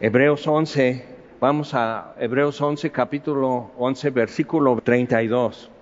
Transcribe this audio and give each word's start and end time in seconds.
Hebreos 0.00 0.46
11, 0.46 1.04
vamos 1.40 1.74
a 1.74 2.14
Hebreos 2.20 2.60
11, 2.60 2.92
capítulo 2.92 3.72
11, 3.78 4.10
versículo 4.10 4.80
32. 4.80 5.72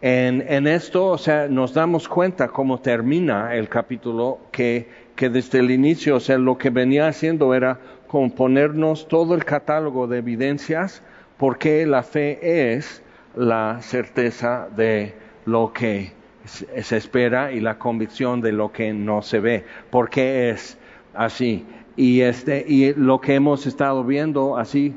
En, 0.00 0.42
en 0.48 0.66
esto, 0.66 1.08
o 1.08 1.18
sea, 1.18 1.48
nos 1.48 1.74
damos 1.74 2.08
cuenta 2.08 2.48
cómo 2.48 2.80
termina 2.80 3.54
el 3.54 3.68
capítulo, 3.68 4.38
que, 4.52 4.88
que 5.14 5.28
desde 5.28 5.58
el 5.58 5.70
inicio, 5.70 6.16
o 6.16 6.20
sea, 6.20 6.38
lo 6.38 6.56
que 6.56 6.70
venía 6.70 7.08
haciendo 7.08 7.52
era 7.52 7.78
componernos 8.06 9.06
todo 9.06 9.34
el 9.34 9.44
catálogo 9.44 10.06
de 10.06 10.16
evidencias, 10.16 11.02
porque 11.36 11.84
la 11.84 12.02
fe 12.02 12.38
es 12.72 13.02
la 13.36 13.82
certeza 13.82 14.68
de 14.74 15.12
lo 15.44 15.74
que 15.74 16.12
se 16.46 16.96
espera 16.96 17.52
y 17.52 17.60
la 17.60 17.78
convicción 17.78 18.40
de 18.40 18.52
lo 18.52 18.72
que 18.72 18.94
no 18.94 19.20
se 19.20 19.40
ve. 19.40 19.64
porque 19.90 20.48
es 20.48 20.78
así? 21.12 21.66
Y, 21.98 22.20
este, 22.20 22.64
y 22.68 22.94
lo 22.94 23.20
que 23.20 23.34
hemos 23.34 23.66
estado 23.66 24.04
viendo 24.04 24.56
así, 24.56 24.94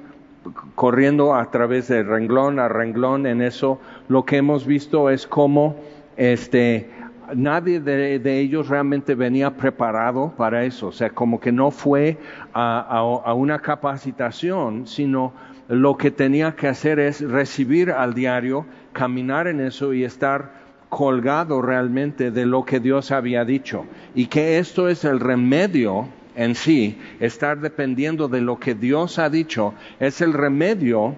corriendo 0.75 1.33
a 1.33 1.49
través 1.49 1.87
de 1.87 2.03
renglón 2.03 2.59
a 2.59 2.67
renglón 2.67 3.25
en 3.25 3.41
eso, 3.41 3.79
lo 4.07 4.23
que 4.23 4.37
hemos 4.37 4.67
visto 4.67 5.09
es 5.09 5.25
cómo 5.25 5.77
este, 6.15 6.91
nadie 7.33 7.79
de, 7.79 8.39
ellos 8.39 8.69
realmente 8.69 9.15
venía 9.15 9.49
preparado 9.49 10.31
para 10.37 10.63
eso, 10.63 10.89
o 10.89 10.91
sea, 10.91 11.09
como 11.09 11.39
que 11.39 11.51
no 11.51 11.71
fue 11.71 12.19
a 12.53 13.33
una 13.33 13.57
capacitación, 13.57 14.85
sino 14.85 15.33
lo 15.69 15.97
que 15.97 16.11
tenía 16.11 16.55
que 16.55 16.67
hacer 16.67 16.99
es 16.99 17.21
recibir 17.21 17.89
al 17.89 18.13
diario, 18.13 18.67
caminar 18.93 19.47
en 19.47 19.59
eso 19.59 19.91
y 19.91 20.03
estar 20.03 20.51
colgado 20.89 21.63
realmente 21.63 22.29
de 22.29 22.45
lo 22.45 22.63
que 22.63 22.79
Dios 22.79 23.11
había 23.11 23.43
dicho. 23.43 23.85
Y 24.13 24.27
que 24.27 24.59
esto 24.59 24.87
es 24.87 25.03
el 25.03 25.19
remedio 25.19 26.07
en 26.35 26.55
sí, 26.55 26.97
estar 27.19 27.59
dependiendo 27.59 28.27
de 28.27 28.41
lo 28.41 28.59
que 28.59 28.75
Dios 28.75 29.19
ha 29.19 29.29
dicho, 29.29 29.73
es 29.99 30.21
el 30.21 30.33
remedio 30.33 31.15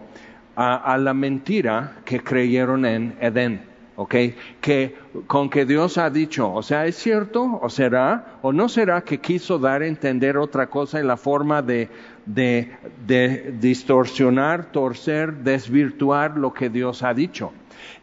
a, 0.55 0.97
la 0.97 1.13
mentira 1.13 1.97
que 2.05 2.19
creyeron 2.19 2.85
en 2.85 3.15
Edén. 3.19 3.73
¿ok? 3.95 4.15
Que 4.59 4.95
con 5.27 5.49
que 5.49 5.65
Dios 5.65 5.97
ha 5.97 6.09
dicho, 6.09 6.51
o 6.51 6.63
sea, 6.63 6.85
¿es 6.87 6.95
cierto? 6.95 7.59
¿O 7.61 7.69
será? 7.69 8.37
¿O 8.41 8.51
no 8.51 8.67
será 8.69 9.01
que 9.01 9.19
quiso 9.19 9.59
dar 9.59 9.81
a 9.81 9.87
entender 9.87 10.37
otra 10.37 10.67
cosa 10.67 10.99
en 10.99 11.07
la 11.07 11.17
forma 11.17 11.61
de, 11.61 11.89
distorsionar, 13.59 14.71
torcer, 14.71 15.33
desvirtuar 15.43 16.37
lo 16.37 16.53
que 16.53 16.69
Dios 16.69 17.03
ha 17.03 17.13
dicho. 17.13 17.51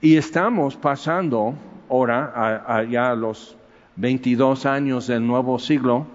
Y 0.00 0.16
estamos 0.16 0.76
pasando 0.76 1.54
ahora, 1.88 2.64
a, 2.66 2.84
ya 2.84 3.10
a 3.10 3.14
los 3.14 3.56
22 3.96 4.66
años 4.66 5.06
del 5.06 5.26
nuevo 5.26 5.58
siglo, 5.58 6.06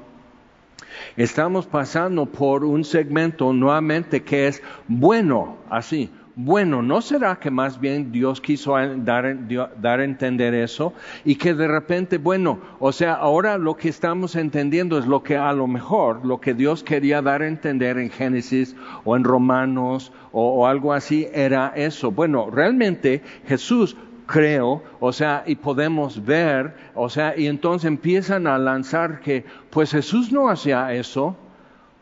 estamos 1.18 1.66
pasando 1.66 2.26
por 2.26 2.64
un 2.64 2.84
segmento 2.84 3.54
nuevamente 3.54 4.24
que 4.24 4.48
es 4.48 4.62
bueno, 4.88 5.58
así, 5.70 6.10
bueno, 6.38 6.82
¿no 6.82 7.02
será 7.02 7.38
que 7.38 7.50
más 7.50 7.80
bien 7.80 8.12
Dios 8.12 8.42
quiso 8.42 8.76
dar, 8.98 9.38
dar, 9.78 10.00
a 10.02 10.04
entender 10.04 10.54
eso? 10.54 10.92
Y 11.24 11.36
que 11.36 11.54
de 11.54 11.66
repente, 11.66 12.18
bueno, 12.18 12.60
o 12.80 12.92
sea, 12.92 13.14
ahora 13.14 13.58
lo 13.58 13.78
que 13.78 13.88
estamos 13.88 14.36
entendiendo 14.36 14.98
es 14.98 15.06
lo 15.06 15.24
que 15.24 15.38
a 15.38 15.54
lo 15.54 15.66
mejor, 15.68 16.26
lo 16.26 16.42
que 16.42 16.54
Dios 16.54 16.84
quería 16.84 17.22
dar 17.22 17.42
a 17.42 17.48
entender 17.48 17.98
en 17.98 18.10
Génesis 18.10 18.76
o 19.06 19.16
en 19.16 19.24
Romanos 19.24 20.12
o, 20.34 20.62
o 20.62 20.68
algo 20.68 20.92
así, 20.92 21.26
era 21.34 21.72
eso. 21.74 22.12
Bueno, 22.12 22.50
realmente 22.52 23.24
Jesús 23.48 23.96
creo, 24.26 24.84
o 25.00 25.14
sea, 25.14 25.44
y 25.46 25.56
podemos 25.56 26.24
ver, 26.26 26.76
o 26.96 27.10
sea, 27.10 27.38
y 27.38 27.48
entonces 27.48 27.88
empiezan 27.88 28.48
a 28.48 28.58
lanzar 28.58 29.20
que, 29.20 29.46
pues 29.76 29.92
Jesús 29.92 30.32
no 30.32 30.48
hacía 30.48 30.94
eso. 30.94 31.36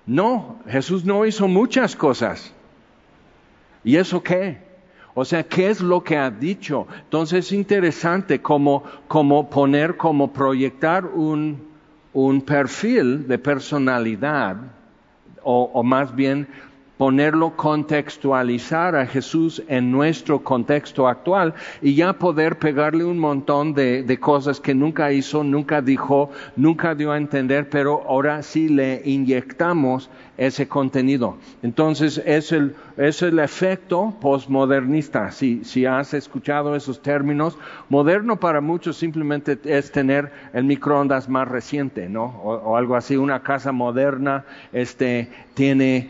No, 0.06 0.60
Jesús 0.68 1.06
no 1.06 1.26
hizo 1.26 1.48
muchas 1.48 1.96
cosas. 1.96 2.54
¿Y 3.84 3.96
eso 3.96 4.22
qué? 4.22 4.60
O 5.16 5.26
sea, 5.26 5.42
¿qué 5.42 5.72
es 5.72 5.82
lo 5.82 6.04
que 6.04 6.16
ha 6.16 6.30
dicho? 6.30 6.86
Entonces 7.06 7.48
es 7.48 7.52
interesante 7.52 8.44
como, 8.44 8.84
poner, 9.50 9.98
como 9.98 10.32
proyectar 10.32 11.04
un, 11.08 11.68
un 12.14 12.42
perfil 12.44 13.28
de 13.28 13.40
personalidad, 13.40 14.56
o 15.42 15.82
más 15.82 16.16
bien 16.16 16.48
ponerlo, 16.98 17.56
contextualizar 17.56 18.96
a 18.96 19.06
Jesús 19.06 19.64
en 19.68 19.92
nuestro 19.92 20.44
contexto 20.44 21.08
actual 21.08 21.54
y 21.82 21.96
ya 21.96 22.14
poder 22.14 22.60
pegarle 22.60 23.04
un 23.04 23.20
montón 23.20 23.74
de, 23.74 24.04
de, 24.04 24.20
cosas 24.20 24.60
que 24.60 24.76
nunca 24.76 25.12
hizo, 25.12 25.44
nunca 25.44 25.82
dijo, 25.82 26.30
nunca 26.56 26.96
dio 26.96 27.12
a 27.12 27.18
entender, 27.18 27.70
pero 27.70 28.04
ahora 28.08 28.44
sí 28.44 28.70
le 28.70 29.02
inyectamos 29.06 30.10
ese 30.38 30.68
contenido. 30.68 31.38
Entonces 31.62 32.22
es 32.26 32.52
el, 32.52 32.76
es 32.98 33.22
el 33.22 33.40
efecto 33.40 34.16
postmodernista. 34.20 35.32
Si, 35.32 35.64
si 35.64 35.86
has 35.86 36.14
escuchado 36.14 36.76
esos 36.76 37.02
términos, 37.02 37.58
moderno 37.90 38.40
para 38.40 38.60
muchos 38.60 38.98
simplemente 38.98 39.60
es 39.66 39.92
tener 39.92 40.32
el 40.54 40.64
microondas 40.64 41.30
más 41.30 41.48
reciente, 41.48 42.10
¿no? 42.10 42.26
O, 42.26 42.76
algo 42.78 42.96
así. 42.96 43.16
Una 43.16 43.44
casa 43.44 43.72
moderna 43.72 44.46
este, 44.72 45.30
tiene 45.54 46.10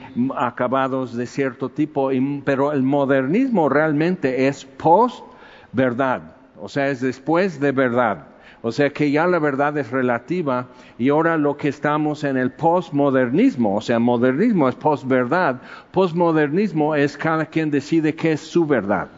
de 0.73 1.27
cierto 1.27 1.69
tipo, 1.69 2.09
pero 2.43 2.71
el 2.71 2.81
modernismo 2.81 3.69
realmente 3.69 4.47
es 4.47 4.65
post 4.65 5.23
verdad. 5.71 6.35
O 6.59 6.67
sea, 6.67 6.89
es 6.89 6.99
después 6.99 7.59
de 7.59 7.71
verdad. 7.71 8.25
O 8.63 8.71
sea 8.71 8.89
que 8.89 9.11
ya 9.11 9.27
la 9.27 9.37
verdad 9.39 9.77
es 9.77 9.91
relativa 9.91 10.67
y 10.97 11.09
ahora 11.09 11.37
lo 11.37 11.57
que 11.57 11.67
estamos 11.67 12.23
en 12.23 12.37
el 12.37 12.51
postmodernismo, 12.51 13.75
o 13.75 13.81
sea, 13.81 13.99
modernismo 13.99 14.67
es 14.67 14.75
postverdad, 14.75 15.57
postmodernismo 15.91 16.95
es 16.95 17.17
cada 17.17 17.45
quien 17.45 17.69
decide 17.69 18.15
qué 18.15 18.31
es 18.31 18.41
su 18.41 18.65
verdad. 18.65 19.09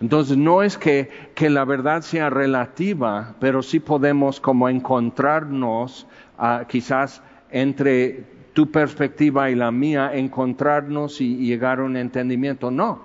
Entonces 0.00 0.36
no 0.36 0.62
es 0.62 0.76
que, 0.76 1.08
la 1.40 1.64
verdad 1.64 2.02
sea 2.02 2.28
relativa, 2.30 3.34
pero 3.38 3.62
sí 3.62 3.80
podemos 3.80 4.40
como 4.40 4.68
encontrarnos 4.68 6.06
uh, 6.38 6.66
quizás 6.66 7.22
entre 7.50 8.39
tu 8.60 8.70
perspectiva 8.70 9.48
y 9.50 9.54
la 9.54 9.70
mía, 9.70 10.10
encontrarnos 10.12 11.22
y 11.22 11.34
llegar 11.36 11.78
a 11.78 11.84
un 11.84 11.96
entendimiento. 11.96 12.70
No, 12.70 13.00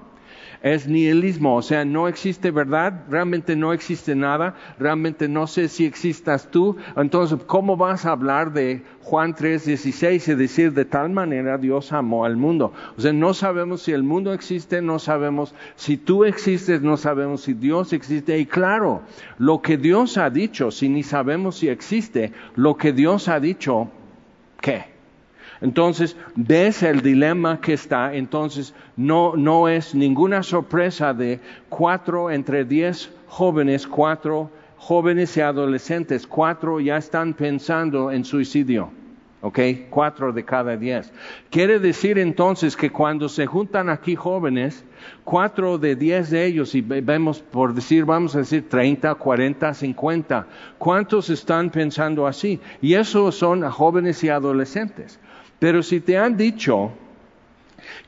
es 0.61 0.85
nihilismo, 0.85 1.55
o 1.55 1.61
sea, 1.61 1.85
no 1.85 2.09
existe 2.09 2.51
verdad, 2.51 3.05
realmente 3.09 3.55
no 3.55 3.71
existe 3.71 4.15
nada, 4.15 4.55
realmente 4.77 5.29
no 5.29 5.47
sé 5.47 5.69
si 5.69 5.85
existas 5.85 6.51
tú, 6.51 6.75
entonces, 6.97 7.39
¿cómo 7.47 7.77
vas 7.77 8.05
a 8.05 8.11
hablar 8.11 8.51
de 8.51 8.83
Juan 9.03 9.33
3:16 9.33 10.27
y 10.27 10.35
decir 10.35 10.73
de 10.73 10.83
tal 10.83 11.09
manera 11.11 11.57
Dios 11.57 11.93
amó 11.93 12.25
al 12.25 12.35
mundo? 12.35 12.73
O 12.97 12.99
sea, 12.99 13.13
no 13.13 13.33
sabemos 13.33 13.81
si 13.83 13.93
el 13.93 14.03
mundo 14.03 14.33
existe, 14.33 14.81
no 14.81 14.99
sabemos 14.99 15.55
si 15.77 15.95
tú 15.95 16.25
existes, 16.25 16.81
no 16.81 16.97
sabemos 16.97 17.43
si 17.43 17.53
Dios 17.53 17.93
existe, 17.93 18.37
y 18.37 18.45
claro, 18.45 19.03
lo 19.37 19.61
que 19.61 19.77
Dios 19.77 20.17
ha 20.17 20.29
dicho, 20.29 20.69
si 20.69 20.89
ni 20.89 21.01
sabemos 21.01 21.55
si 21.59 21.69
existe, 21.69 22.33
lo 22.55 22.75
que 22.75 22.91
Dios 22.91 23.29
ha 23.29 23.39
dicho, 23.39 23.89
¿qué? 24.59 24.94
Entonces, 25.61 26.15
ves 26.35 26.83
el 26.83 27.01
dilema 27.01 27.61
que 27.61 27.73
está, 27.73 28.13
entonces 28.13 28.73
no, 28.97 29.35
no 29.35 29.67
es 29.67 29.95
ninguna 29.95 30.43
sorpresa 30.43 31.13
de 31.13 31.39
cuatro 31.69 32.29
entre 32.29 32.65
diez 32.65 33.11
jóvenes, 33.27 33.87
cuatro 33.87 34.51
jóvenes 34.77 35.35
y 35.37 35.41
adolescentes, 35.41 36.27
cuatro 36.27 36.79
ya 36.79 36.97
están 36.97 37.33
pensando 37.33 38.11
en 38.11 38.25
suicidio. 38.25 38.91
¿ok? 39.45 39.59
Cuatro 39.91 40.33
de 40.33 40.43
cada 40.43 40.75
diez. 40.75 41.13
Quiere 41.51 41.77
decir 41.77 42.17
entonces 42.17 42.75
que 42.75 42.89
cuando 42.89 43.29
se 43.29 43.45
juntan 43.45 43.89
aquí 43.89 44.15
jóvenes, 44.15 44.83
cuatro 45.23 45.77
de 45.77 45.95
diez 45.95 46.31
de 46.31 46.45
ellos, 46.45 46.73
y 46.73 46.81
vemos 46.81 47.41
por 47.41 47.75
decir, 47.75 48.05
vamos 48.05 48.35
a 48.35 48.39
decir 48.39 48.67
30, 48.67 49.13
40, 49.13 49.71
50, 49.75 50.47
¿cuántos 50.79 51.29
están 51.29 51.69
pensando 51.69 52.25
así? 52.25 52.59
Y 52.81 52.95
esos 52.95 53.35
son 53.35 53.61
jóvenes 53.69 54.23
y 54.23 54.29
adolescentes. 54.29 55.19
Pero 55.59 55.83
si 55.83 55.99
te 55.99 56.17
han 56.17 56.37
dicho 56.37 56.91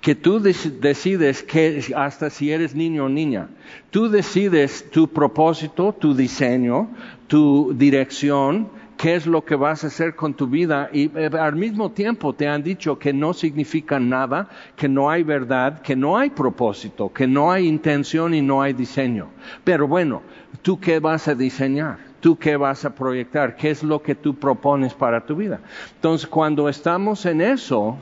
que 0.02 0.16
tú 0.16 0.40
decides 0.40 1.44
que 1.44 1.84
hasta 1.96 2.30
si 2.30 2.52
eres 2.52 2.76
niño 2.76 3.06
o 3.06 3.10
niña, 3.10 3.50
tú 3.90 4.10
decides 4.10 4.90
tu 4.90 5.08
propósito, 5.08 5.94
tu 5.94 6.14
diseño, 6.14 6.90
tu 7.28 7.74
dirección, 7.74 8.70
qué 8.98 9.16
es 9.16 9.28
lo 9.28 9.46
que 9.46 9.56
vas 9.56 9.84
a 9.84 9.88
hacer 9.88 10.16
con 10.16 10.34
tu 10.34 10.48
vida 10.48 10.90
y 10.92 11.12
eh, 11.16 11.30
al 11.40 11.56
mismo 11.56 11.92
tiempo 11.92 12.34
te 12.34 12.48
han 12.48 12.64
dicho 12.64 12.98
que 12.98 13.14
no 13.14 13.34
significa 13.34 14.00
nada, 14.00 14.50
que 14.76 14.90
no 14.90 15.10
hay 15.10 15.24
verdad, 15.24 15.82
que 15.82 15.96
no 15.96 16.18
hay 16.18 16.32
propósito, 16.32 17.14
que 17.14 17.28
no 17.28 17.52
hay 17.52 17.68
intención 17.68 18.34
y 18.34 18.42
no 18.42 18.62
hay 18.62 18.74
diseño. 18.74 19.30
Pero 19.64 19.88
bueno, 19.88 20.24
¿tú 20.64 20.80
qué 20.80 21.00
vas 21.00 21.28
a 21.28 21.36
diseñar? 21.36 22.07
¿Tú 22.28 22.38
qué 22.38 22.58
vas 22.58 22.84
a 22.84 22.94
proyectar? 22.94 23.56
¿Qué 23.56 23.70
es 23.70 23.84
lo 23.84 24.02
que 24.02 24.14
tú 24.14 24.36
propones 24.36 24.94
para 24.94 25.26
tu 25.26 25.38
vida? 25.38 25.62
Entonces, 25.96 26.28
cuando 26.28 26.68
estamos 26.68 27.26
en 27.26 27.40
eso, 27.40 27.96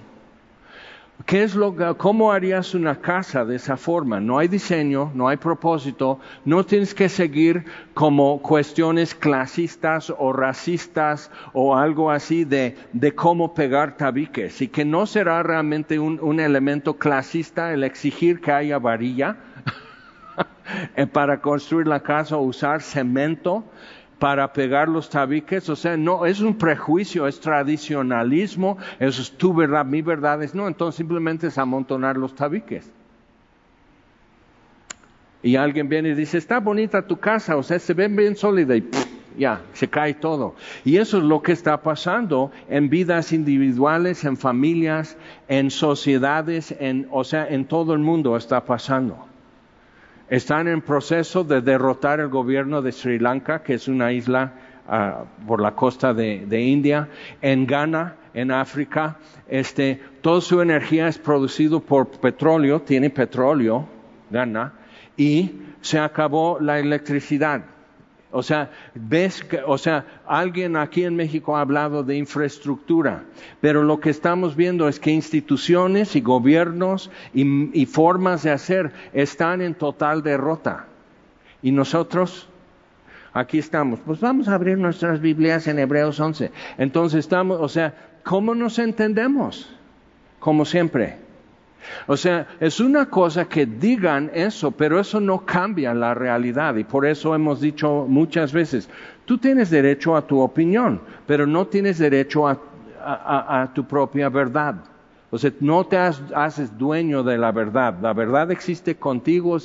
¿Qué 1.27 1.43
es 1.43 1.53
lo, 1.53 1.75
¿Cómo 1.99 2.31
harías 2.31 2.73
una 2.73 2.99
casa 2.99 3.45
de 3.45 3.55
esa 3.55 3.77
forma? 3.77 4.19
No 4.19 4.39
hay 4.39 4.47
diseño, 4.47 5.11
no 5.13 5.27
hay 5.27 5.37
propósito, 5.37 6.19
no 6.43 6.65
tienes 6.65 6.95
que 6.95 7.07
seguir 7.07 7.65
como 7.93 8.41
cuestiones 8.41 9.13
clasistas 9.13 10.11
o 10.17 10.33
racistas 10.33 11.29
o 11.53 11.75
algo 11.75 12.09
así 12.09 12.45
de, 12.45 12.75
de 12.93 13.13
cómo 13.13 13.53
pegar 13.53 13.95
tabiques 13.95 14.59
y 14.59 14.69
que 14.69 14.85
no 14.85 15.05
será 15.05 15.43
realmente 15.43 15.99
un, 15.99 16.19
un 16.19 16.39
elemento 16.39 16.97
clasista 16.97 17.73
el 17.73 17.83
exigir 17.83 18.41
que 18.41 18.51
haya 18.51 18.79
varilla 18.79 19.37
para 21.13 21.41
construir 21.41 21.85
la 21.85 21.99
casa 21.99 22.37
o 22.37 22.41
usar 22.41 22.81
cemento 22.81 23.63
para 24.19 24.53
pegar 24.53 24.87
los 24.87 25.09
tabiques, 25.09 25.69
o 25.69 25.75
sea, 25.75 25.97
no, 25.97 26.25
es 26.25 26.39
un 26.39 26.57
prejuicio, 26.57 27.27
es 27.27 27.39
tradicionalismo, 27.39 28.77
eso 28.99 29.21
es 29.21 29.31
tu 29.31 29.53
verdad, 29.53 29.85
mi 29.85 30.01
verdad 30.01 30.41
es 30.41 30.55
no, 30.55 30.67
entonces 30.67 30.97
simplemente 30.97 31.47
es 31.47 31.57
amontonar 31.57 32.17
los 32.17 32.33
tabiques. 32.35 32.91
Y 35.43 35.57
alguien 35.57 35.89
viene 35.89 36.09
y 36.09 36.13
dice, 36.15 36.37
está 36.37 36.59
bonita 36.59 37.05
tu 37.05 37.17
casa, 37.17 37.55
o 37.55 37.63
sea, 37.63 37.77
se 37.77 37.93
ven 37.93 38.15
bien 38.15 38.35
sólida 38.35 38.75
y 38.77 38.89
ya, 39.37 39.61
se 39.73 39.89
cae 39.89 40.13
todo. 40.13 40.55
Y 40.85 40.97
eso 40.97 41.17
es 41.17 41.23
lo 41.23 41.41
que 41.41 41.51
está 41.51 41.81
pasando 41.81 42.51
en 42.69 42.89
vidas 42.89 43.31
individuales, 43.33 44.23
en 44.23 44.37
familias, 44.37 45.17
en 45.47 45.69
sociedades, 45.69 46.73
en, 46.79 47.07
o 47.11 47.23
sea, 47.23 47.47
en 47.47 47.65
todo 47.65 47.93
el 47.93 47.99
mundo 47.99 48.37
está 48.37 48.65
pasando 48.65 49.27
están 50.29 50.67
en 50.67 50.81
proceso 50.81 51.43
de 51.43 51.61
derrotar 51.61 52.19
el 52.19 52.29
gobierno 52.29 52.81
de 52.81 52.91
Sri 52.91 53.19
Lanka, 53.19 53.61
que 53.61 53.75
es 53.75 53.87
una 53.87 54.11
isla 54.11 54.53
ah, 54.87 55.25
por 55.47 55.61
la 55.61 55.75
costa 55.75 56.13
de, 56.13 56.61
India, 56.61 57.09
en 57.41 57.65
Ghana, 57.67 58.15
en 58.33 58.51
África. 58.51 59.17
Este, 59.47 60.01
toda 60.21 60.41
su 60.41 60.61
energía 60.61 61.07
es 61.07 61.17
producido 61.17 61.79
por 61.79 62.07
petróleo, 62.07 62.81
tiene 62.81 63.09
petróleo, 63.09 63.87
Ghana, 64.29 64.73
y 65.15 65.51
se 65.81 65.99
acabó 65.99 66.59
la 66.59 66.79
electricidad. 66.79 67.74
O 68.35 68.43
sea, 68.43 68.69
ves 68.93 69.45
o 69.65 69.77
sea, 69.77 70.05
alguien 70.27 70.75
aquí 70.75 71.05
en 71.05 71.15
México 71.15 71.55
ha 71.55 71.61
hablado 71.61 72.03
de 72.03 72.17
infraestructura, 72.17 73.23
pero 73.61 73.81
lo 73.81 74.01
que 74.01 74.09
estamos 74.09 74.57
viendo 74.57 74.89
es 74.89 74.99
que 74.99 75.09
instituciones 75.09 76.17
y 76.17 76.21
gobiernos 76.21 77.09
y, 77.33 77.85
formas 77.85 78.43
de 78.43 78.51
hacer 78.51 78.91
están 79.13 79.61
en 79.61 79.73
total 79.73 80.21
derrota. 80.21 80.87
Y 81.61 81.71
nosotros, 81.71 82.49
aquí 83.31 83.57
estamos, 83.57 84.01
pues 84.05 84.19
vamos 84.19 84.49
a 84.49 84.55
abrir 84.55 84.77
nuestras 84.77 85.21
Biblias 85.21 85.67
en 85.67 85.79
Hebreos 85.79 86.19
11. 86.19 86.51
Entonces 86.77 87.19
estamos, 87.19 87.61
o 87.61 87.69
sea, 87.69 87.93
¿cómo 88.23 88.53
nos 88.53 88.79
entendemos? 88.79 89.73
Como 90.39 90.65
siempre. 90.65 91.24
O 92.07 92.17
sea, 92.17 92.47
es 92.59 92.79
una 92.79 93.07
cosa 93.07 93.45
que 93.45 93.65
digan 93.65 94.31
eso, 94.33 94.71
pero 94.71 94.99
eso 94.99 95.19
no 95.19 95.45
cambia 95.45 95.93
la 95.93 96.13
realidad 96.13 96.75
y 96.75 96.83
por 96.83 97.05
eso 97.05 97.33
hemos 97.33 97.61
dicho 97.61 98.05
muchas 98.07 98.53
veces, 98.53 98.89
tú 99.25 99.37
tienes 99.37 99.69
derecho 99.69 100.15
a 100.15 100.25
tu 100.25 100.39
opinión, 100.39 101.01
pero 101.25 101.47
no 101.47 101.67
tienes 101.67 101.97
derecho 101.97 102.47
a, 102.47 102.59
tu 103.73 103.85
propia 103.85 104.29
verdad. 104.29 104.75
O 105.29 105.37
sea, 105.37 105.51
no 105.59 105.85
te 105.85 105.97
haces 105.97 106.77
dueño 106.77 107.21
de 107.21 107.37
la 107.37 107.51
verdad. 107.51 107.95
La 108.01 108.13
verdad 108.13 108.51
existe 108.51 108.95
contigo 108.95 109.57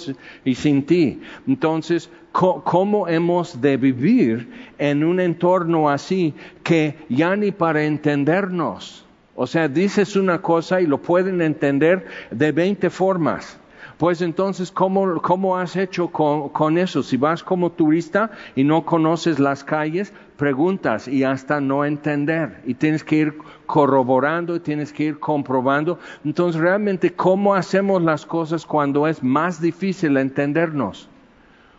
y 0.45 0.55
sin 0.55 0.85
ti. 0.85 1.23
Entonces, 1.47 2.11
¿cómo 2.33 3.09
hemos 3.09 3.61
de 3.61 3.77
vivir 3.77 4.51
en 4.79 5.05
un 5.05 5.21
entorno 5.21 5.89
así 5.89 6.35
que 6.63 6.99
ya 7.09 7.37
ni 7.37 7.53
para 7.53 7.85
entendernos? 7.85 9.07
O 9.43 9.47
sea, 9.47 9.69
dices 9.69 10.17
una 10.17 10.43
cosa 10.43 10.83
y 10.83 10.87
lo 10.87 11.01
pueden 11.01 11.41
entender 11.41 12.05
de 12.31 12.53
20 12.53 12.91
formas. 12.91 13.59
Pues 13.97 14.21
entonces, 14.21 14.71
¿cómo, 14.71 15.23
cómo 15.23 15.57
has 15.57 15.77
hecho 15.77 16.09
con, 16.09 16.77
eso? 16.77 17.03
Si 17.03 17.17
vas 17.17 17.43
como 17.43 17.73
turista 17.73 18.33
y 18.55 18.65
no 18.65 18.85
conoces 18.85 19.39
las 19.39 19.65
calles, 19.65 20.13
preguntas 20.37 21.09
y 21.09 21.25
hasta 21.25 21.59
no 21.59 21.87
entender. 21.87 22.61
Y 22.67 22.75
tienes 22.75 23.03
que 23.03 23.17
ir 23.17 23.39
corroborando 23.65 24.61
tienes 24.61 24.93
que 24.93 25.05
ir 25.05 25.19
comprobando. 25.19 25.99
Entonces, 26.23 26.61
realmente, 26.61 27.15
¿cómo 27.15 27.55
hacemos 27.55 28.03
las 28.03 28.27
cosas 28.27 28.67
cuando 28.67 29.07
es 29.07 29.23
más 29.23 29.59
difícil 29.59 30.19
entendernos? 30.19 31.09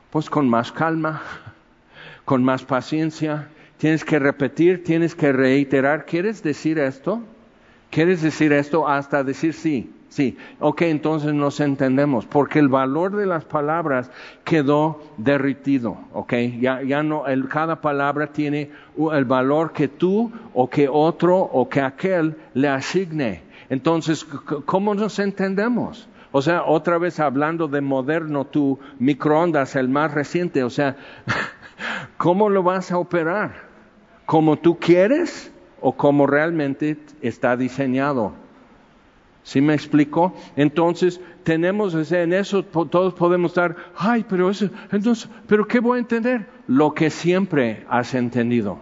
Pues 0.10 0.31
con 0.31 0.50
más 0.50 0.72
calma, 0.72 1.22
con 2.25 2.44
más 2.44 2.66
paciencia. 2.66 3.50
Tienes 3.78 4.04
que 4.04 4.18
repetir, 4.18 4.84
tienes 4.84 5.14
que 5.14 5.31
reiterar. 5.31 6.07
¿Quieres 6.07 6.42
decir 6.42 6.80
esto? 6.80 7.22
¿Quieres 7.92 8.22
decir 8.22 8.54
esto 8.54 8.88
hasta 8.88 9.24
decir 9.24 9.54
sí? 9.54 9.94
Sí, 10.08 10.38
ok, 10.60 10.82
entonces 10.84 11.34
nos 11.34 11.62
entendemos, 11.62 12.26
porque 12.26 12.60
el 12.60 12.68
valor 12.68 13.16
de 13.16 13.26
las 13.26 13.46
palabras 13.46 14.12
quedó 14.44 15.02
derritido, 15.16 15.98
ok, 16.12 16.34
ya, 16.60 16.82
ya 16.84 17.02
no, 17.02 17.28
el, 17.28 17.48
cada 17.48 17.80
palabra 17.80 18.28
tiene 18.28 18.72
el 19.14 19.24
valor 19.24 19.72
que 19.72 19.88
tú 19.88 20.30
o 20.54 20.70
que 20.70 20.90
otro 20.90 21.38
o 21.38 21.70
que 21.70 21.80
aquel 21.80 22.36
le 22.54 22.68
asigne. 22.68 23.44
Entonces, 23.70 24.26
¿cómo 24.66 24.94
nos 24.96 25.18
entendemos? 25.20 26.10
O 26.34 26.42
sea, 26.42 26.64
otra 26.64 26.98
vez 26.98 27.22
hablando 27.22 27.70
de 27.70 27.80
moderno, 27.80 28.44
tu 28.44 28.80
microondas, 29.00 29.78
el 29.78 29.88
más 29.88 30.14
reciente, 30.14 30.62
o 30.66 30.70
sea, 30.70 30.98
¿cómo 32.18 32.50
lo 32.50 32.64
vas 32.64 32.92
a 32.92 32.98
operar? 32.98 33.54
¿Como 34.26 34.58
tú 34.58 34.78
quieres? 34.78 35.54
O 35.81 35.92
como 35.94 36.28
realmente 36.28 36.98
está 37.22 37.57
diseñado. 37.57 38.33
¿Sí 39.44 39.60
me 39.60 39.74
explico? 39.74 40.33
Entonces, 40.56 41.19
tenemos 41.44 42.12
en 42.12 42.33
eso 42.33 42.63
todos 42.63 43.13
podemos 43.16 43.56
dar, 43.56 43.75
ay, 43.98 44.24
pero 44.30 44.50
eso, 44.50 44.69
entonces, 44.92 45.28
pero 45.48 45.68
¿qué 45.68 45.80
voy 45.80 45.98
a 45.98 46.01
entender? 46.01 46.48
Lo 46.68 46.94
que 46.94 47.10
siempre 47.10 47.83
has 47.89 48.13
entendido. 48.13 48.80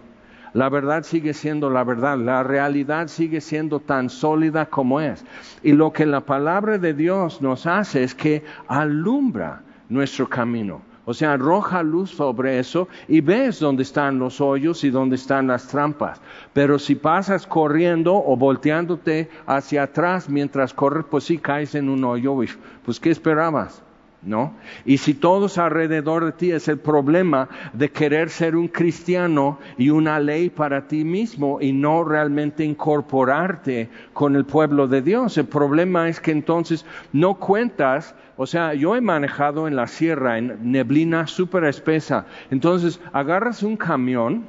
La 0.52 0.68
verdad 0.68 1.04
sigue 1.04 1.32
siendo 1.32 1.70
la 1.70 1.84
verdad, 1.84 2.18
la 2.18 2.42
realidad 2.42 3.06
sigue 3.06 3.40
siendo 3.40 3.80
tan 3.80 4.10
sólida 4.10 4.66
como 4.66 5.00
es. 5.00 5.24
Y 5.62 5.72
lo 5.72 5.92
que 5.92 6.06
la 6.06 6.20
palabra 6.20 6.76
de 6.76 6.92
Dios 6.92 7.40
nos 7.40 7.66
hace 7.66 8.02
es 8.02 8.14
que 8.14 8.44
alumbra 8.66 9.62
nuestro 9.88 10.28
camino. 10.28 10.82
O 11.10 11.14
sea, 11.14 11.32
arroja 11.32 11.82
luz 11.82 12.10
sobre 12.10 12.60
eso 12.60 12.86
y 13.08 13.20
ves 13.20 13.58
dónde 13.58 13.82
están 13.82 14.20
los 14.20 14.40
hoyos 14.40 14.84
y 14.84 14.90
dónde 14.90 15.16
están 15.16 15.48
las 15.48 15.66
trampas. 15.66 16.20
Pero 16.52 16.78
si 16.78 16.94
pasas 16.94 17.48
corriendo 17.48 18.14
o 18.14 18.36
volteándote 18.36 19.28
hacia 19.44 19.82
atrás 19.82 20.28
mientras 20.28 20.72
corres, 20.72 21.04
pues 21.10 21.24
sí 21.24 21.38
caes 21.38 21.74
en 21.74 21.88
un 21.88 22.04
hoyo. 22.04 22.36
Pues 22.84 23.00
¿qué 23.00 23.10
esperabas? 23.10 23.82
¿No? 24.22 24.52
Y 24.84 24.98
si 24.98 25.14
todos 25.14 25.56
alrededor 25.56 26.24
de 26.26 26.32
ti 26.32 26.52
es 26.52 26.68
el 26.68 26.78
problema 26.78 27.48
de 27.72 27.90
querer 27.90 28.28
ser 28.28 28.54
un 28.54 28.68
cristiano 28.68 29.58
y 29.78 29.90
una 29.90 30.20
ley 30.20 30.50
para 30.50 30.86
ti 30.86 31.04
mismo 31.04 31.58
y 31.60 31.72
no 31.72 32.04
realmente 32.04 32.64
incorporarte 32.64 33.88
con 34.12 34.36
el 34.36 34.44
pueblo 34.44 34.88
de 34.88 35.00
Dios, 35.00 35.38
el 35.38 35.46
problema 35.46 36.08
es 36.08 36.20
que 36.20 36.32
entonces 36.32 36.84
no 37.12 37.34
cuentas, 37.34 38.14
o 38.36 38.46
sea, 38.46 38.74
yo 38.74 38.94
he 38.94 39.00
manejado 39.00 39.66
en 39.66 39.76
la 39.76 39.86
sierra, 39.86 40.36
en 40.36 40.70
neblina 40.70 41.26
súper 41.26 41.64
espesa, 41.64 42.26
entonces 42.50 43.00
agarras 43.12 43.62
un 43.62 43.76
camión, 43.76 44.44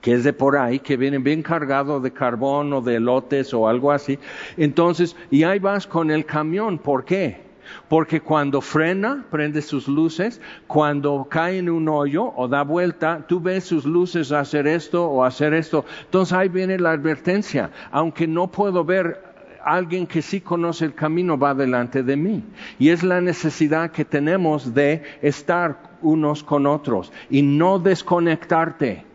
que 0.00 0.14
es 0.14 0.24
de 0.24 0.32
por 0.32 0.56
ahí, 0.56 0.80
que 0.80 0.96
viene 0.96 1.18
bien 1.18 1.42
cargado 1.44 2.00
de 2.00 2.10
carbón 2.10 2.72
o 2.72 2.80
de 2.80 2.98
lotes 2.98 3.54
o 3.54 3.68
algo 3.68 3.92
así. 3.92 4.18
Entonces, 4.56 5.14
y 5.30 5.44
ahí 5.44 5.60
vas 5.60 5.86
con 5.86 6.10
el 6.10 6.26
camión, 6.26 6.78
¿por 6.78 7.04
qué? 7.04 7.51
Porque 7.88 8.20
cuando 8.20 8.60
frena, 8.60 9.24
prende 9.30 9.62
sus 9.62 9.88
luces, 9.88 10.40
cuando 10.66 11.26
cae 11.28 11.58
en 11.58 11.70
un 11.70 11.88
hoyo 11.88 12.32
o 12.36 12.48
da 12.48 12.62
vuelta, 12.62 13.24
tú 13.26 13.40
ves 13.40 13.64
sus 13.64 13.84
luces 13.84 14.32
hacer 14.32 14.66
esto 14.66 15.06
o 15.06 15.24
hacer 15.24 15.54
esto. 15.54 15.84
Entonces 16.04 16.32
ahí 16.32 16.48
viene 16.48 16.78
la 16.78 16.92
advertencia. 16.92 17.70
Aunque 17.90 18.26
no 18.26 18.50
puedo 18.50 18.84
ver, 18.84 19.32
alguien 19.64 20.06
que 20.06 20.22
sí 20.22 20.40
conoce 20.40 20.84
el 20.84 20.94
camino 20.94 21.38
va 21.38 21.54
delante 21.54 22.02
de 22.02 22.16
mí. 22.16 22.44
Y 22.78 22.90
es 22.90 23.02
la 23.02 23.20
necesidad 23.20 23.90
que 23.90 24.04
tenemos 24.04 24.74
de 24.74 25.02
estar 25.22 25.92
unos 26.02 26.42
con 26.42 26.66
otros 26.66 27.12
y 27.30 27.42
no 27.42 27.78
desconectarte 27.78 29.11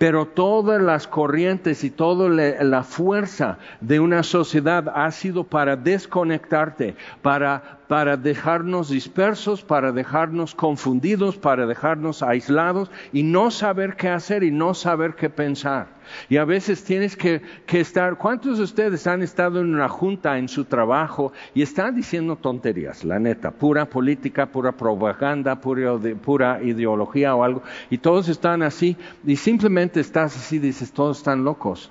pero 0.00 0.24
todas 0.24 0.80
las 0.80 1.06
corrientes 1.06 1.84
y 1.84 1.90
toda 1.90 2.30
la 2.30 2.84
fuerza 2.84 3.58
de 3.82 4.00
una 4.00 4.22
sociedad 4.22 4.88
ha 4.94 5.10
sido 5.10 5.44
para 5.44 5.76
desconectarte, 5.76 6.96
para 7.20 7.79
para 7.90 8.16
dejarnos 8.16 8.88
dispersos, 8.88 9.64
para 9.64 9.90
dejarnos 9.90 10.54
confundidos, 10.54 11.36
para 11.36 11.66
dejarnos 11.66 12.22
aislados 12.22 12.88
y 13.12 13.24
no 13.24 13.50
saber 13.50 13.96
qué 13.96 14.08
hacer 14.10 14.44
y 14.44 14.52
no 14.52 14.74
saber 14.74 15.16
qué 15.16 15.28
pensar. 15.28 15.88
Y 16.28 16.36
a 16.36 16.44
veces 16.44 16.84
tienes 16.84 17.16
que, 17.16 17.42
estar, 17.66 18.16
¿cuántos 18.16 18.58
de 18.58 18.62
ustedes 18.62 19.08
han 19.08 19.22
estado 19.22 19.58
en 19.58 19.74
una 19.74 19.88
junta 19.88 20.38
en 20.38 20.46
su 20.46 20.66
trabajo 20.66 21.32
y 21.52 21.62
están 21.62 21.96
diciendo 21.96 22.36
tonterías, 22.36 23.02
la 23.02 23.18
neta, 23.18 23.50
pura 23.50 23.86
política, 23.86 24.46
pura 24.46 24.70
propaganda, 24.70 25.60
pura, 25.60 25.98
pura 26.22 26.62
ideología 26.62 27.34
o 27.34 27.42
algo, 27.42 27.64
y 27.90 27.98
todos 27.98 28.28
están 28.28 28.62
así 28.62 28.96
y 29.26 29.34
simplemente 29.34 29.98
estás 29.98 30.36
así, 30.36 30.60
dices, 30.60 30.92
todos 30.92 31.18
están 31.18 31.42
locos. 31.42 31.90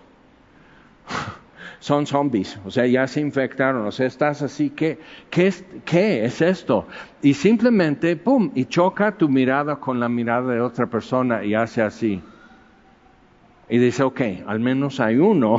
Son 1.79 2.05
zombies, 2.05 2.59
o 2.65 2.71
sea, 2.71 2.85
ya 2.85 3.07
se 3.07 3.21
infectaron, 3.21 3.85
o 3.87 3.91
sea, 3.91 4.05
estás 4.05 4.41
así, 4.41 4.69
¿qué, 4.69 4.99
qué, 5.29 5.47
es, 6.25 6.41
esto? 6.41 6.85
Y 7.21 7.33
simplemente, 7.33 8.15
¡pum!, 8.17 8.51
y 8.53 8.65
choca 8.65 9.17
tu 9.17 9.29
mirada 9.29 9.77
con 9.77 9.99
la 9.99 10.09
mirada 10.09 10.53
de 10.53 10.61
otra 10.61 10.87
persona 10.87 11.43
y 11.43 11.55
hace 11.55 11.81
así. 11.81 12.21
Y 13.69 13.77
dice, 13.77 14.03
ok, 14.03 14.21
al 14.45 14.59
menos 14.59 14.99
hay 14.99 15.17
uno 15.17 15.57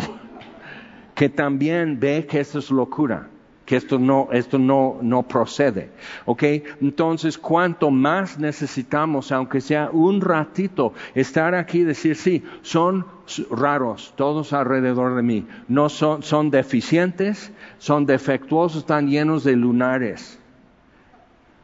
que 1.15 1.29
también 1.29 1.99
ve 1.99 2.27
que 2.29 2.41
esto 2.41 2.59
es 2.59 2.71
locura 2.71 3.29
que 3.71 3.77
esto 3.77 4.01
no, 4.01 4.29
esto 4.33 4.59
no, 4.59 4.99
no 5.01 5.23
procede. 5.23 5.91
¿Ok? 6.25 6.43
Entonces, 6.81 7.39
cuanto 7.39 7.93
más 7.93 8.37
necesitamos, 8.37 9.31
aunque 9.31 9.61
sea 9.61 9.91
un 9.93 10.21
ratito, 10.21 10.93
estar 11.15 11.55
aquí 11.55 11.83
y 11.83 11.85
decir, 11.85 12.17
sí, 12.17 12.43
son 12.63 13.07
raros 13.51 14.13
todos 14.17 14.53
alrededor 14.53 15.17
de 15.17 15.23
mí, 15.23 15.47
no 15.69 15.89
son, 15.89 16.23
son 16.23 16.51
deficientes, 16.51 17.53
son 17.79 18.07
defectuosos, 18.07 18.81
están 18.81 19.09
llenos 19.09 19.45
de 19.45 19.57
lunares. 19.57 20.39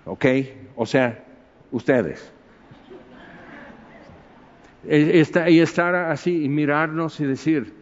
¿Ok? 0.04 0.24
O 0.76 0.86
sea, 0.86 1.24
ustedes. 1.70 2.32
E, 4.88 5.24
y 5.48 5.60
estar 5.60 5.94
así 5.94 6.44
y 6.44 6.48
mirarnos 6.48 7.18
y 7.18 7.24
decir, 7.24 7.74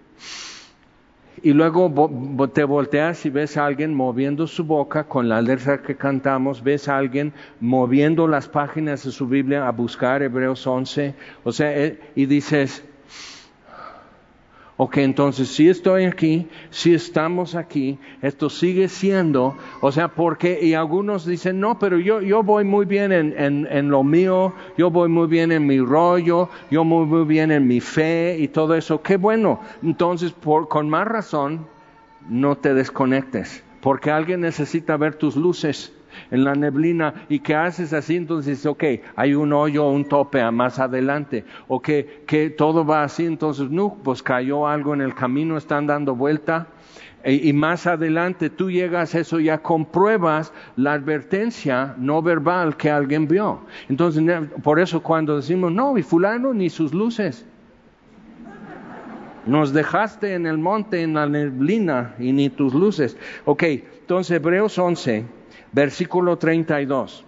y 1.42 1.52
luego 1.52 2.48
te 2.54 2.64
volteas 2.64 3.26
y 3.26 3.30
ves 3.30 3.58
a 3.58 3.66
alguien 3.66 3.92
moviendo 3.92 4.46
su 4.46 4.64
boca 4.64 5.04
con 5.04 5.28
la 5.28 5.42
letra 5.42 5.82
que 5.82 5.94
cantamos, 5.94 6.62
ves 6.62 6.88
a 6.88 6.96
alguien 6.96 7.34
moviendo 7.60 8.26
las 8.26 8.48
páginas 8.48 9.04
de 9.04 9.10
su 9.10 9.26
Biblia 9.26 9.68
a 9.68 9.72
buscar 9.72 10.22
Hebreos 10.22 10.66
11, 10.66 11.14
o 11.44 11.52
sea, 11.52 11.76
eh, 11.76 12.00
y 12.14 12.24
dices, 12.24 12.82
Ok, 14.76 14.97
entonces 14.99 15.49
si 15.49 15.69
estoy 15.69 16.04
aquí, 16.04 16.49
si 16.71 16.95
estamos 16.95 17.54
aquí, 17.54 17.97
esto 18.23 18.50
sigue 18.50 18.88
siendo, 18.88 19.57
o 19.81 19.93
sea, 19.93 20.09
porque, 20.09 20.59
y 20.61 20.75
algunos 20.75 21.25
dicen, 21.25 21.61
no, 21.61 21.78
pero 21.78 22.00
yo, 22.00 22.21
yo 22.21 22.43
voy 22.43 22.64
muy 22.64 22.85
bien 22.85 23.12
en, 23.12 23.38
en, 23.38 23.69
en 23.71 23.88
lo 23.88 24.02
mío, 24.02 24.52
yo 24.76 24.90
voy 24.90 25.09
muy 25.09 25.28
bien 25.28 25.52
en 25.52 25.64
mi 25.64 25.78
rollo, 25.78 26.49
yo 26.73 26.85
voy 26.85 27.07
muy 27.07 27.25
bien 27.25 27.52
en 27.52 27.69
mi 27.69 27.78
fe 27.78 28.37
y 28.40 28.49
todo 28.49 28.75
eso, 28.75 29.00
qué 29.00 29.16
bueno. 29.16 29.61
Entonces, 29.81 30.33
por, 30.33 30.66
con 30.66 30.90
más 30.90 31.07
razón, 31.07 31.69
no 32.28 32.57
te 32.57 32.75
desconectes, 32.75 33.62
porque 33.81 34.11
alguien 34.11 34.40
necesita 34.40 34.97
ver 34.97 35.14
tus 35.14 35.37
luces 35.37 35.93
en 36.34 36.42
la 36.42 36.54
neblina 36.54 37.14
y 37.28 37.38
que 37.38 37.54
haces 37.54 37.92
así, 37.92 38.16
entonces, 38.16 38.66
ok, 38.66 38.84
hay 39.14 39.34
un 39.34 39.52
hoyo, 39.52 39.88
un 39.88 40.04
tope 40.04 40.50
más 40.50 40.80
adelante, 40.80 41.44
o 41.68 41.80
que, 41.80 42.54
todo 42.58 42.84
va 42.84 43.04
así, 43.04 43.24
entonces, 43.24 43.70
no, 43.70 43.96
pues 44.02 44.20
cayó 44.22 44.66
algo 44.66 44.94
en 44.94 45.00
el 45.00 45.14
camino, 45.14 45.56
están 45.56 45.86
dando 45.86 46.16
vuelta, 46.16 46.66
e, 47.22 47.34
y 47.34 47.52
más 47.52 47.86
adelante 47.86 48.50
tú 48.50 48.68
llegas 48.68 49.14
a 49.14 49.20
eso, 49.20 49.38
ya 49.38 49.58
compruebas 49.58 50.52
la 50.76 50.94
advertencia 50.94 51.94
no 51.98 52.20
verbal 52.20 52.76
que 52.76 52.90
alguien 52.90 53.28
vio. 53.28 53.60
Entonces, 53.88 54.22
por 54.62 54.80
eso 54.80 55.02
cuando 55.02 55.36
decimos, 55.36 55.70
no, 55.70 55.96
y 55.96 56.02
fulano 56.02 56.52
ni 56.52 56.68
sus 56.68 56.92
luces. 56.92 57.46
Nos 59.46 59.72
dejaste 59.72 60.34
en 60.34 60.46
el 60.46 60.58
monte, 60.58 61.02
en 61.02 61.14
la 61.14 61.26
neblina, 61.26 62.14
y 62.18 62.32
ni 62.32 62.50
tus 62.50 62.74
luces. 62.74 63.16
Ok, 63.44 63.62
entonces 63.62 64.36
Hebreos 64.36 64.78
11 64.78 65.43
versículo 65.75 66.38
32. 66.38 67.25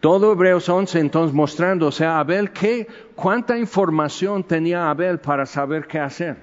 Todo 0.00 0.32
Hebreos 0.32 0.68
11 0.68 1.00
entonces 1.00 1.34
mostrando, 1.34 1.88
o 1.88 1.92
sea, 1.92 2.20
Abel, 2.20 2.52
¿qué, 2.52 2.86
¿cuánta 3.14 3.58
información 3.58 4.44
tenía 4.44 4.88
Abel 4.88 5.18
para 5.18 5.46
saber 5.46 5.86
qué 5.86 5.98
hacer? 5.98 6.36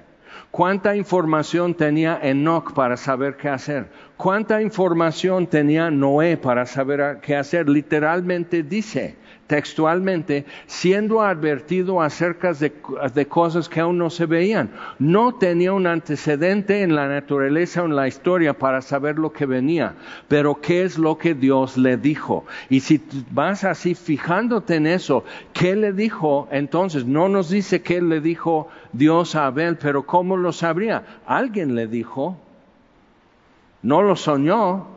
¿Cuánta 0.50 0.94
información 0.94 1.74
tenía 1.74 2.18
Enoch 2.22 2.74
para 2.74 2.96
saber 2.96 3.36
qué 3.36 3.48
hacer? 3.48 3.88
¿Cuánta 4.16 4.60
información 4.60 5.46
tenía 5.46 5.90
Noé 5.90 6.36
para 6.36 6.66
saber 6.66 7.18
qué 7.22 7.36
hacer? 7.36 7.68
Literalmente 7.68 8.62
dice, 8.62 9.16
textualmente, 9.54 10.46
siendo 10.66 11.22
advertido 11.22 12.02
acerca 12.02 12.52
de, 12.54 12.72
cosas 13.28 13.68
que 13.68 13.78
aún 13.78 13.98
no 13.98 14.10
se 14.10 14.26
veían. 14.26 14.72
No 14.98 15.36
tenía 15.36 15.72
un 15.72 15.86
antecedente 15.86 16.82
en 16.82 16.96
la 16.96 17.06
naturaleza 17.06 17.80
o 17.80 17.86
en 17.86 17.94
la 17.94 18.08
historia 18.08 18.58
para 18.58 18.82
saber 18.82 19.16
lo 19.16 19.32
que 19.32 19.46
venía, 19.46 19.94
pero 20.26 20.60
qué 20.60 20.82
es 20.82 20.98
lo 20.98 21.18
que 21.18 21.34
Dios 21.34 21.78
le 21.78 21.96
dijo. 21.96 22.44
Y 22.68 22.80
si 22.80 23.00
vas 23.30 23.62
así 23.62 23.94
fijándote 23.94 24.74
en 24.74 24.88
eso, 24.88 25.22
¿qué 25.52 25.76
le 25.76 25.92
dijo? 25.92 26.48
Entonces, 26.50 27.04
no 27.04 27.28
nos 27.28 27.48
dice 27.48 27.80
qué 27.80 28.02
le 28.02 28.20
dijo 28.20 28.66
Dios 28.92 29.36
a 29.36 29.46
Abel, 29.46 29.76
pero 29.76 30.04
¿cómo 30.04 30.36
lo 30.36 30.50
sabría? 30.50 31.20
Alguien 31.26 31.76
le 31.76 31.86
dijo, 31.86 32.36
no 33.82 34.02
lo 34.02 34.16
soñó. 34.16 34.88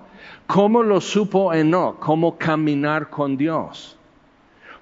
¿Cómo 0.47 0.81
lo 0.81 0.99
supo 0.99 1.53
Enoch? 1.53 1.99
¿Cómo 1.99 2.37
caminar 2.37 3.09
con 3.09 3.37
Dios? 3.37 3.96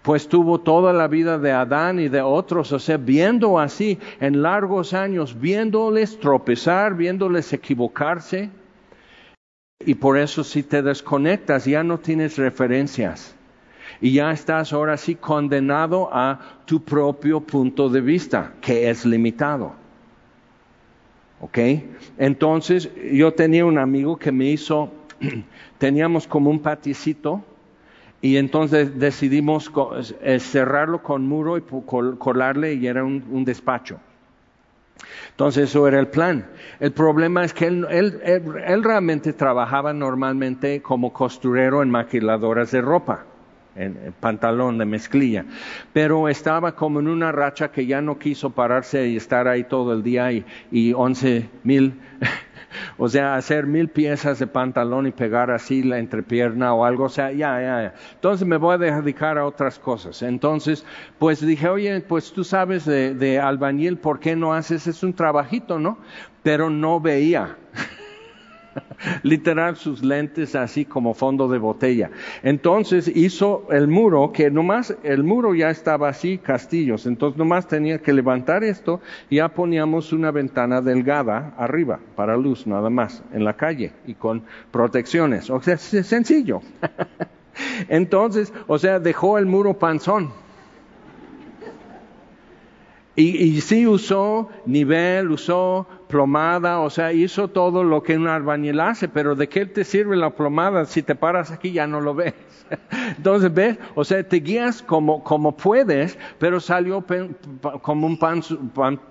Pues 0.06 0.28
tuvo 0.28 0.60
toda 0.60 0.94
la 0.94 1.08
vida 1.08 1.40
de 1.40 1.52
Adán 1.52 2.00
y 2.00 2.10
de 2.10 2.22
otros, 2.22 2.72
o 2.72 2.78
sea, 2.78 2.98
viendo 2.98 3.60
así 3.60 3.98
en 4.20 4.44
largos 4.44 4.94
años, 4.94 5.40
viéndoles 5.40 6.20
tropezar, 6.20 6.96
viéndoles 6.96 7.52
equivocarse, 7.52 8.52
y 9.84 9.96
por 9.96 10.20
eso 10.20 10.44
si 10.44 10.62
te 10.62 10.84
desconectas 10.84 11.66
ya 11.66 11.84
no 11.84 11.98
tienes 11.98 12.38
referencias 12.38 13.36
y 14.00 14.14
ya 14.14 14.32
estás 14.32 14.74
ahora 14.74 14.96
sí 14.96 15.16
condenado 15.16 16.10
a 16.12 16.40
tu 16.66 16.84
propio 16.84 17.42
punto 17.42 17.90
de 17.90 18.02
vista, 18.02 18.54
que 18.62 18.90
es 18.90 19.06
limitado. 19.06 19.74
¿Ok? 21.40 21.58
Entonces 22.20 22.92
yo 23.12 23.34
tenía 23.34 23.66
un 23.66 23.80
amigo 23.80 24.18
que 24.18 24.32
me 24.32 24.46
hizo, 24.46 24.92
teníamos 25.80 26.28
como 26.28 26.52
un 26.52 26.60
paticito, 26.60 27.44
y 28.22 28.38
entonces 28.38 28.98
decidimos 28.98 29.72
eh, 30.22 30.40
cerrarlo 30.40 31.04
con 31.04 31.28
muro 31.28 31.58
y 31.58 31.62
colarle 31.62 32.74
y 32.74 32.88
era 32.88 33.04
un, 33.04 33.46
despacho. 33.46 34.00
Entonces 35.32 35.70
eso 35.70 35.88
era 35.88 36.00
el 36.00 36.08
plan. 36.08 36.48
El 36.80 36.92
problema 36.92 37.44
es 37.44 37.54
que 37.54 37.68
él, 37.68 37.86
él, 37.90 38.84
realmente 38.84 39.34
trabajaba 39.34 39.94
normalmente 39.94 40.82
como 40.82 41.12
costurero 41.12 41.84
en 41.84 41.90
maquiladoras 41.90 42.72
de 42.72 42.82
ropa, 42.82 43.26
en, 43.76 44.14
pantalón 44.20 44.78
de 44.78 44.86
mezclilla, 44.86 45.46
pero 45.92 46.30
estaba 46.30 46.74
como 46.74 47.02
en 47.02 47.10
una 47.10 47.32
racha 47.32 47.70
que 47.70 47.86
ya 47.86 48.02
no 48.02 48.18
quiso 48.18 48.50
pararse 48.50 49.08
y 49.08 49.18
estar 49.18 49.48
ahí 49.48 49.66
todo 49.66 49.94
el 49.94 50.02
día 50.02 50.32
y, 50.32 50.46
y 50.72 50.94
once 50.94 51.50
mil 51.64 51.94
o 52.98 53.08
sea, 53.10 53.36
hacer 53.36 53.66
mil 53.68 53.90
piezas 53.90 54.40
de 54.40 54.48
pantalón 54.48 55.08
y 55.08 55.12
pegar 55.12 55.52
así 55.52 55.84
la 55.84 56.00
entrepierna 56.00 56.74
o 56.74 56.86
algo, 56.86 57.06
o 57.06 57.10
sea, 57.10 57.32
ya, 57.32 57.60
ya, 57.62 57.82
ya. 57.84 57.94
Entonces 58.14 58.48
me 58.48 58.58
voy 58.58 58.76
a 58.76 58.78
dedicar 58.78 59.38
a 59.38 59.46
otras 59.46 59.80
cosas. 59.80 60.22
Entonces, 60.22 60.86
pues 61.20 61.46
dije, 61.46 61.68
oye, 61.70 62.02
pues 62.02 62.32
tú 62.32 62.44
sabes 62.44 62.86
de, 62.86 63.14
de 63.14 63.40
albañil, 63.40 63.98
¿por 63.98 64.20
qué 64.20 64.36
no 64.36 64.54
haces? 64.54 64.88
Es 64.88 65.04
un 65.04 65.14
trabajito, 65.14 65.80
¿no? 65.80 65.98
Pero 66.44 66.70
no 66.70 67.00
veía. 67.00 67.58
literal 69.24 69.76
sus 69.76 70.04
lentes 70.04 70.56
así 70.56 70.86
como 70.86 71.14
fondo 71.14 71.48
de 71.48 71.58
botella. 71.58 72.12
Entonces 72.44 73.08
hizo 73.08 73.68
el 73.72 73.88
muro, 73.88 74.32
que 74.32 74.52
nomás 74.52 74.96
el 75.04 75.24
muro 75.24 75.56
ya 75.56 75.70
estaba 75.70 76.10
así, 76.10 76.38
castillos, 76.38 77.06
entonces 77.06 77.38
nomás 77.38 77.68
tenía 77.68 78.00
que 78.00 78.14
levantar 78.14 78.64
esto 78.64 79.02
y 79.30 79.38
ya 79.38 79.50
poníamos 79.50 80.14
una 80.14 80.32
ventana 80.32 80.82
delgada 80.82 81.54
arriba 81.58 82.00
para 82.16 82.38
luz 82.38 82.68
nada 82.68 82.90
más 82.90 83.24
en 83.34 83.44
la 83.44 83.54
calle 83.54 83.94
y 84.06 84.14
con 84.14 84.44
protecciones. 84.72 85.50
O 85.50 85.62
sea, 85.62 85.76
es 85.76 85.82
sencillo. 85.82 86.62
entonces, 87.90 88.54
o 88.68 88.78
sea, 88.78 89.00
dejó 89.00 89.38
el 89.38 89.46
muro 89.46 89.78
panzón 89.78 90.32
y, 93.18 93.62
sí 93.62 93.88
usó 93.88 94.50
nivel, 94.66 95.32
usó 95.32 95.88
plomada, 96.08 96.80
o 96.80 96.90
sea, 96.90 97.12
hizo 97.14 97.48
todo 97.48 97.84
lo 97.84 98.04
que 98.04 98.18
un 98.18 98.28
albañil 98.28 98.80
hace, 98.80 99.08
pero 99.08 99.36
¿de 99.36 99.50
qué 99.50 99.66
te 99.66 99.84
sirve 99.84 100.16
la 100.16 100.30
plomada 100.30 100.86
si 100.86 101.02
te 101.02 101.16
paras 101.16 101.52
aquí 101.52 101.72
ya 101.72 101.88
no 101.88 102.02
lo 102.02 102.14
ves? 102.14 102.34
Entonces, 103.18 103.54
¿ves? 103.54 103.78
O 103.96 104.04
sea, 104.04 104.28
te 104.28 104.38
guías 104.38 104.82
como, 104.82 105.56
puedes, 105.58 106.18
pero 106.40 106.60
salió 106.60 107.04
como 107.82 108.08
un 108.08 108.18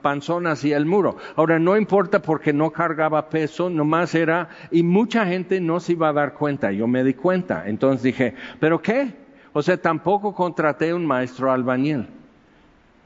panzón 0.02 0.46
hacia 0.46 0.76
el 0.76 0.86
muro. 0.86 1.16
Ahora, 1.36 1.58
no 1.58 1.76
importa 1.76 2.20
porque 2.20 2.52
no 2.52 2.70
cargaba 2.70 3.28
peso, 3.28 3.70
nomás 3.70 4.14
era, 4.14 4.48
y 4.70 4.82
mucha 4.82 5.26
gente 5.26 5.60
no 5.60 5.80
se 5.80 5.92
iba 5.92 6.08
a 6.08 6.12
dar 6.12 6.34
cuenta, 6.34 6.72
yo 6.72 6.86
me 6.86 7.04
di 7.04 7.14
cuenta. 7.14 7.64
Entonces 7.66 8.02
dije, 8.02 8.34
¿pero 8.60 8.80
qué? 8.80 9.14
O 9.52 9.62
sea, 9.62 9.76
tampoco 9.76 10.34
contraté 10.34 10.92
un 10.92 11.06
maestro 11.06 11.52
albañil 11.52 12.08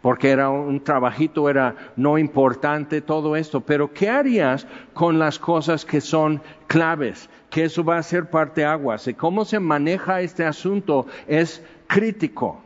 porque 0.03 0.31
era 0.31 0.49
un 0.49 0.81
trabajito, 0.81 1.51
era 1.51 1.75
no 1.97 2.19
importante 2.19 3.01
todo 3.01 3.37
esto, 3.37 3.61
pero 3.61 3.93
¿qué 3.93 4.09
harías 4.09 4.67
con 4.95 5.19
las 5.19 5.39
cosas 5.39 5.85
que 5.85 6.01
son 6.01 6.41
claves? 6.67 7.29
Que 7.51 7.65
eso 7.65 7.83
va 7.83 7.99
a 7.99 8.03
ser 8.03 8.31
parte 8.31 8.65
aguas. 8.65 9.09
Y 9.09 9.15
cómo 9.15 9.45
se 9.45 9.59
maneja 9.59 10.21
este 10.21 10.45
asunto 10.45 11.07
es 11.27 11.65
crítico. 11.87 12.63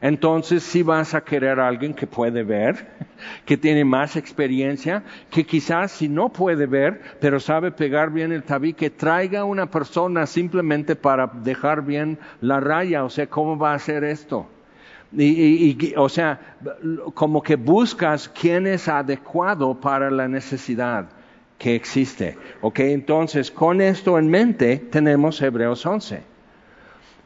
entonces 0.00 0.62
sí 0.62 0.82
vas 0.84 1.14
a 1.14 1.22
querer 1.22 1.58
a 1.58 1.66
alguien 1.66 1.92
que 1.92 2.06
puede 2.06 2.44
ver, 2.44 2.86
que 3.44 3.56
tiene 3.56 3.84
más 3.84 4.14
experiencia, 4.14 5.02
que 5.30 5.44
quizás 5.44 5.90
si 5.90 6.08
no 6.08 6.28
puede 6.28 6.66
ver, 6.66 7.00
pero 7.20 7.40
sabe 7.40 7.72
pegar 7.72 8.10
bien 8.10 8.30
el 8.30 8.44
tabique, 8.44 8.90
traiga 8.90 9.44
una 9.44 9.66
persona 9.70 10.26
simplemente 10.26 10.94
para 10.94 11.26
dejar 11.26 11.82
bien 11.82 12.18
la 12.40 12.60
raya, 12.60 13.04
o 13.04 13.10
sea, 13.10 13.26
¿cómo 13.26 13.58
va 13.58 13.72
a 13.72 13.76
hacer 13.76 14.04
esto? 14.04 14.46
Y, 15.16 15.94
o 15.96 16.08
sea, 16.08 16.56
como 17.14 17.42
que 17.42 17.56
buscas 17.56 18.28
quién 18.28 18.66
es 18.66 18.88
adecuado 18.88 19.74
para 19.74 20.10
la 20.10 20.28
necesidad 20.28 21.08
que 21.56 21.74
existe. 21.74 22.36
Ok, 22.60 22.80
entonces 22.80 23.50
con 23.50 23.80
esto 23.80 24.18
en 24.18 24.28
mente 24.28 24.76
tenemos 24.76 25.40
Hebreos 25.40 25.84
11. 25.84 26.22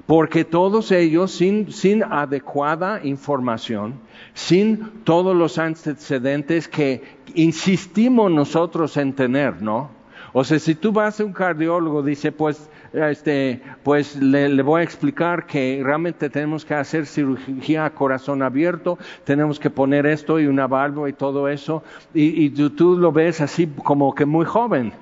Porque 0.07 0.45
todos 0.45 0.91
ellos, 0.91 1.31
sin, 1.33 1.73
sin 1.73 2.03
adecuada 2.03 3.01
información, 3.05 3.95
sin 4.35 5.05
todos 5.05 5.37
los 5.37 5.59
antecedentes 5.59 6.67
que 6.67 7.03
insistimos 7.35 8.31
nosotros 8.31 8.97
en 8.97 9.13
tener, 9.13 9.63
¿no? 9.63 9.91
O 10.33 10.45
sea, 10.45 10.59
si 10.59 10.75
tú 10.75 10.93
vas 10.93 11.21
a 11.21 11.25
un 11.25 11.33
cardiólogo, 11.33 12.03
dice, 12.03 12.33
pues 12.33 12.69
este, 12.93 13.63
pues 13.83 14.17
le, 14.17 14.63
voy 14.63 14.81
a 14.81 14.85
explicar 14.85 15.47
que 15.47 15.81
realmente 15.83 16.29
tenemos 16.29 16.65
que 16.65 16.75
hacer 16.75 17.07
cirugía 17.07 17.87
a 17.87 17.91
corazón 17.91 18.43
abierto, 18.43 18.99
tenemos 19.25 19.59
que 19.59 19.71
poner 19.71 20.07
esto 20.07 20.39
y 20.39 20.47
una 20.47 20.67
válvula 20.67 21.09
y 21.09 21.13
todo 21.15 21.49
eso, 21.49 21.83
y, 22.13 22.51
tú, 22.51 22.97
lo 22.97 23.13
ves 23.13 23.41
así 23.41 23.67
como 23.67 24.15
que 24.15 24.27
muy 24.27 24.45
joven. 24.45 24.93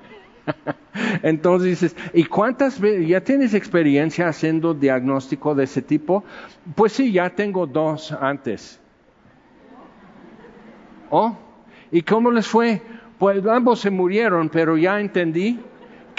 Entonces 1.23 1.81
dices, 1.81 1.97
¿y 2.15 2.25
cuántas 2.25 2.81
veces 2.81 3.07
ya 3.09 3.21
tienes 3.21 3.55
experiencia 3.55 4.29
haciendo 4.29 4.75
diagnóstico 4.75 5.55
de 5.55 5.65
ese 5.65 5.83
tipo? 5.83 6.25
Pues 6.75 6.93
sí, 6.93 7.13
ya 7.13 7.31
tengo 7.31 7.67
dos 7.67 8.13
antes. 8.13 8.81
¿Oh? 11.11 11.37
¿Y 11.91 12.03
cómo 12.03 12.31
les 12.31 12.47
fue? 12.47 12.81
Pues 13.19 13.45
ambos 13.47 13.81
se 13.81 13.91
murieron, 13.91 14.49
pero 14.49 14.77
ya 14.77 15.01
entendí 15.01 15.59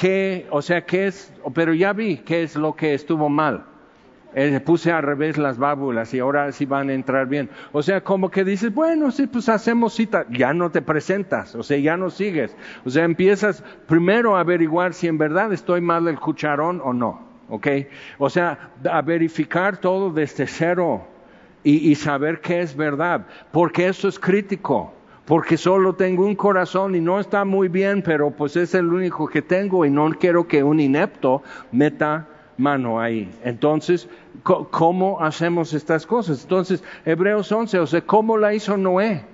¿Qué, 0.01 0.48
o 0.50 0.63
sea, 0.63 0.84
qué 0.84 1.05
es, 1.05 1.31
pero 1.53 1.75
ya 1.75 1.93
vi 1.93 2.17
qué 2.17 2.41
es 2.41 2.55
lo 2.55 2.75
que 2.75 2.96
estuvo 2.96 3.29
mal. 3.29 3.65
Eh, 4.34 4.60
puse 4.60 4.91
al 4.91 5.03
revés 5.03 5.38
las 5.38 5.60
válvulas 5.60 6.12
y 6.15 6.17
ahora 6.17 6.51
sí 6.51 6.65
van 6.65 6.89
a 6.89 6.93
entrar 6.93 7.27
bien. 7.27 7.51
O 7.72 7.84
sea, 7.84 8.01
como 8.01 8.31
que 8.31 8.43
dices, 8.43 8.74
bueno, 8.74 9.12
sí, 9.12 9.27
pues 9.27 9.48
hacemos 9.48 9.93
cita, 9.93 10.25
ya 10.31 10.55
no 10.55 10.72
te 10.72 10.81
presentas, 10.81 11.53
o 11.53 11.62
sea, 11.62 11.77
ya 11.77 11.98
no 11.98 12.10
sigues. 12.10 12.58
O 12.84 12.89
sea, 12.89 13.03
empiezas 13.03 13.63
primero 13.86 14.36
a 14.36 14.39
averiguar 14.39 14.96
si 14.96 15.08
en 15.08 15.20
verdad 15.20 15.53
estoy 15.53 15.81
mal 15.81 16.05
del 16.05 16.20
cucharón 16.20 16.81
o 16.84 16.93
no, 16.93 17.22
¿ok? 17.50 17.67
O 18.17 18.27
sea, 18.27 18.72
a 18.89 19.03
verificar 19.03 19.77
todo 19.77 20.10
desde 20.10 20.48
cero 20.48 21.05
y, 21.63 21.91
y 21.91 21.93
saber 21.93 22.41
qué 22.41 22.62
es 22.62 22.75
verdad, 22.75 23.27
porque 23.51 23.88
eso 23.88 24.08
es 24.08 24.17
crítico 24.17 24.96
porque 25.25 25.57
solo 25.57 25.93
tengo 25.93 26.25
un 26.25 26.35
corazón 26.35 26.95
y 26.95 27.01
no 27.01 27.19
está 27.19 27.45
muy 27.45 27.67
bien, 27.67 28.01
pero 28.01 28.31
pues 28.31 28.55
es 28.55 28.73
el 28.73 28.91
único 28.91 29.27
que 29.27 29.41
tengo 29.41 29.85
y 29.85 29.89
no 29.89 30.09
quiero 30.11 30.47
que 30.47 30.63
un 30.63 30.79
inepto 30.79 31.43
meta 31.71 32.27
mano 32.57 32.99
ahí. 32.99 33.31
Entonces, 33.43 34.07
¿cómo 34.43 35.21
hacemos 35.21 35.73
estas 35.73 36.05
cosas? 36.05 36.43
Entonces, 36.43 36.83
Hebreos 37.05 37.51
11, 37.51 37.79
o 37.79 37.87
sea, 37.87 38.01
¿cómo 38.01 38.37
la 38.37 38.53
hizo 38.53 38.77
Noé? 38.77 39.25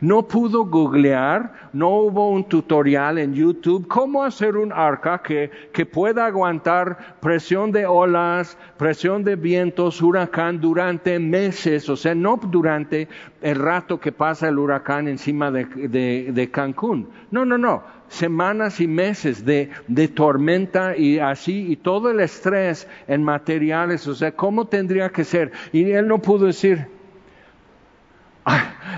No 0.00 0.26
pudo 0.26 0.64
googlear, 0.64 1.70
no 1.72 1.90
hubo 1.90 2.30
un 2.30 2.44
tutorial 2.44 3.18
en 3.18 3.34
YouTube 3.34 3.86
cómo 3.88 4.24
hacer 4.24 4.56
un 4.56 4.72
arca 4.72 5.22
que, 5.22 5.50
que 5.72 5.86
pueda 5.86 6.26
aguantar 6.26 7.16
presión 7.20 7.72
de 7.72 7.86
olas, 7.86 8.58
presión 8.76 9.24
de 9.24 9.36
vientos, 9.36 10.02
huracán 10.02 10.60
durante 10.60 11.18
meses, 11.18 11.88
o 11.88 11.96
sea, 11.96 12.14
no 12.14 12.38
durante 12.42 13.08
el 13.40 13.56
rato 13.56 14.00
que 14.00 14.12
pasa 14.12 14.48
el 14.48 14.58
huracán 14.58 15.08
encima 15.08 15.50
de, 15.50 16.48
Cancún. 16.52 17.08
No, 17.30 17.44
no, 17.44 17.58
no, 17.58 17.82
semanas 18.08 18.80
y 18.80 18.86
meses 18.86 19.44
de, 19.44 19.70
de, 19.88 20.08
tormenta 20.08 20.96
y 20.96 21.18
así, 21.18 21.72
y 21.72 21.76
todo 21.76 22.10
el 22.10 22.20
estrés 22.20 22.88
en 23.08 23.22
materiales, 23.22 24.06
o 24.06 24.14
sea, 24.14 24.32
¿cómo 24.32 24.66
tendría 24.66 25.10
que 25.10 25.24
ser? 25.24 25.52
Y 25.72 25.90
él 25.90 26.08
no 26.08 26.18
pudo 26.18 26.46
decir, 26.46 26.86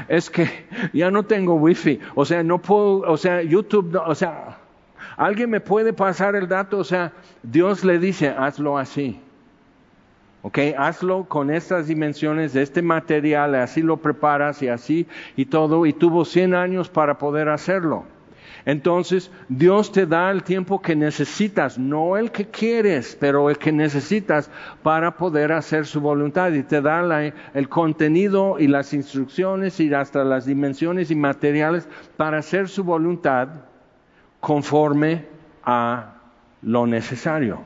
es 0.09 0.31
que 0.31 0.67
ya 0.93 1.11
no 1.11 1.23
tengo 1.25 1.55
wifi, 1.55 2.01
o 2.15 2.25
sea, 2.25 2.43
no 2.43 2.59
puedo, 2.61 3.01
o 3.01 3.17
sea, 3.17 3.43
YouTube, 3.43 4.01
o 4.07 4.15
sea, 4.15 4.59
alguien 5.17 5.51
me 5.51 5.61
puede 5.61 5.93
pasar 5.93 6.37
el 6.37 6.49
dato, 6.49 6.79
o 6.79 6.85
sea, 6.85 7.13
Dios 7.43 7.85
le 7.85 7.99
dice, 7.99 8.29
hazlo 8.29 8.79
así. 8.79 9.21
¿Ok? 10.43 10.59
Hazlo 10.77 11.25
con 11.25 11.51
estas 11.51 11.87
dimensiones 11.87 12.53
de 12.53 12.61
este 12.63 12.83
material, 12.83 13.55
así 13.55 13.81
lo 13.81 13.97
preparas 13.97 14.63
y 14.63 14.69
así 14.69 15.07
y 15.37 15.47
todo, 15.47 15.87
y 15.87 15.95
tuvo 15.95 16.27
100 16.27 16.55
años 16.55 16.91
para 16.91 17.17
poder 17.17 17.49
hacerlo. 17.49 18.05
Entonces, 18.67 19.31
Dios 19.49 19.93
te 19.93 20.07
da 20.07 20.31
el 20.31 20.43
tiempo 20.43 20.81
que 20.81 20.97
necesitas, 20.97 21.79
no 21.79 22.17
el 22.17 22.31
que 22.31 22.47
quieres, 22.47 23.17
pero 23.21 23.51
el 23.51 23.59
que 23.59 23.73
necesitas 23.73 24.51
para 24.83 25.17
poder 25.17 25.53
hacer 25.53 25.87
su 25.87 26.01
voluntad. 26.01 26.51
Y 26.53 26.63
te 26.63 26.81
da 26.81 27.05
el 27.53 27.69
contenido 27.69 28.57
y 28.59 28.67
las 28.67 28.95
instrucciones 28.95 29.79
y 29.81 29.93
hasta 29.93 30.25
las 30.25 30.47
dimensiones 30.47 31.11
y 31.11 31.15
materiales 31.15 31.87
para 32.17 32.39
hacer 32.39 32.69
su 32.69 32.85
voluntad 32.85 33.49
conforme 34.41 35.27
a 35.63 36.15
lo 36.63 36.87
necesario. 36.87 37.61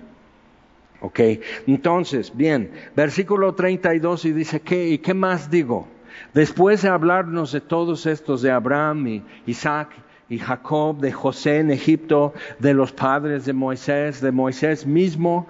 Ok, 1.01 1.21
entonces, 1.69 2.37
bien, 2.37 2.73
versículo 2.97 3.55
32 3.55 4.25
y 4.25 4.33
dice, 4.33 4.61
¿qué, 4.61 4.89
¿y 4.89 4.99
qué 4.99 5.15
más 5.15 5.49
digo? 5.49 5.87
Después 6.35 6.83
de 6.83 6.89
hablarnos 6.89 7.53
de 7.53 7.61
todos 7.61 8.05
estos, 8.07 8.43
de 8.43 8.51
Abraham 8.51 9.07
y 9.07 9.25
Isaac 9.47 9.91
y 10.29 10.39
Jacob, 10.39 10.99
de 10.99 11.13
José 11.13 11.59
en 11.59 11.71
Egipto, 11.71 12.35
de 12.59 12.75
los 12.75 12.93
padres 12.93 13.45
de 13.47 13.53
Moisés, 13.53 14.21
de 14.21 14.31
Moisés 14.31 14.87
mismo 14.87 15.47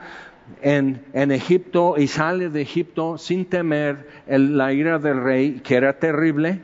en, 0.63 1.05
en 1.13 1.33
Egipto 1.33 1.97
y 1.99 2.07
sale 2.07 2.49
de 2.49 2.63
Egipto 2.63 3.19
sin 3.19 3.45
temer 3.45 4.09
la 4.27 4.73
ira 4.73 4.99
del 4.99 5.23
rey, 5.23 5.61
que 5.65 5.75
era 5.75 5.99
terrible, 5.99 6.61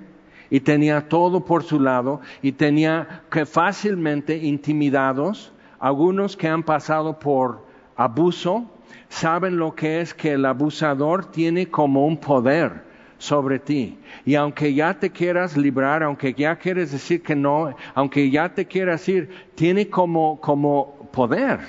y 0.50 0.60
tenía 0.60 1.08
todo 1.08 1.44
por 1.44 1.64
su 1.64 1.80
lado, 1.80 2.20
y 2.40 2.52
tenía 2.52 3.22
que 3.30 3.46
fácilmente 3.46 4.36
intimidados, 4.36 5.52
algunos 5.80 6.36
que 6.36 6.48
han 6.48 6.62
pasado 6.62 7.18
por 7.18 7.66
abuso, 7.96 8.70
saben 9.08 9.56
lo 9.56 9.74
que 9.74 10.00
es 10.00 10.14
que 10.14 10.32
el 10.32 10.44
abusador 10.44 11.24
tiene 11.26 11.66
como 11.66 12.06
un 12.06 12.18
poder 12.18 12.93
sobre 13.18 13.58
ti. 13.58 13.98
Y 14.24 14.34
aunque 14.34 14.74
ya 14.74 14.94
te 14.94 15.10
quieras 15.10 15.56
librar, 15.56 16.02
aunque 16.02 16.34
ya 16.34 16.56
quieres 16.56 16.92
decir 16.92 17.22
que 17.22 17.36
no, 17.36 17.74
aunque 17.94 18.30
ya 18.30 18.48
te 18.54 18.66
quieras 18.66 19.08
ir, 19.08 19.30
tiene 19.54 19.88
como, 19.88 20.40
como 20.40 21.08
poder, 21.12 21.60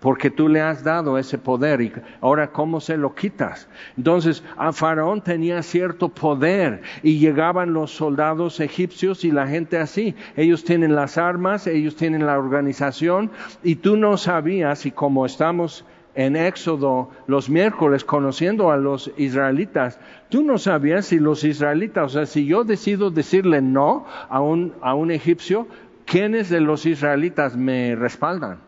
porque 0.00 0.30
tú 0.30 0.48
le 0.48 0.60
has 0.60 0.82
dado 0.82 1.18
ese 1.18 1.38
poder 1.38 1.80
y 1.80 1.92
ahora 2.20 2.50
cómo 2.50 2.80
se 2.80 2.96
lo 2.96 3.14
quitas. 3.14 3.68
Entonces, 3.96 4.42
a 4.56 4.72
Faraón 4.72 5.22
tenía 5.22 5.62
cierto 5.62 6.08
poder 6.08 6.82
y 7.02 7.18
llegaban 7.18 7.72
los 7.72 7.90
soldados 7.90 8.60
egipcios 8.60 9.24
y 9.24 9.30
la 9.30 9.46
gente 9.46 9.76
así. 9.78 10.14
Ellos 10.36 10.64
tienen 10.64 10.94
las 10.94 11.18
armas, 11.18 11.66
ellos 11.66 11.96
tienen 11.96 12.26
la 12.26 12.38
organización 12.38 13.30
y 13.62 13.76
tú 13.76 13.96
no 13.96 14.16
sabías 14.16 14.86
y 14.86 14.90
como 14.90 15.26
estamos 15.26 15.84
en 16.26 16.36
Éxodo 16.36 17.08
los 17.26 17.48
miércoles 17.48 18.04
conociendo 18.04 18.70
a 18.70 18.76
los 18.76 19.10
israelitas, 19.16 19.98
tú 20.28 20.42
no 20.42 20.58
sabías 20.58 21.06
si 21.06 21.18
los 21.18 21.44
israelitas, 21.44 22.04
o 22.04 22.08
sea, 22.10 22.26
si 22.26 22.44
yo 22.44 22.64
decido 22.64 23.10
decirle 23.10 23.62
no 23.62 24.04
a 24.28 24.40
un, 24.40 24.74
a 24.82 24.94
un 24.94 25.10
egipcio, 25.10 25.66
¿quiénes 26.04 26.50
de 26.50 26.60
los 26.60 26.84
israelitas 26.84 27.56
me 27.56 27.96
respaldan? 27.96 28.58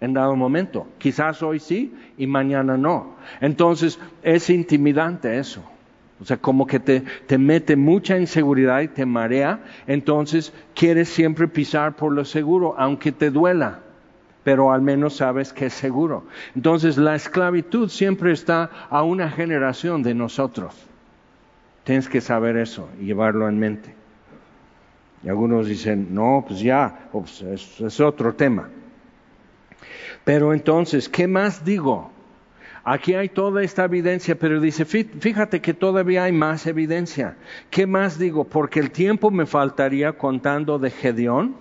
En 0.00 0.14
dado 0.14 0.34
momento. 0.36 0.88
Quizás 0.98 1.42
hoy 1.42 1.60
sí 1.60 1.94
y 2.16 2.26
mañana 2.26 2.76
no. 2.76 3.14
Entonces 3.40 4.00
es 4.22 4.48
intimidante 4.48 5.38
eso. 5.38 5.62
O 6.20 6.24
sea, 6.24 6.38
como 6.38 6.66
que 6.66 6.80
te, 6.80 7.02
te, 7.26 7.36
mete 7.36 7.76
mucha 7.76 8.18
inseguridad 8.18 8.80
y 8.80 8.88
te 8.88 9.04
marea, 9.04 9.60
entonces 9.86 10.52
quieres 10.74 11.08
siempre 11.08 11.46
pisar 11.46 11.94
por 11.94 12.12
lo 12.12 12.24
seguro, 12.24 12.74
aunque 12.78 13.12
te 13.12 13.30
duela 13.30 13.80
pero 14.44 14.72
al 14.72 14.82
menos 14.82 15.16
sabes 15.16 15.52
que 15.52 15.66
es 15.66 15.72
seguro. 15.72 16.24
Entonces 16.54 16.96
la 16.96 17.14
esclavitud 17.14 17.88
siempre 17.88 18.32
está 18.32 18.70
a 18.90 19.02
una 19.02 19.30
generación 19.30 20.02
de 20.02 20.14
nosotros. 20.14 20.74
Tienes 21.84 22.08
que 22.08 22.20
saber 22.20 22.56
eso 22.56 22.88
y 23.00 23.06
llevarlo 23.06 23.48
en 23.48 23.58
mente. 23.58 23.94
Y 25.24 25.28
algunos 25.28 25.66
dicen, 25.66 26.08
no, 26.14 26.44
pues 26.46 26.60
ya, 26.60 27.08
pues 27.12 27.42
es, 27.42 28.00
otro 28.00 28.34
tema. 28.34 28.68
Pero 30.24 30.52
entonces, 30.52 31.08
¿qué 31.08 31.28
más 31.28 31.64
digo? 31.64 32.10
Aquí 32.84 33.14
hay 33.14 33.28
toda 33.28 33.62
esta 33.62 33.84
evidencia, 33.84 34.36
pero 34.36 34.60
dice, 34.60 34.84
fíjate 34.84 35.60
que 35.60 35.74
todavía 35.74 36.24
hay 36.24 36.32
más 36.32 36.66
evidencia. 36.66 37.36
¿Qué 37.70 37.86
más 37.86 38.18
digo? 38.18 38.44
Porque 38.44 38.80
el 38.80 38.90
tiempo 38.90 39.30
me 39.30 39.46
faltaría 39.46 40.12
contando 40.12 40.80
de 40.80 40.90
Gedeón, 40.90 41.54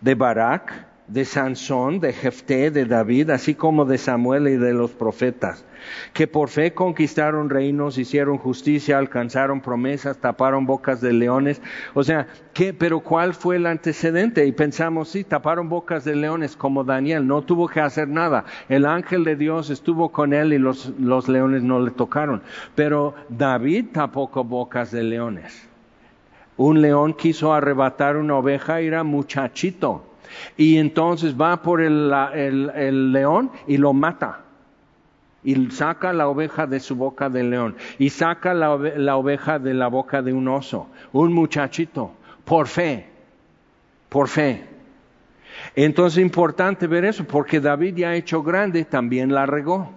de 0.00 0.14
Barak, 0.14 0.89
de 1.10 1.24
Sansón, 1.24 1.98
de 1.98 2.12
Jefté, 2.12 2.70
de 2.70 2.84
David, 2.84 3.30
así 3.30 3.56
como 3.56 3.84
de 3.84 3.98
Samuel 3.98 4.46
y 4.46 4.56
de 4.56 4.72
los 4.72 4.92
profetas, 4.92 5.64
que 6.12 6.28
por 6.28 6.48
fe 6.48 6.72
conquistaron 6.72 7.50
reinos, 7.50 7.98
hicieron 7.98 8.38
justicia, 8.38 8.96
alcanzaron 8.96 9.60
promesas, 9.60 10.18
taparon 10.18 10.66
bocas 10.66 11.00
de 11.00 11.12
leones. 11.12 11.60
O 11.94 12.04
sea, 12.04 12.28
¿qué? 12.54 12.72
Pero 12.72 13.00
¿cuál 13.00 13.34
fue 13.34 13.56
el 13.56 13.66
antecedente? 13.66 14.46
Y 14.46 14.52
pensamos, 14.52 15.08
sí, 15.08 15.24
taparon 15.24 15.68
bocas 15.68 16.04
de 16.04 16.14
leones 16.14 16.54
como 16.54 16.84
Daniel, 16.84 17.26
no 17.26 17.42
tuvo 17.42 17.66
que 17.66 17.80
hacer 17.80 18.06
nada. 18.06 18.44
El 18.68 18.86
ángel 18.86 19.24
de 19.24 19.34
Dios 19.34 19.68
estuvo 19.68 20.12
con 20.12 20.32
él 20.32 20.52
y 20.52 20.58
los, 20.58 20.92
los 21.00 21.28
leones 21.28 21.64
no 21.64 21.80
le 21.80 21.90
tocaron. 21.90 22.40
Pero 22.76 23.16
David 23.28 23.86
tapó 23.92 24.28
bocas 24.44 24.92
de 24.92 25.02
leones. 25.02 25.68
Un 26.56 26.82
león 26.82 27.14
quiso 27.14 27.52
arrebatar 27.52 28.16
una 28.16 28.36
oveja 28.36 28.80
y 28.80 28.86
era 28.86 29.02
muchachito 29.02 30.09
y 30.56 30.78
entonces 30.78 31.40
va 31.40 31.62
por 31.62 31.80
el, 31.80 33.12
león 33.12 33.50
y 33.66 33.76
lo 33.76 33.92
mata. 33.92 34.40
Y 35.42 35.70
saca 35.70 36.12
la 36.12 36.28
oveja 36.28 36.66
de 36.66 36.80
su 36.80 36.96
boca 36.96 37.30
del 37.30 37.50
león. 37.50 37.76
Y 37.98 38.10
saca 38.10 38.52
la, 38.52 38.74
oveja 39.16 39.58
de 39.58 39.72
la 39.72 39.88
boca 39.88 40.20
de 40.20 40.32
un 40.32 40.48
oso. 40.48 40.88
Un 41.12 41.32
muchachito. 41.32 42.12
Por 42.44 42.66
fe. 42.66 43.06
Por 44.08 44.28
fe. 44.28 44.64
Entonces 45.74 46.18
es 46.18 46.22
importante 46.22 46.86
ver 46.86 47.04
eso, 47.04 47.24
porque 47.24 47.60
David 47.60 47.96
ya 47.96 48.14
hecho 48.14 48.42
grande, 48.42 48.84
también 48.84 49.32
la 49.32 49.46
regó. 49.46 49.90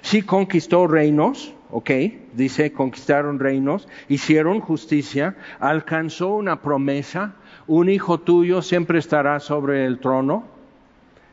Sí 0.00 0.22
conquistó 0.22 0.86
reinos, 0.86 1.54
ok, 1.70 1.90
dice 2.32 2.72
conquistaron 2.72 3.38
reinos, 3.38 3.88
hicieron 4.08 4.60
justicia, 4.60 5.36
alcanzó 5.60 6.34
una 6.34 6.62
promesa, 6.62 7.34
un 7.66 7.88
hijo 7.88 8.18
tuyo 8.18 8.62
siempre 8.62 8.98
estará 8.98 9.40
sobre 9.40 9.86
el 9.86 9.98
trono, 9.98 10.44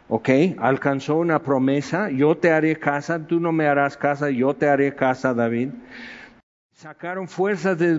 ok, 0.10 0.30
alcanzó 0.60 1.15
una 1.15 1.39
promesa, 1.39 2.10
yo 2.10 2.36
te 2.36 2.52
haré 2.52 2.78
casa, 2.78 3.26
tú 3.26 3.39
no 3.39 3.52
me 3.52 3.67
harás 3.67 3.98
casa, 3.98 4.30
yo 4.30 4.54
te 4.54 4.67
haré 4.67 4.96
casa, 4.96 5.34
David. 5.34 5.69
Sacaron 6.74 7.28
fuerzas 7.28 7.78
de 7.78 7.98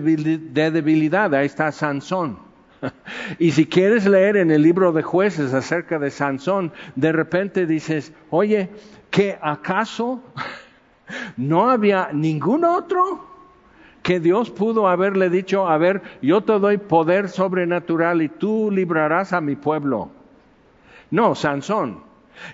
debilidad, 0.71 1.33
ahí 1.33 1.45
está 1.45 1.71
Sansón. 1.71 2.37
Y 3.39 3.51
si 3.51 3.65
quieres 3.65 4.05
leer 4.05 4.37
en 4.37 4.51
el 4.51 4.61
libro 4.61 4.91
de 4.91 5.01
jueces 5.01 5.53
acerca 5.53 5.97
de 5.97 6.11
Sansón, 6.11 6.71
de 6.95 7.11
repente 7.11 7.65
dices, 7.65 8.13
oye, 8.29 8.69
¿que 9.09 9.37
acaso 9.41 10.21
no 11.37 11.69
había 11.69 12.09
ningún 12.13 12.63
otro 12.63 13.34
que 14.05 14.19
Dios 14.19 14.51
pudo 14.51 14.87
haberle 14.87 15.31
dicho, 15.31 15.67
a 15.67 15.79
ver, 15.79 16.03
yo 16.21 16.41
te 16.41 16.59
doy 16.59 16.77
poder 16.77 17.27
sobrenatural 17.27 18.21
y 18.21 18.29
tú 18.29 18.69
librarás 18.71 19.33
a 19.33 19.41
mi 19.41 19.55
pueblo? 19.55 20.11
No, 21.09 21.33
Sansón, 21.33 22.03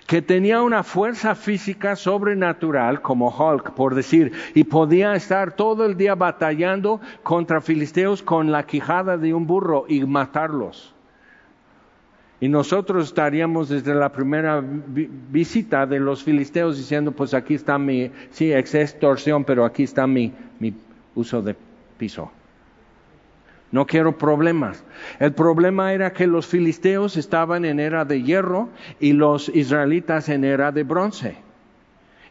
que 0.06 0.22
tenía 0.22 0.62
una 0.62 0.82
fuerza 0.82 1.34
física 1.34 1.94
sobrenatural 1.94 3.02
como 3.02 3.28
Hulk, 3.28 3.72
por 3.72 3.94
decir, 3.94 4.32
y 4.54 4.64
podía 4.64 5.14
estar 5.14 5.52
todo 5.52 5.84
el 5.84 5.98
día 5.98 6.14
batallando 6.14 7.02
contra 7.22 7.60
filisteos 7.60 8.22
con 8.22 8.50
la 8.50 8.62
quijada 8.62 9.18
de 9.18 9.34
un 9.34 9.46
burro 9.46 9.84
y 9.86 10.06
matarlos. 10.06 10.94
Y 12.40 12.48
nosotros 12.48 13.08
estaríamos 13.08 13.68
desde 13.68 13.94
la 13.94 14.10
primera 14.10 14.64
visita 14.64 15.84
de 15.84 16.00
los 16.00 16.24
filisteos 16.24 16.78
diciendo, 16.78 17.12
pues 17.12 17.34
aquí 17.34 17.52
está 17.52 17.76
mi, 17.76 18.10
sí, 18.30 18.54
ex 18.54 18.74
extorsión, 18.74 19.44
pero 19.44 19.66
aquí 19.66 19.82
está 19.82 20.06
mi, 20.06 20.32
mi 20.58 20.72
uso 21.14 21.42
de 21.42 21.56
piso. 21.98 22.30
No 23.70 23.86
quiero 23.86 24.18
problemas. 24.18 24.84
El 25.18 25.32
problema 25.32 25.92
era 25.94 26.12
que 26.12 26.26
los 26.26 26.46
filisteos 26.46 27.16
estaban 27.16 27.64
en 27.64 27.80
era 27.80 28.04
de 28.04 28.22
hierro 28.22 28.68
y 29.00 29.14
los 29.14 29.48
israelitas 29.48 30.28
en 30.28 30.44
era 30.44 30.72
de 30.72 30.82
bronce 30.82 31.36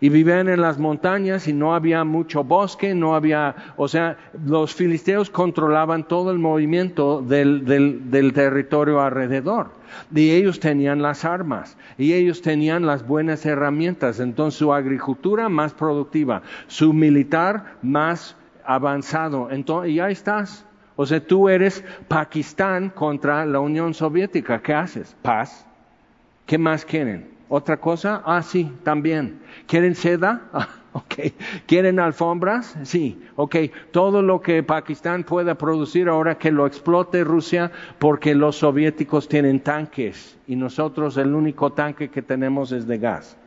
y 0.01 0.09
vivían 0.09 0.49
en 0.49 0.59
las 0.59 0.79
montañas 0.79 1.47
y 1.47 1.53
no 1.53 1.75
había 1.75 2.03
mucho 2.03 2.43
bosque, 2.43 2.95
no 2.95 3.15
había, 3.15 3.73
o 3.77 3.87
sea, 3.87 4.17
los 4.45 4.73
filisteos 4.73 5.29
controlaban 5.29 6.07
todo 6.07 6.31
el 6.31 6.39
movimiento 6.39 7.21
del, 7.21 7.63
del, 7.65 8.33
territorio 8.33 8.99
alrededor 8.99 9.69
y 10.13 10.31
ellos 10.31 10.59
tenían 10.59 11.03
las 11.03 11.23
armas 11.23 11.77
y 11.99 12.13
ellos 12.13 12.41
tenían 12.41 12.87
las 12.87 13.05
buenas 13.05 13.45
herramientas, 13.45 14.19
entonces 14.19 14.57
su 14.57 14.73
agricultura 14.73 15.49
más 15.49 15.73
productiva, 15.73 16.41
su 16.67 16.93
militar 16.93 17.75
más 17.83 18.35
avanzado, 18.65 19.49
entonces, 19.51 19.91
y 19.91 19.99
ahí 19.99 20.13
estás. 20.13 20.65
O 20.95 21.05
sea, 21.05 21.25
tú 21.25 21.49
eres 21.49 21.83
Pakistán 22.07 22.89
contra 22.89 23.45
la 23.45 23.59
Unión 23.59 23.93
Soviética. 23.93 24.61
¿Qué 24.61 24.73
haces? 24.73 25.15
Paz. 25.21 25.65
¿Qué 26.45 26.57
más 26.57 26.85
quieren? 26.85 27.31
¿Otra 27.49 27.77
cosa? 27.77 28.21
Ah, 28.25 28.41
sí, 28.41 28.71
también. 28.83 29.41
¿Quieren 29.67 29.95
seda? 29.95 30.41
Ah, 30.53 30.67
ok. 30.93 31.33
¿Quieren 31.65 31.99
alfombras? 31.99 32.77
Sí. 32.83 33.21
Ok. 33.37 33.55
Todo 33.91 34.21
lo 34.21 34.41
que 34.41 34.61
Pakistán 34.61 35.23
pueda 35.23 35.55
producir 35.55 36.09
ahora 36.09 36.37
que 36.37 36.51
lo 36.51 36.67
explote 36.67 37.23
Rusia 37.23 37.71
porque 37.97 38.35
los 38.35 38.57
soviéticos 38.57 39.29
tienen 39.29 39.61
tanques 39.61 40.37
y 40.47 40.57
nosotros 40.57 41.15
el 41.15 41.33
único 41.33 41.71
tanque 41.71 42.09
que 42.09 42.21
tenemos 42.21 42.73
es 42.73 42.85
de 42.85 42.97
gas. 42.97 43.37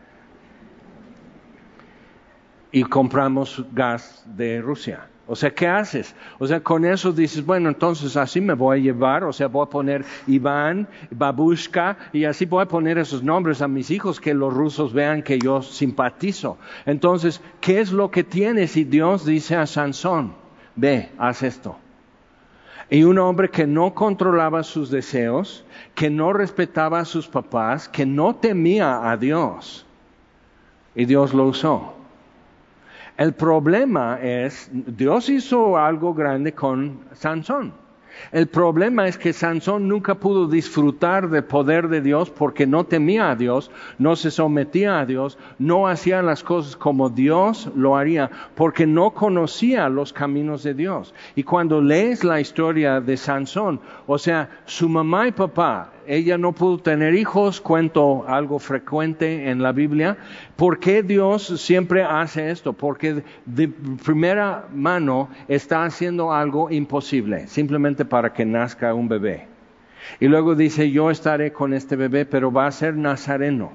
Y 2.74 2.82
compramos 2.82 3.64
gas 3.72 4.24
de 4.36 4.60
Rusia. 4.60 5.06
O 5.28 5.36
sea, 5.36 5.54
¿qué 5.54 5.68
haces? 5.68 6.12
O 6.40 6.46
sea, 6.48 6.60
con 6.60 6.84
eso 6.84 7.12
dices, 7.12 7.46
bueno, 7.46 7.68
entonces 7.68 8.16
así 8.16 8.40
me 8.40 8.54
voy 8.54 8.78
a 8.78 8.82
llevar, 8.82 9.22
o 9.22 9.32
sea, 9.32 9.46
voy 9.46 9.64
a 9.64 9.70
poner 9.70 10.04
Iván, 10.26 10.88
Babushka, 11.12 11.96
y 12.12 12.24
así 12.24 12.46
voy 12.46 12.64
a 12.64 12.66
poner 12.66 12.98
esos 12.98 13.22
nombres 13.22 13.62
a 13.62 13.68
mis 13.68 13.92
hijos, 13.92 14.18
que 14.18 14.34
los 14.34 14.52
rusos 14.52 14.92
vean 14.92 15.22
que 15.22 15.38
yo 15.38 15.62
simpatizo. 15.62 16.58
Entonces, 16.84 17.40
¿qué 17.60 17.80
es 17.80 17.92
lo 17.92 18.10
que 18.10 18.24
tienes? 18.24 18.76
Y 18.76 18.82
Dios 18.82 19.24
dice 19.24 19.54
a 19.54 19.66
Sansón, 19.66 20.34
ve, 20.74 21.10
haz 21.16 21.44
esto. 21.44 21.76
Y 22.90 23.04
un 23.04 23.18
hombre 23.18 23.50
que 23.50 23.68
no 23.68 23.94
controlaba 23.94 24.64
sus 24.64 24.90
deseos, 24.90 25.64
que 25.94 26.10
no 26.10 26.32
respetaba 26.32 26.98
a 26.98 27.04
sus 27.04 27.28
papás, 27.28 27.88
que 27.88 28.04
no 28.04 28.34
temía 28.34 29.08
a 29.08 29.16
Dios, 29.16 29.86
y 30.96 31.04
Dios 31.04 31.32
lo 31.32 31.44
usó. 31.44 31.93
El 33.16 33.32
problema 33.32 34.18
es, 34.20 34.68
Dios 34.72 35.28
hizo 35.28 35.78
algo 35.78 36.14
grande 36.14 36.52
con 36.52 36.98
Sansón. 37.12 37.72
El 38.32 38.48
problema 38.48 39.06
es 39.06 39.18
que 39.18 39.32
Sansón 39.32 39.88
nunca 39.88 40.16
pudo 40.16 40.48
disfrutar 40.48 41.28
del 41.28 41.44
poder 41.44 41.88
de 41.88 42.00
Dios 42.00 42.30
porque 42.30 42.66
no 42.66 42.84
temía 42.84 43.30
a 43.30 43.36
Dios, 43.36 43.70
no 43.98 44.16
se 44.16 44.30
sometía 44.30 45.00
a 45.00 45.06
Dios, 45.06 45.38
no 45.58 45.86
hacía 45.86 46.22
las 46.22 46.42
cosas 46.42 46.76
como 46.76 47.08
Dios 47.08 47.70
lo 47.76 47.96
haría, 47.96 48.30
porque 48.54 48.86
no 48.86 49.10
conocía 49.10 49.88
los 49.88 50.12
caminos 50.12 50.62
de 50.62 50.74
Dios. 50.74 51.14
Y 51.36 51.44
cuando 51.44 51.80
lees 51.80 52.24
la 52.24 52.40
historia 52.40 53.00
de 53.00 53.16
Sansón, 53.16 53.80
o 54.06 54.18
sea, 54.18 54.48
su 54.64 54.88
mamá 54.88 55.28
y 55.28 55.32
papá, 55.32 55.92
ella 56.06 56.38
no 56.38 56.52
pudo 56.52 56.78
tener 56.78 57.14
hijos, 57.14 57.60
cuento 57.60 58.24
algo 58.28 58.58
frecuente 58.58 59.50
en 59.50 59.62
la 59.62 59.72
Biblia. 59.72 60.16
¿Por 60.56 60.78
qué 60.78 61.02
Dios 61.02 61.60
siempre 61.60 62.02
hace 62.02 62.50
esto? 62.50 62.72
Porque 62.72 63.22
de 63.46 63.68
primera 63.68 64.66
mano 64.72 65.28
está 65.48 65.84
haciendo 65.84 66.32
algo 66.32 66.70
imposible, 66.70 67.46
simplemente 67.48 68.04
para 68.04 68.32
que 68.32 68.44
nazca 68.44 68.94
un 68.94 69.08
bebé. 69.08 69.46
Y 70.20 70.28
luego 70.28 70.54
dice, 70.54 70.90
yo 70.90 71.10
estaré 71.10 71.52
con 71.52 71.72
este 71.72 71.96
bebé, 71.96 72.26
pero 72.26 72.52
va 72.52 72.66
a 72.66 72.72
ser 72.72 72.96
nazareno. 72.96 73.72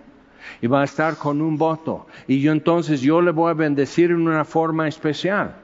Y 0.62 0.68
va 0.68 0.82
a 0.82 0.86
estar 0.86 1.18
con 1.18 1.42
un 1.42 1.58
voto. 1.58 2.08
Y 2.28 2.42
yo 2.42 2.52
entonces 2.52 3.02
yo 3.02 3.22
le 3.22 3.32
voy 3.32 3.52
a 3.52 3.54
bendecir 3.54 4.12
en 4.12 4.28
una 4.28 4.46
forma 4.46 4.88
especial. 4.88 5.56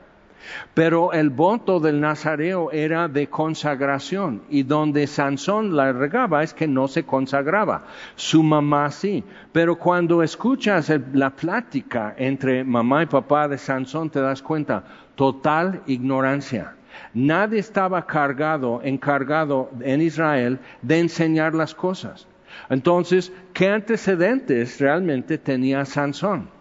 Pero 0.73 1.13
el 1.13 1.29
voto 1.29 1.79
del 1.79 1.99
nazareo 2.01 2.71
era 2.71 3.08
de 3.08 3.27
consagración 3.27 4.43
y 4.49 4.63
donde 4.63 5.08
Sansón 5.08 5.75
la 5.75 5.91
regaba 5.91 6.43
es 6.43 6.53
que 6.53 6.67
no 6.67 6.88
se 6.88 7.03
consagraba. 7.03 7.86
Su 8.15 8.43
mamá 8.43 8.91
sí. 8.91 9.23
Pero 9.51 9.77
cuando 9.77 10.23
escuchas 10.23 10.91
la 11.13 11.29
plática 11.29 12.13
entre 12.17 12.63
mamá 12.63 13.03
y 13.03 13.05
papá 13.08 13.47
de 13.47 13.58
Sansón 13.58 14.10
te 14.10 14.21
das 14.21 14.41
cuenta, 14.41 14.84
total 15.15 15.81
ignorancia. 15.88 16.75
Nadie 17.13 17.60
estaba 17.60 18.05
cargado, 18.05 18.81
encargado 18.84 19.69
en 19.81 20.01
Israel 20.01 20.60
de 20.81 20.99
enseñar 20.99 21.53
las 21.53 21.75
cosas. 21.75 22.27
Entonces, 22.69 23.31
¿qué 23.53 23.69
antecedentes 23.69 24.79
realmente 24.79 25.38
tenía 25.38 25.86
Sansón? 25.86 26.55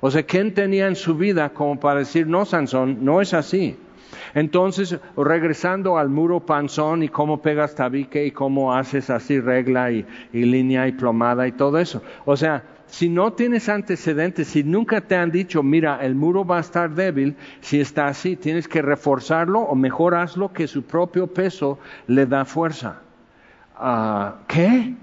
O 0.00 0.10
sea, 0.10 0.22
¿quién 0.22 0.54
tenía 0.54 0.86
en 0.86 0.96
su 0.96 1.14
vida 1.14 1.50
como 1.50 1.78
para 1.78 2.00
decir, 2.00 2.26
no, 2.26 2.44
Sansón, 2.44 3.04
no 3.04 3.20
es 3.20 3.34
así? 3.34 3.76
Entonces, 4.34 4.98
regresando 5.16 5.98
al 5.98 6.08
muro 6.08 6.40
panzón 6.40 7.02
y 7.02 7.08
cómo 7.08 7.40
pegas 7.40 7.74
tabique 7.74 8.26
y 8.26 8.30
cómo 8.30 8.74
haces 8.74 9.10
así 9.10 9.40
regla 9.40 9.90
y, 9.92 10.04
línea 10.32 10.88
y 10.88 10.92
plomada 10.92 11.46
y 11.46 11.52
todo 11.52 11.78
eso. 11.78 12.02
O 12.24 12.36
sea, 12.36 12.62
si 12.86 13.08
no 13.08 13.32
tienes 13.32 13.68
antecedentes, 13.68 14.48
si 14.48 14.62
nunca 14.62 15.00
te 15.00 15.16
han 15.16 15.30
dicho, 15.30 15.62
mira, 15.62 15.98
el 16.02 16.14
muro 16.14 16.44
va 16.44 16.58
a 16.58 16.60
estar 16.60 16.90
débil, 16.90 17.36
si 17.60 17.80
está 17.80 18.06
así, 18.06 18.36
tienes 18.36 18.68
que 18.68 18.82
reforzarlo 18.82 19.60
o 19.60 19.74
mejor 19.74 20.14
hazlo 20.14 20.52
que 20.52 20.66
su 20.66 20.82
propio 20.82 21.26
peso 21.26 21.78
le 22.06 22.26
da 22.26 22.44
fuerza. 22.44 23.00
Ah, 23.76 24.36
¿Qué? 24.46 24.94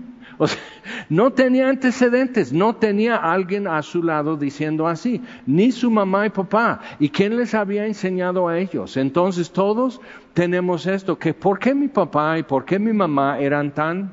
No 1.10 1.32
tenía 1.32 1.70
antecedentes, 1.70 2.54
no 2.54 2.76
tenía 2.76 3.18
alguien 3.18 3.68
a 3.68 3.82
su 3.82 4.02
lado 4.02 4.38
diciendo 4.38 4.88
así, 4.88 5.22
ni 5.46 5.72
su 5.72 5.92
mamá 5.92 6.26
y 6.26 6.30
papá. 6.30 6.80
¿Y 7.00 7.10
quién 7.10 7.36
les 7.36 7.54
había 7.54 7.86
enseñado 7.86 8.48
a 8.48 8.58
ellos? 8.58 8.98
Entonces 8.98 9.52
todos 9.52 10.00
tenemos 10.34 10.88
esto, 10.88 11.18
que 11.18 11.34
¿por 11.34 11.60
qué 11.60 11.76
mi 11.76 11.90
papá 11.90 12.40
y 12.40 12.44
por 12.44 12.66
qué 12.66 12.80
mi 12.80 12.94
mamá 12.94 13.40
eran 13.40 13.72
tan 13.72 14.12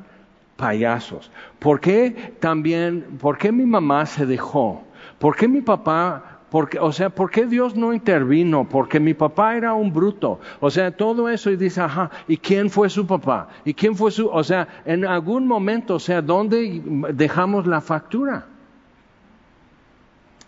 payasos? 0.57 1.31
¿Por 1.59 1.81
qué 1.81 2.35
también, 2.41 3.05
por 3.21 3.39
qué 3.39 3.53
mi 3.53 3.65
mamá 3.65 4.05
se 4.05 4.27
dejó? 4.27 4.83
¿Por 5.19 5.37
qué 5.37 5.49
mi 5.49 5.61
papá 5.61 6.28
porque, 6.51 6.79
o 6.79 6.93
sea, 6.93 7.11
¿por 7.11 7.31
qué 7.31 7.47
Dios 7.47 7.77
no 7.77 7.93
intervino? 7.93 8.67
Porque 8.69 8.99
mi 8.99 9.13
papá 9.13 9.57
era 9.57 9.75
un 9.75 9.93
bruto. 9.93 10.41
O 10.61 10.71
sea, 10.71 10.91
todo 10.91 11.29
eso 11.29 11.51
y 11.51 11.57
dice, 11.57 11.83
ajá, 11.83 12.11
¿y 12.27 12.39
quién 12.39 12.71
fue 12.71 12.89
su 12.89 13.07
papá? 13.07 13.49
¿Y 13.65 13.75
quién 13.75 13.95
fue 13.95 14.11
su, 14.11 14.29
o 14.29 14.43
sea, 14.43 14.67
en 14.87 15.05
algún 15.05 15.47
momento, 15.47 15.97
o 15.97 15.99
sea, 15.99 16.23
¿dónde 16.23 16.83
dejamos 17.13 17.67
la 17.67 17.81
factura? 17.83 18.47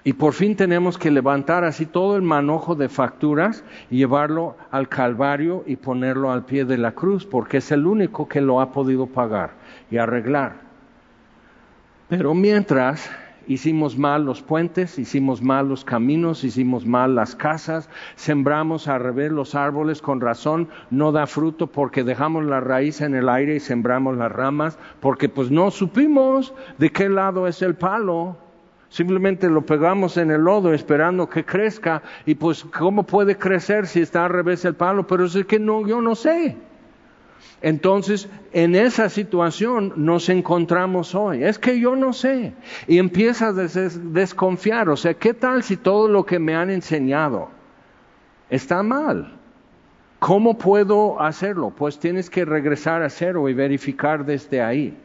Y 0.03 0.15
por 0.15 0.33
fin 0.33 0.57
tenemos 0.57 0.97
que 0.97 1.11
levantar 1.11 1.65
así 1.65 1.85
todo 1.85 2.17
el 2.17 2.23
manojo 2.23 2.75
de 2.75 2.89
facturas 2.89 3.63
y 3.91 3.99
llevarlo 3.99 4.57
al 4.71 4.89
Calvario 4.89 5.63
y 5.67 5.77
ponerlo 5.77 6.33
al 6.33 6.47
pie 6.47 6.65
de 6.65 6.79
la 6.79 6.93
cruz, 6.93 7.27
porque 7.27 7.59
es 7.59 7.71
el 7.71 7.87
único 7.87 8.27
que 8.27 8.41
lo 8.41 8.63
ha 8.63 8.73
podido 8.73 9.07
pagar 9.07 9.51
y 9.91 9.99
arreglar. 9.99 10.55
Pero 12.09 12.33
mientras 12.33 13.11
hicimos 13.51 13.99
mal 13.99 14.25
los 14.25 14.43
puentes, 14.43 14.97
hicimos 14.97 15.43
mal 15.43 15.69
los 15.69 15.85
caminos, 15.85 16.45
hicimos 16.45 16.87
mal 16.87 17.17
las 17.17 17.35
casas, 17.35 17.91
sembramos 18.15 18.87
al 18.87 19.01
revés 19.01 19.33
los 19.33 19.57
árboles 19.57 20.01
con 20.01 20.21
razón, 20.21 20.69
no 20.91 21.11
da 21.11 21.27
fruto 21.27 21.67
porque 21.67 22.05
dejamos 22.05 22.45
la 22.45 22.61
raíz 22.61 23.01
en 23.01 23.13
el 23.17 23.29
aire 23.29 23.57
y 23.57 23.61
sembramos 23.61 24.17
las 24.17 24.31
ramas, 24.31 24.79
porque 25.01 25.29
pues 25.29 25.51
no 25.51 25.73
supimos 25.73 26.55
de 26.79 26.93
qué 26.93 27.09
lado 27.09 27.49
es 27.49 27.61
el 27.61 27.75
palo. 27.75 28.37
Simplemente 28.89 29.51
lo 29.51 29.67
pegamos 29.67 30.17
en 30.17 30.31
el 30.31 30.43
lodo 30.43 30.73
esperando 30.73 31.29
que 31.29 31.45
crezca 31.45 32.03
y 32.27 32.37
pues 32.37 32.63
cómo 32.63 33.03
puede 33.03 33.37
crecer 33.37 33.89
si 33.89 34.01
está 34.01 34.27
al 34.27 34.31
revés 34.31 34.65
el 34.65 34.75
palo, 34.75 35.09
pero 35.09 35.25
es 35.25 35.37
que 35.47 35.59
no, 35.59 35.85
yo 35.89 36.01
no 36.01 36.15
sé. 36.15 36.57
Entonces, 37.63 38.29
en 38.53 38.75
esa 38.75 39.09
situación 39.09 39.93
nos 39.97 40.29
encontramos 40.29 41.15
hoy. 41.15 41.45
Es 41.45 41.59
que 41.59 41.79
yo 41.79 41.95
no 41.95 42.13
sé. 42.13 42.55
Y 42.87 42.99
empiezas 42.99 43.77
a 43.77 43.87
desconfiar. 43.99 44.89
O 44.89 44.97
sea, 44.97 45.15
¿qué 45.15 45.35
tal 45.35 45.63
si 45.63 45.77
todo 45.77 46.09
lo 46.09 46.25
que 46.25 46.39
me 46.39 46.55
han 46.55 46.71
enseñado 46.71 47.49
está 48.49 48.83
mal? 48.83 49.37
¿Cómo 50.19 50.57
puedo 50.59 51.21
hacerlo? 51.21 51.71
Pues 51.71 51.99
tienes 51.99 52.29
que 52.29 52.45
regresar 52.45 53.03
a 53.03 53.09
cero 53.09 53.49
y 53.49 53.55
verificar 53.55 54.25
desde 54.25 54.63
ahí. 54.63 54.97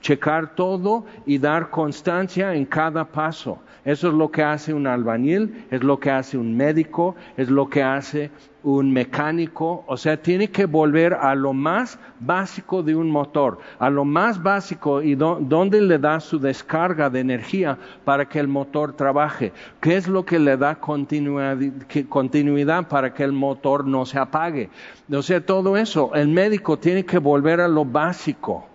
Checar 0.00 0.54
todo 0.54 1.06
y 1.26 1.38
dar 1.38 1.70
constancia 1.70 2.54
en 2.54 2.66
cada 2.66 3.04
paso. 3.04 3.58
Eso 3.84 4.08
es 4.08 4.14
lo 4.14 4.30
que 4.30 4.44
hace 4.44 4.72
un 4.72 4.86
albañil, 4.86 5.66
es 5.70 5.82
lo 5.82 5.98
que 5.98 6.10
hace 6.10 6.38
un 6.38 6.56
médico, 6.56 7.16
es 7.36 7.50
lo 7.50 7.68
que 7.68 7.82
hace 7.82 8.30
un 8.62 8.92
mecánico, 8.92 9.82
o 9.88 9.96
sea, 9.96 10.16
tiene 10.16 10.50
que 10.50 10.66
volver 10.66 11.14
a 11.14 11.34
lo 11.34 11.52
más 11.52 11.98
básico 12.20 12.84
de 12.84 12.94
un 12.94 13.10
motor, 13.10 13.58
a 13.80 13.90
lo 13.90 14.04
más 14.04 14.40
básico 14.40 15.02
y 15.02 15.16
dónde 15.16 15.80
le 15.80 15.98
da 15.98 16.20
su 16.20 16.38
descarga 16.38 17.10
de 17.10 17.18
energía 17.18 17.76
para 18.04 18.28
que 18.28 18.38
el 18.38 18.46
motor 18.46 18.92
trabaje, 18.92 19.52
qué 19.80 19.96
es 19.96 20.06
lo 20.06 20.24
que 20.24 20.38
le 20.38 20.56
da 20.56 20.76
continuidad 20.76 22.86
para 22.88 23.12
que 23.12 23.24
el 23.24 23.32
motor 23.32 23.84
no 23.84 24.06
se 24.06 24.20
apague. 24.20 24.70
O 25.12 25.22
sea, 25.22 25.44
todo 25.44 25.76
eso, 25.76 26.14
el 26.14 26.28
médico 26.28 26.78
tiene 26.78 27.04
que 27.04 27.18
volver 27.18 27.60
a 27.60 27.66
lo 27.66 27.84
básico. 27.84 28.68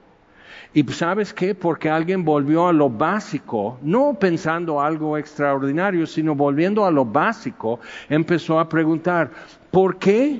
Y 0.77 0.83
sabes 0.93 1.33
qué? 1.33 1.55
Porque 1.55 1.89
alguien 1.89 2.23
volvió 2.23 2.67
a 2.67 2.71
lo 2.71 2.87
básico, 2.87 3.79
no 3.81 4.13
pensando 4.13 4.79
algo 4.79 5.17
extraordinario, 5.17 6.05
sino 6.05 6.35
volviendo 6.35 6.85
a 6.85 6.91
lo 6.91 7.03
básico, 7.03 7.79
empezó 8.07 8.59
a 8.59 8.69
preguntar, 8.69 9.31
¿por 9.71 9.97
qué? 9.97 10.39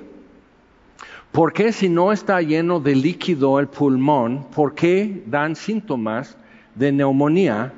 ¿Por 1.32 1.54
qué 1.54 1.72
si 1.72 1.90
no 1.90 2.12
está 2.12 2.40
lleno 2.40 2.80
de 2.80 2.94
líquido 2.94 3.60
el 3.60 3.66
pulmón, 3.66 4.46
por 4.54 4.76
qué 4.76 5.24
dan 5.26 5.56
síntomas 5.56 6.38
de 6.76 6.92
neumonía 6.92 7.74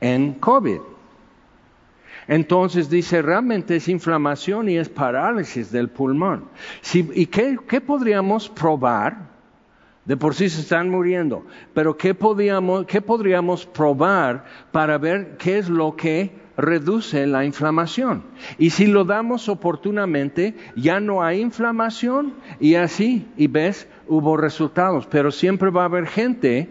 en 0.00 0.32
COVID? 0.32 0.80
Entonces 2.26 2.90
dice, 2.90 3.22
realmente 3.22 3.76
es 3.76 3.86
inflamación 3.86 4.68
y 4.68 4.76
es 4.76 4.88
parálisis 4.88 5.70
del 5.70 5.88
pulmón. 5.88 6.46
¿Y 6.92 7.26
qué, 7.26 7.56
qué 7.68 7.80
podríamos 7.80 8.48
probar? 8.48 9.31
De 10.04 10.16
por 10.16 10.34
sí 10.34 10.48
se 10.48 10.60
están 10.60 10.90
muriendo. 10.90 11.44
Pero 11.74 11.96
¿qué, 11.96 12.16
¿qué 12.88 13.00
podríamos 13.00 13.66
probar 13.66 14.44
para 14.72 14.98
ver 14.98 15.36
qué 15.38 15.58
es 15.58 15.68
lo 15.68 15.94
que 15.94 16.32
reduce 16.56 17.26
la 17.26 17.44
inflamación? 17.44 18.24
Y 18.58 18.70
si 18.70 18.86
lo 18.86 19.04
damos 19.04 19.48
oportunamente, 19.48 20.54
ya 20.74 20.98
no 20.98 21.22
hay 21.22 21.40
inflamación 21.40 22.34
y 22.58 22.74
así, 22.74 23.28
y 23.36 23.46
ves, 23.46 23.86
hubo 24.08 24.36
resultados. 24.36 25.06
Pero 25.06 25.30
siempre 25.30 25.70
va 25.70 25.82
a 25.82 25.86
haber 25.86 26.06
gente 26.06 26.70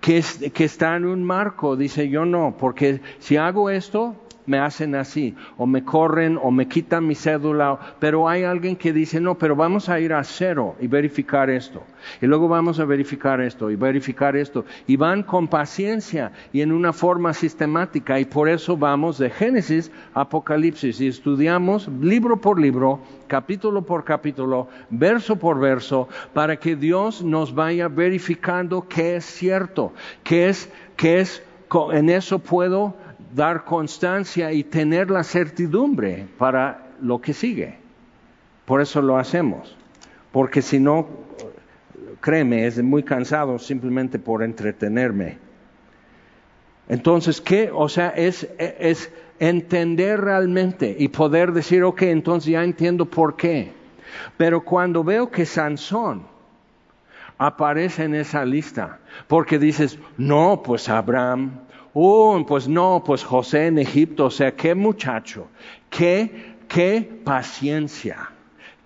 que 0.00 0.64
está 0.64 0.96
en 0.96 1.04
un 1.04 1.22
marco, 1.22 1.76
dice 1.76 2.08
yo 2.08 2.24
no, 2.24 2.56
porque 2.58 3.02
si 3.18 3.36
hago 3.36 3.68
esto, 3.68 4.16
me 4.50 4.58
hacen 4.58 4.96
así, 4.96 5.36
o 5.56 5.64
me 5.64 5.84
corren, 5.84 6.36
o 6.42 6.50
me 6.50 6.66
quitan 6.66 7.06
mi 7.06 7.14
cédula, 7.14 7.78
pero 8.00 8.28
hay 8.28 8.42
alguien 8.42 8.74
que 8.74 8.92
dice, 8.92 9.20
no, 9.20 9.36
pero 9.36 9.54
vamos 9.54 9.88
a 9.88 10.00
ir 10.00 10.12
a 10.12 10.24
cero 10.24 10.74
y 10.80 10.88
verificar 10.88 11.48
esto, 11.48 11.84
y 12.20 12.26
luego 12.26 12.48
vamos 12.48 12.80
a 12.80 12.84
verificar 12.84 13.40
esto, 13.40 13.70
y 13.70 13.76
verificar 13.76 14.34
esto, 14.34 14.64
y 14.88 14.96
van 14.96 15.22
con 15.22 15.46
paciencia 15.46 16.32
y 16.52 16.62
en 16.62 16.72
una 16.72 16.92
forma 16.92 17.32
sistemática, 17.32 18.18
y 18.18 18.24
por 18.24 18.48
eso 18.48 18.76
vamos 18.76 19.18
de 19.18 19.30
Génesis 19.30 19.92
a 20.14 20.22
Apocalipsis, 20.22 21.00
y 21.00 21.06
estudiamos 21.06 21.86
libro 22.00 22.40
por 22.40 22.60
libro, 22.60 22.98
capítulo 23.28 23.82
por 23.82 24.02
capítulo, 24.02 24.66
verso 24.90 25.36
por 25.36 25.60
verso, 25.60 26.08
para 26.34 26.56
que 26.56 26.74
Dios 26.74 27.22
nos 27.22 27.54
vaya 27.54 27.86
verificando 27.86 28.88
qué 28.88 29.14
es 29.14 29.24
cierto, 29.24 29.92
qué 30.24 30.48
es, 30.48 30.68
qué 30.96 31.20
es, 31.20 31.40
en 31.92 32.10
eso 32.10 32.40
puedo 32.40 32.96
dar 33.34 33.64
constancia 33.64 34.52
y 34.52 34.64
tener 34.64 35.10
la 35.10 35.24
certidumbre 35.24 36.26
para 36.38 36.86
lo 37.00 37.20
que 37.20 37.32
sigue. 37.32 37.78
Por 38.64 38.80
eso 38.80 39.02
lo 39.02 39.18
hacemos. 39.18 39.76
Porque 40.32 40.62
si 40.62 40.78
no, 40.78 41.08
créeme, 42.20 42.66
es 42.66 42.82
muy 42.82 43.02
cansado 43.02 43.58
simplemente 43.58 44.18
por 44.18 44.42
entretenerme. 44.42 45.38
Entonces, 46.88 47.40
¿qué? 47.40 47.70
O 47.72 47.88
sea, 47.88 48.08
es, 48.10 48.48
es 48.58 49.12
entender 49.38 50.20
realmente 50.20 50.94
y 50.98 51.08
poder 51.08 51.52
decir, 51.52 51.82
ok, 51.82 52.02
entonces 52.02 52.50
ya 52.50 52.62
entiendo 52.62 53.06
por 53.06 53.36
qué. 53.36 53.72
Pero 54.36 54.64
cuando 54.64 55.02
veo 55.02 55.30
que 55.30 55.46
Sansón 55.46 56.26
aparece 57.38 58.04
en 58.04 58.14
esa 58.14 58.44
lista, 58.44 58.98
porque 59.26 59.58
dices, 59.58 59.98
no, 60.18 60.62
pues 60.62 60.88
Abraham, 60.88 61.60
Oh, 61.92 62.40
pues 62.46 62.68
no, 62.68 63.02
pues 63.04 63.24
José 63.24 63.66
en 63.66 63.78
Egipto, 63.78 64.26
o 64.26 64.30
sea, 64.30 64.52
qué 64.52 64.76
muchacho, 64.76 65.48
qué, 65.88 66.54
qué 66.68 67.20
paciencia, 67.24 68.30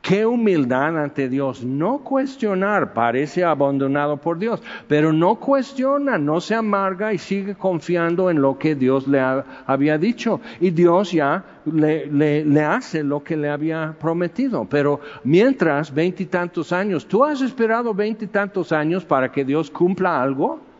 qué 0.00 0.24
humildad 0.24 0.98
ante 1.02 1.28
Dios. 1.28 1.62
No 1.62 1.98
cuestionar, 1.98 2.94
parece 2.94 3.44
abandonado 3.44 4.16
por 4.16 4.38
Dios, 4.38 4.62
pero 4.88 5.12
no 5.12 5.34
cuestiona, 5.34 6.16
no 6.16 6.40
se 6.40 6.54
amarga 6.54 7.12
y 7.12 7.18
sigue 7.18 7.54
confiando 7.54 8.30
en 8.30 8.40
lo 8.40 8.56
que 8.58 8.74
Dios 8.74 9.06
le 9.06 9.20
había 9.20 9.98
dicho. 9.98 10.40
Y 10.58 10.70
Dios 10.70 11.12
ya 11.12 11.44
le, 11.66 12.06
le 12.06 12.64
hace 12.64 13.02
lo 13.02 13.22
que 13.22 13.36
le 13.36 13.50
había 13.50 13.94
prometido. 14.00 14.66
Pero 14.70 15.00
mientras, 15.24 15.92
veintitantos 15.92 16.72
años, 16.72 17.06
¿tú 17.06 17.22
has 17.22 17.42
esperado 17.42 17.92
veintitantos 17.92 18.72
años 18.72 19.04
para 19.04 19.30
que 19.30 19.44
Dios 19.44 19.70
cumpla 19.70 20.22
algo? 20.22 20.72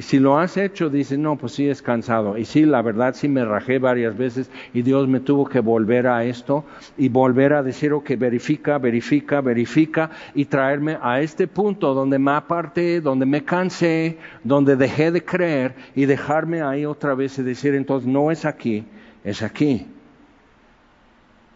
Y 0.00 0.02
si 0.02 0.18
lo 0.18 0.38
has 0.38 0.56
hecho, 0.56 0.88
dice, 0.88 1.18
no, 1.18 1.36
pues 1.36 1.52
sí 1.52 1.68
es 1.68 1.82
cansado. 1.82 2.38
Y 2.38 2.46
sí, 2.46 2.64
la 2.64 2.80
verdad, 2.80 3.14
sí 3.14 3.28
me 3.28 3.44
rajé 3.44 3.78
varias 3.78 4.16
veces 4.16 4.50
y 4.72 4.80
Dios 4.80 5.06
me 5.08 5.20
tuvo 5.20 5.44
que 5.46 5.60
volver 5.60 6.06
a 6.06 6.24
esto 6.24 6.64
y 6.96 7.10
volver 7.10 7.52
a 7.52 7.62
decir, 7.62 7.92
que 8.02 8.16
verifica, 8.16 8.78
verifica, 8.78 9.42
verifica 9.42 10.10
y 10.34 10.46
traerme 10.46 10.96
a 11.02 11.20
este 11.20 11.46
punto 11.46 11.92
donde 11.92 12.18
me 12.18 12.30
aparté, 12.30 13.02
donde 13.02 13.26
me 13.26 13.44
cansé, 13.44 14.16
donde 14.42 14.74
dejé 14.74 15.12
de 15.12 15.22
creer 15.22 15.74
y 15.94 16.06
dejarme 16.06 16.62
ahí 16.62 16.86
otra 16.86 17.14
vez 17.14 17.38
y 17.38 17.42
decir, 17.42 17.74
entonces 17.74 18.08
no 18.08 18.30
es 18.30 18.46
aquí, 18.46 18.86
es 19.22 19.42
aquí. 19.42 19.86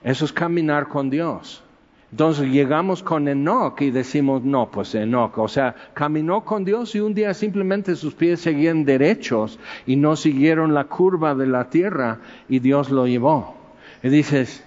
Eso 0.03 0.27
es 0.27 0.35
caminar 0.35 0.89
con 0.89 1.09
Dios. 1.09 1.64
Entonces 2.15 2.47
llegamos 2.47 3.03
con 3.03 3.27
Enoch 3.27 3.81
y 3.81 3.91
decimos, 3.91 4.45
no, 4.45 4.71
pues 4.71 4.95
Enoch, 4.95 5.37
o 5.37 5.49
sea, 5.49 5.75
caminó 5.95 6.45
con 6.45 6.65
Dios 6.65 6.95
y 6.95 7.01
un 7.01 7.13
día 7.13 7.35
simplemente 7.35 7.97
sus 7.97 8.15
pies 8.15 8.39
seguían 8.41 8.85
derechos 8.85 9.59
y 9.85 9.97
no 9.97 10.15
siguieron 10.15 10.75
la 10.75 10.85
curva 10.85 11.35
de 11.35 11.49
la 11.49 11.71
tierra 11.71 12.21
y 12.49 12.61
Dios 12.61 12.91
lo 12.91 13.09
llevó. 13.09 13.57
Y 14.01 14.11
dices, 14.11 14.63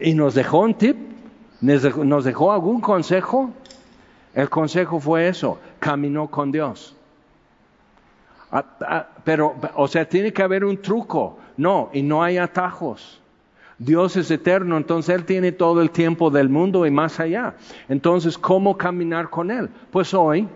¿y 0.00 0.12
nos 0.12 0.34
dejó 0.34 0.60
un 0.60 0.74
tip? 0.74 0.98
¿Nos 1.62 2.24
dejó 2.24 2.52
algún 2.52 2.82
consejo? 2.82 3.52
El 4.34 4.50
consejo 4.50 5.00
fue 5.00 5.28
eso, 5.28 5.58
caminó 5.78 6.28
con 6.28 6.52
Dios. 6.52 6.94
Ah, 8.50 8.66
ah, 8.82 9.06
pero, 9.24 9.54
o 9.76 9.88
sea, 9.88 10.06
tiene 10.06 10.34
que 10.34 10.42
haber 10.42 10.62
un 10.62 10.76
truco. 10.82 11.38
No, 11.56 11.88
y 11.94 12.02
no 12.02 12.22
hay 12.22 12.36
atajos. 12.36 13.22
Dios 13.78 14.16
es 14.16 14.30
eterno, 14.30 14.78
entonces 14.78 15.14
Él 15.14 15.24
tiene 15.24 15.52
todo 15.52 15.82
el 15.82 15.90
tiempo 15.90 16.30
del 16.30 16.48
mundo 16.48 16.86
y 16.86 16.90
más 16.90 17.20
allá. 17.20 17.54
Entonces, 17.88 18.38
¿cómo 18.38 18.78
caminar 18.78 19.28
con 19.28 19.50
Él? 19.50 19.68
Pues 19.90 20.14
hoy, 20.14 20.48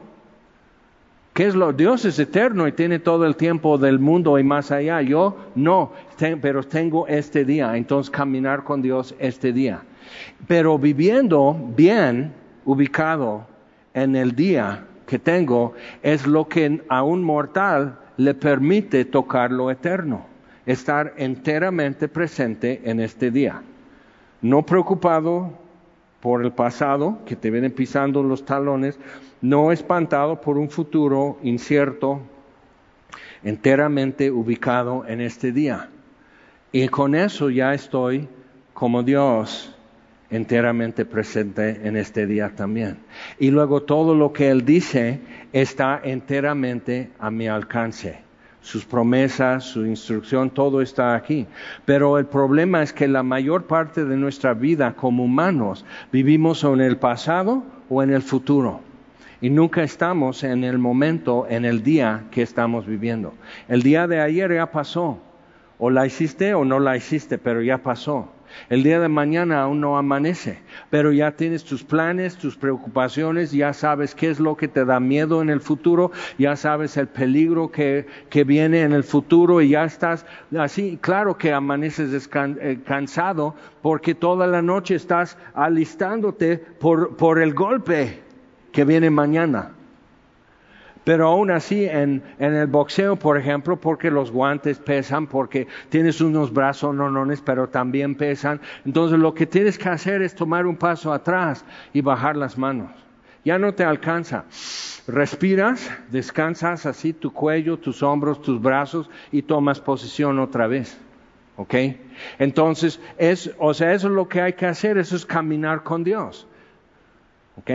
¿qué 1.35 1.46
es 1.46 1.54
lo? 1.54 1.72
Dios 1.74 2.06
es 2.06 2.18
eterno 2.18 2.66
y 2.66 2.72
tiene 2.72 2.98
todo 2.98 3.26
el 3.26 3.37
tiempo 3.37 3.76
del 3.76 3.98
mundo 3.98 4.38
y 4.38 4.44
más 4.44 4.70
allá. 4.70 5.02
Yo 5.02 5.37
no, 5.54 5.92
pero 6.40 6.62
tengo 6.62 7.06
este 7.09 7.44
día, 7.44 7.76
entonces 7.76 8.11
caminar 8.11 8.64
con 8.64 8.80
Dios 8.80 9.14
este 9.18 9.52
día. 9.52 9.83
Pero 10.48 10.78
viviendo 10.78 11.54
bien, 11.76 12.33
ubicado 12.64 13.46
en 13.92 14.16
el 14.16 14.35
día 14.35 14.87
que 15.06 15.18
tengo, 15.18 15.74
es 16.02 16.26
lo 16.26 16.48
que 16.48 16.83
a 16.88 17.02
un 17.02 17.22
mortal 17.22 17.98
le 18.16 18.33
permite 18.33 19.04
tocar 19.04 19.50
lo 19.50 19.70
eterno 19.70 20.29
estar 20.70 21.14
enteramente 21.16 22.09
presente 22.09 22.80
en 22.85 23.00
este 23.00 23.30
día. 23.30 23.62
No 24.40 24.64
preocupado 24.64 25.52
por 26.20 26.44
el 26.44 26.52
pasado, 26.52 27.18
que 27.26 27.37
te 27.37 27.50
vienen 27.50 27.72
pisando 27.72 28.22
los 28.22 28.44
talones, 28.44 28.98
no 29.40 29.72
espantado 29.72 30.40
por 30.40 30.59
un 30.59 30.70
futuro 30.70 31.38
incierto, 31.42 32.20
enteramente 33.42 34.30
ubicado 34.30 35.04
en 35.06 35.20
este 35.20 35.50
día. 35.50 35.88
Y 36.72 36.88
con 36.88 37.14
eso 37.14 37.50
ya 37.50 37.74
estoy 37.74 38.28
como 38.72 39.02
Dios 39.02 39.74
enteramente 40.30 41.04
presente 41.04 41.80
en 41.83 41.96
este 41.96 42.26
día 42.26 42.52
también. 42.54 42.98
Y 43.38 43.50
luego 43.50 43.83
todo 43.83 44.14
lo 44.14 44.33
que 44.33 44.50
Él 44.50 44.64
dice 44.64 45.18
está 45.52 46.00
enteramente 46.04 47.11
a 47.18 47.30
mi 47.30 47.48
alcance 47.48 48.29
sus 48.62 48.85
promesas, 48.85 49.64
su 49.64 49.87
instrucción, 49.87 50.51
todo 50.51 50.81
está 50.83 51.14
aquí. 51.14 51.46
Pero 51.85 52.18
el 52.18 52.27
problema 52.27 52.83
es 52.83 52.92
que 52.92 53.09
la 53.09 53.23
mayor 53.23 53.64
parte 53.64 54.05
de 54.05 54.16
nuestra 54.16 54.55
vida 54.55 54.94
como 54.94 55.25
humanos 55.25 55.85
vivimos 56.12 56.64
en 56.64 56.81
el 56.81 56.96
pasado 56.96 57.62
o 57.88 58.03
en 58.03 58.11
el 58.11 58.23
futuro. 58.23 58.81
Y 59.40 59.49
nunca 59.49 59.83
estamos 59.83 60.44
en 60.44 60.64
el 60.64 60.79
momento, 60.79 61.46
en 61.49 61.64
el 61.64 61.83
día 61.83 62.25
que 62.31 62.42
estamos 62.42 62.87
viviendo. 62.87 63.33
El 63.68 63.83
día 63.83 64.07
de 64.07 64.20
ayer 64.20 64.53
ya 64.53 64.70
pasó. 64.70 65.18
O 65.79 65.88
la 65.88 66.07
hiciste 66.07 66.53
o 66.53 66.66
no 66.66 66.79
la 66.79 66.96
hiciste, 66.96 67.38
pero 67.38 67.62
ya 67.62 67.79
pasó. 67.79 68.29
El 68.68 68.82
día 68.82 69.00
de 69.00 69.08
mañana 69.08 69.62
aún 69.62 69.80
no 69.80 69.98
amanece, 69.98 70.58
pero 70.90 71.12
ya 71.12 71.32
tienes 71.32 71.64
tus 71.64 71.82
planes, 71.82 72.36
tus 72.36 72.56
preocupaciones, 72.56 73.52
ya 73.52 73.72
sabes 73.72 74.14
qué 74.14 74.30
es 74.30 74.40
lo 74.40 74.56
que 74.56 74.68
te 74.68 74.84
da 74.84 75.00
miedo 75.00 75.42
en 75.42 75.50
el 75.50 75.60
futuro, 75.60 76.12
ya 76.38 76.56
sabes 76.56 76.96
el 76.96 77.08
peligro 77.08 77.70
que, 77.70 78.06
que 78.28 78.44
viene 78.44 78.82
en 78.82 78.92
el 78.92 79.04
futuro 79.04 79.60
y 79.60 79.70
ya 79.70 79.84
estás 79.84 80.26
así. 80.58 80.98
Claro 81.00 81.36
que 81.36 81.52
amaneces 81.52 82.28
eh, 82.34 82.78
cansado 82.84 83.54
porque 83.82 84.14
toda 84.14 84.46
la 84.46 84.62
noche 84.62 84.94
estás 84.94 85.36
alistándote 85.54 86.58
por, 86.58 87.16
por 87.16 87.40
el 87.40 87.54
golpe 87.54 88.20
que 88.72 88.84
viene 88.84 89.10
mañana. 89.10 89.72
Pero 91.04 91.28
aún 91.28 91.50
así, 91.50 91.86
en, 91.86 92.22
el 92.38 92.66
boxeo, 92.66 93.16
por 93.16 93.38
ejemplo, 93.38 93.80
porque 93.80 94.10
los 94.10 94.30
guantes 94.30 94.78
pesan, 94.78 95.26
porque 95.26 95.66
tienes 95.88 96.20
unos 96.20 96.52
brazos 96.52 96.94
nonones, 96.94 97.40
pero 97.40 97.68
también 97.68 98.14
pesan. 98.14 98.60
Entonces, 98.84 99.18
lo 99.18 99.32
que 99.32 99.46
tienes 99.46 99.78
que 99.78 99.88
hacer 99.88 100.20
es 100.20 100.34
tomar 100.34 100.66
un 100.66 100.76
paso 100.76 101.12
atrás 101.12 101.64
y 101.92 102.02
bajar 102.02 102.36
las 102.36 102.58
manos. 102.58 102.90
Ya 103.44 103.58
no 103.58 103.72
te 103.72 103.84
alcanza. 103.84 104.44
Respiras, 105.08 105.90
descansas 106.10 106.84
así 106.84 107.14
tu 107.14 107.32
cuello, 107.32 107.78
tus 107.78 108.02
hombros, 108.02 108.42
tus 108.42 108.60
brazos 108.60 109.08
y 109.32 109.42
tomas 109.42 109.80
posición 109.80 110.38
otra 110.38 110.66
vez. 110.66 110.98
¿Ok? 111.56 111.74
Entonces, 112.38 113.00
es, 113.16 113.50
o 113.58 113.72
sea, 113.72 113.94
eso 113.94 114.08
es 114.08 114.14
lo 114.14 114.28
que 114.28 114.42
hay 114.42 114.52
que 114.52 114.66
hacer, 114.66 114.98
eso 114.98 115.16
es 115.16 115.24
caminar 115.24 115.82
con 115.82 116.04
Dios. 116.04 116.46
¿Ok? 117.56 117.70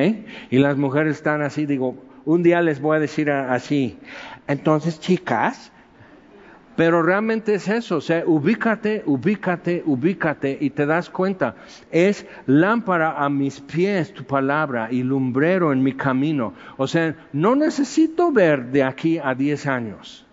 Y 0.52 0.60
las 0.60 0.78
mujeres 0.78 1.18
están 1.18 1.42
así, 1.42 1.66
digo, 1.66 1.96
un 2.26 2.44
día 2.44 2.62
les 2.62 2.82
voy 2.82 2.98
a 2.98 3.00
decir 3.00 3.32
así, 3.32 3.98
entonces 4.48 5.00
chicas, 5.00 5.72
pero 6.76 7.02
realmente 7.02 7.54
es 7.54 7.70
eso, 7.70 7.98
o 7.98 8.02
sea, 8.02 8.24
ubícate, 8.26 9.04
ubícate, 9.06 9.82
ubícate 9.86 10.58
y 10.60 10.72
te 10.72 10.86
das 10.86 11.10
cuenta, 11.10 11.56
es 11.90 12.26
lámpara 12.48 13.24
a 13.24 13.30
mis 13.30 13.62
pies 13.62 14.14
tu 14.14 14.26
palabra 14.26 14.90
y 14.92 15.02
lumbrero 15.02 15.72
en 15.72 15.82
mi 15.82 15.94
camino. 15.94 16.54
O 16.76 16.86
sea, 16.88 17.16
no 17.32 17.56
necesito 17.56 18.32
ver 18.32 18.66
de 18.72 18.84
aquí 18.84 19.20
a 19.20 19.34
10 19.34 19.68
años. 19.68 20.26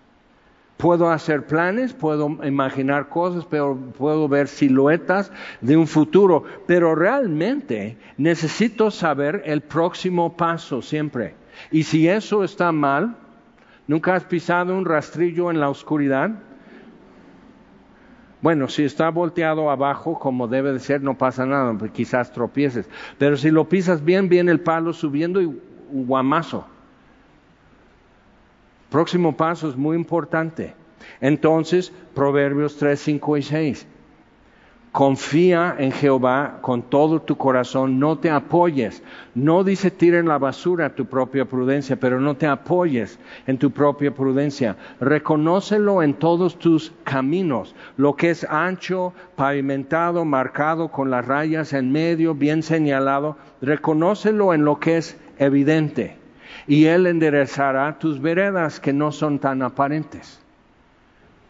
Puedo 0.78 1.11
hacer 1.11 1.46
planes, 1.46 1.92
puedo 1.92 2.44
imaginar 2.44 3.09
cosas, 3.09 3.46
pero 3.48 3.76
puedo 3.96 4.26
ver 4.26 4.48
siluetas 4.48 5.31
de 5.61 5.76
un 5.76 5.87
futuro, 5.87 6.42
pero 6.66 6.96
realmente 6.96 7.96
necesito 8.16 8.90
saber 8.90 9.44
el 9.46 9.61
próximo 9.61 10.37
paso 10.37 10.83
siempre. 10.83 11.37
Y 11.70 11.85
si 11.85 12.09
eso 12.09 12.44
está 12.44 12.72
mal, 12.72 13.16
¿nunca 13.87 14.14
has 14.14 14.25
pisado 14.25 14.77
un 14.77 14.85
rastrillo 14.85 15.51
en 15.51 15.61
la 15.61 15.68
oscuridad? 15.68 16.31
Bueno, 18.40 18.68
si 18.68 18.83
está 18.83 19.09
volteado 19.11 19.70
abajo 19.70 20.18
como 20.18 20.48
debe 20.48 20.72
de 20.72 20.81
ser, 20.81 21.01
no 21.01 21.16
pasa 21.16 21.46
nada, 21.46 21.77
quizás 21.92 22.33
tropieces. 22.33 22.88
Pero 23.16 23.37
si 23.37 23.53
lo 23.53 23.68
pisas 23.68 24.05
bien, 24.05 24.29
viene 24.29 24.51
el 24.51 24.61
palo 24.61 24.92
subiendo 24.92 25.40
y 25.40 25.57
guamazo. 25.92 26.66
Próximo 28.90 29.37
paso 29.37 29.68
es 29.68 29.77
muy 29.77 29.96
importante. 29.96 30.75
Entonces, 31.20 31.92
Proverbios 32.14 32.77
3, 32.77 33.01
5 33.01 33.37
y 33.37 33.42
6. 33.42 33.87
Confía 34.92 35.74
en 35.78 35.90
Jehová 35.90 36.59
con 36.61 36.83
todo 36.83 37.22
tu 37.22 37.38
corazón, 37.38 37.98
no 37.98 38.18
te 38.18 38.28
apoyes. 38.28 39.02
No 39.35 39.64
dice 39.64 39.90
tira 39.90 40.18
en 40.18 40.28
la 40.28 40.37
basura 40.37 40.94
tu 40.94 41.07
propia 41.07 41.46
prudencia, 41.46 41.96
pero 41.96 42.20
no 42.20 42.37
te 42.37 42.46
apoyes 42.46 43.18
en 43.46 43.57
tu 43.57 43.70
propia 43.70 44.14
prudencia. 44.14 44.76
Reconócelo 45.00 46.02
en 46.02 46.12
todos 46.12 46.59
tus 46.59 46.92
caminos, 47.05 47.74
lo 47.96 48.16
que 48.16 48.28
es 48.28 48.44
ancho, 48.44 49.14
pavimentado, 49.35 50.26
marcado 50.26 50.88
con 50.88 51.11
las 51.11 51.24
rayas 51.26 51.72
en 51.72 51.90
medio, 51.90 52.35
bien 52.35 52.62
señalado. 52.62 53.38
Reconócelo 53.62 54.52
en 54.52 54.66
lo 54.66 54.78
que 54.78 54.98
es 54.98 55.18
evidente. 55.38 56.18
Y 56.66 56.85
Él 56.85 57.07
enderezará 57.07 57.98
tus 57.98 58.20
veredas 58.20 58.78
que 58.78 58.92
no 58.92 59.11
son 59.11 59.38
tan 59.38 59.62
aparentes. 59.62 60.41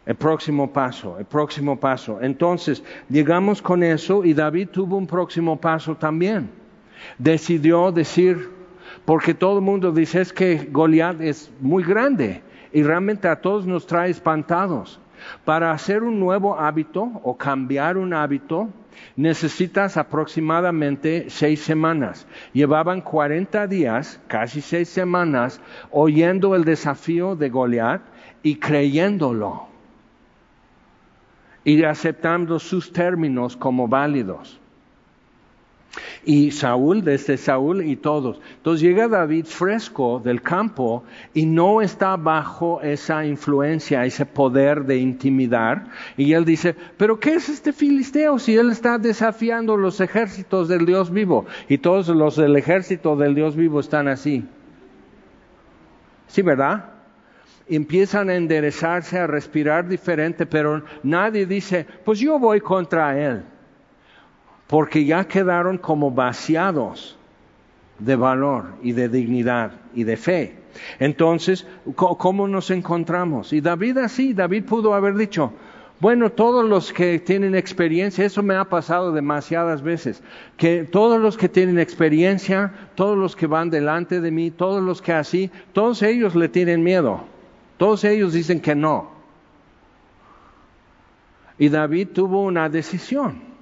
El 0.05 0.17
próximo 0.17 0.73
paso, 0.73 1.17
el 1.19 1.25
próximo 1.25 1.79
paso. 1.79 2.19
Entonces, 2.21 2.83
llegamos 3.09 3.63
con 3.63 3.85
eso 3.85 4.25
y 4.25 4.35
David 4.35 4.71
tuvo 4.71 4.97
un 4.97 5.07
próximo 5.07 5.61
paso 5.61 5.95
también. 5.95 6.51
Decidió 7.19 7.93
decir, 7.93 8.51
porque 9.05 9.33
todo 9.33 9.59
el 9.59 9.65
mundo 9.65 9.93
dice 9.93 10.21
es 10.21 10.33
que 10.33 10.69
Goliat 10.73 11.21
es 11.21 11.53
muy 11.61 11.85
grande 11.85 12.43
y 12.73 12.83
realmente 12.83 13.29
a 13.29 13.41
todos 13.41 13.65
nos 13.65 13.87
trae 13.87 14.11
espantados. 14.11 14.99
Para 15.45 15.71
hacer 15.71 16.03
un 16.03 16.19
nuevo 16.19 16.59
hábito 16.59 17.21
o 17.23 17.37
cambiar 17.37 17.97
un 17.97 18.13
hábito, 18.13 18.71
necesitas 19.15 19.97
aproximadamente 19.97 21.27
seis 21.29 21.63
semanas. 21.63 22.27
Llevaban 22.53 23.03
40 23.03 23.69
días, 23.69 24.21
casi 24.27 24.61
seis 24.61 24.89
semanas, 24.89 25.61
oyendo 25.93 26.57
el 26.57 26.65
desafío 26.65 27.37
de 27.37 27.51
Goliat 27.51 28.03
y 28.43 28.57
creyéndolo 28.57 29.72
y 31.65 31.83
aceptando 31.85 32.59
sus 32.59 32.93
términos 32.93 33.57
como 33.57 33.89
válidos. 33.89 34.59
Y 36.25 36.53
Saúl, 36.53 37.03
desde 37.03 37.37
Saúl 37.37 37.85
y 37.85 37.97
todos. 37.97 38.41
Entonces 38.57 38.81
llega 38.81 39.09
David 39.09 39.45
fresco 39.45 40.23
del 40.25 40.41
campo 40.41 41.05
y 41.35 41.45
no 41.45 41.83
está 41.83 42.17
bajo 42.17 42.81
esa 42.81 43.27
influencia, 43.27 44.07
ese 44.07 44.25
poder 44.25 44.85
de 44.85 44.99
intimidar. 44.99 45.89
Y 46.17 46.33
él 46.33 46.45
dice, 46.45 46.75
pero 46.97 47.21
¿qué 47.21 47.35
es 47.35 47.49
este 47.49 47.73
filisteo 47.73 48.39
si 48.39 48.57
él 48.57 48.71
está 48.71 48.99
desafiando 48.99 49.77
los 49.77 50.01
ejércitos 50.01 50.69
del 50.69 50.87
Dios 50.87 51.11
vivo? 51.11 51.45
Y 51.69 51.79
todos 51.79 52.09
los 52.09 52.37
del 52.37 52.57
ejército 52.57 53.17
del 53.17 53.35
Dios 53.35 53.55
vivo 53.57 53.81
están 53.81 54.09
así. 54.09 54.47
¿Sí, 56.29 56.41
verdad? 56.41 56.93
Empiezan 57.69 58.29
a 58.29 58.35
enderezarse, 58.35 59.19
a 59.19 59.27
respirar 59.27 59.89
diferente, 59.89 60.47
pero 60.47 60.83
nadie 61.03 61.47
dice, 61.47 61.87
pues 62.05 62.19
yo 62.19 62.39
voy 62.39 62.61
contra 62.61 63.19
él, 63.19 63.43
porque 64.67 65.05
ya 65.05 65.25
quedaron 65.27 65.79
como 65.79 66.11
vaciados 66.11 67.17
de 67.99 68.17
valor 68.17 68.75
y 68.83 68.93
de 68.93 69.09
dignidad 69.09 69.73
y 69.95 70.05
de 70.05 70.17
fe. 70.17 70.57
Entonces, 70.99 71.67
¿cómo 71.95 72.49
nos 72.49 72.71
encontramos? 72.71 73.53
Y 73.53 73.61
David 73.61 73.99
así, 73.99 74.33
David 74.33 74.65
pudo 74.65 74.95
haber 74.95 75.15
dicho, 75.15 75.53
Bueno, 76.03 76.31
todos 76.31 76.69
los 76.69 76.93
que 76.93 77.21
tienen 77.21 77.55
experiencia, 77.55 78.25
eso 78.25 78.43
me 78.43 78.57
ha 78.57 78.65
pasado 78.65 79.13
demasiadas 79.13 79.83
veces, 79.83 80.21
que 80.57 80.83
todos 80.83 81.21
los 81.21 81.37
que 81.37 81.49
tienen 81.49 81.79
experiencia, 81.79 82.73
todos 82.97 83.17
los 83.17 83.37
que 83.37 83.47
van 83.47 83.71
delante 83.71 84.21
de 84.21 84.33
mí, 84.33 84.51
todos 84.51 84.83
los 84.83 85.01
que 85.01 85.13
así, 85.13 85.49
todos 85.73 86.03
ellos 86.03 86.35
le 86.35 86.49
tienen 86.49 86.83
miedo, 86.83 87.25
todos 87.77 88.05
ellos 88.05 88.33
dicen 88.33 88.61
que 88.61 88.75
no. 88.75 89.11
Y 91.59 91.69
David 91.69 92.09
tuvo 92.09 92.43
una 92.43 92.69
decisión 92.69 93.53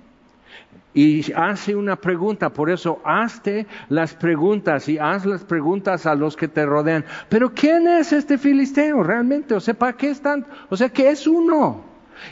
y 0.92 1.32
hace 1.34 1.76
una 1.76 1.96
pregunta, 1.96 2.50
por 2.50 2.70
eso 2.70 3.00
hazte 3.04 3.66
las 3.88 4.14
preguntas 4.14 4.88
y 4.88 4.98
haz 4.98 5.24
las 5.24 5.44
preguntas 5.44 6.04
a 6.06 6.14
los 6.14 6.36
que 6.36 6.48
te 6.48 6.66
rodean. 6.66 7.04
Pero 7.28 7.54
¿quién 7.54 7.86
es 7.86 8.12
este 8.12 8.38
filisteo 8.38 9.02
realmente? 9.02 9.54
O 9.54 9.60
sea, 9.60 9.74
¿para 9.74 9.92
qué 9.92 10.10
están? 10.10 10.46
O 10.68 10.76
sea, 10.76 10.88
¿qué 10.88 11.10
es 11.10 11.26
uno? 11.26 11.84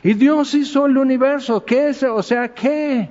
Y 0.03 0.15
Dios 0.15 0.55
hizo 0.55 0.87
el 0.87 0.99
universo, 0.99 1.65
¿qué 1.65 1.91
es? 1.91 2.03
O 2.03 2.23
sea, 2.23 2.53
¿qué? 2.53 3.11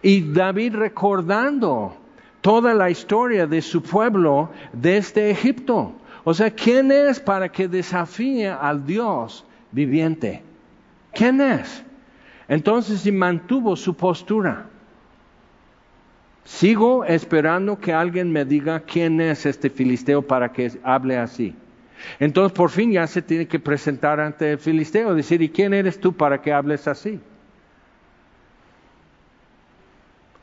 Y 0.00 0.32
David 0.32 0.76
recordando 0.76 1.96
toda 2.40 2.72
la 2.72 2.88
historia 2.88 3.46
de 3.46 3.62
su 3.62 3.82
pueblo 3.82 4.50
desde 4.72 5.30
Egipto. 5.30 5.92
O 6.24 6.34
sea, 6.34 6.50
¿quién 6.50 6.92
es 6.92 7.18
para 7.18 7.50
que 7.50 7.68
desafíe 7.68 8.48
al 8.48 8.86
Dios 8.86 9.44
viviente? 9.72 10.42
¿Quién 11.12 11.40
es? 11.40 11.84
Entonces 12.48 13.00
se 13.00 13.12
mantuvo 13.12 13.76
su 13.76 13.94
postura. 13.94 14.66
Sigo 16.44 17.04
esperando 17.04 17.78
que 17.78 17.92
alguien 17.92 18.32
me 18.32 18.44
diga 18.44 18.80
quién 18.80 19.20
es 19.20 19.46
este 19.46 19.70
filisteo 19.70 20.22
para 20.22 20.52
que 20.52 20.72
hable 20.82 21.16
así. 21.16 21.54
Entonces 22.18 22.56
por 22.56 22.70
fin 22.70 22.92
ya 22.92 23.06
se 23.06 23.22
tiene 23.22 23.46
que 23.46 23.60
presentar 23.60 24.20
ante 24.20 24.52
el 24.52 24.58
filisteo, 24.58 25.14
decir, 25.14 25.40
¿y 25.40 25.48
quién 25.48 25.72
eres 25.72 26.00
tú 26.00 26.12
para 26.12 26.40
que 26.42 26.52
hables 26.52 26.88
así? 26.88 27.20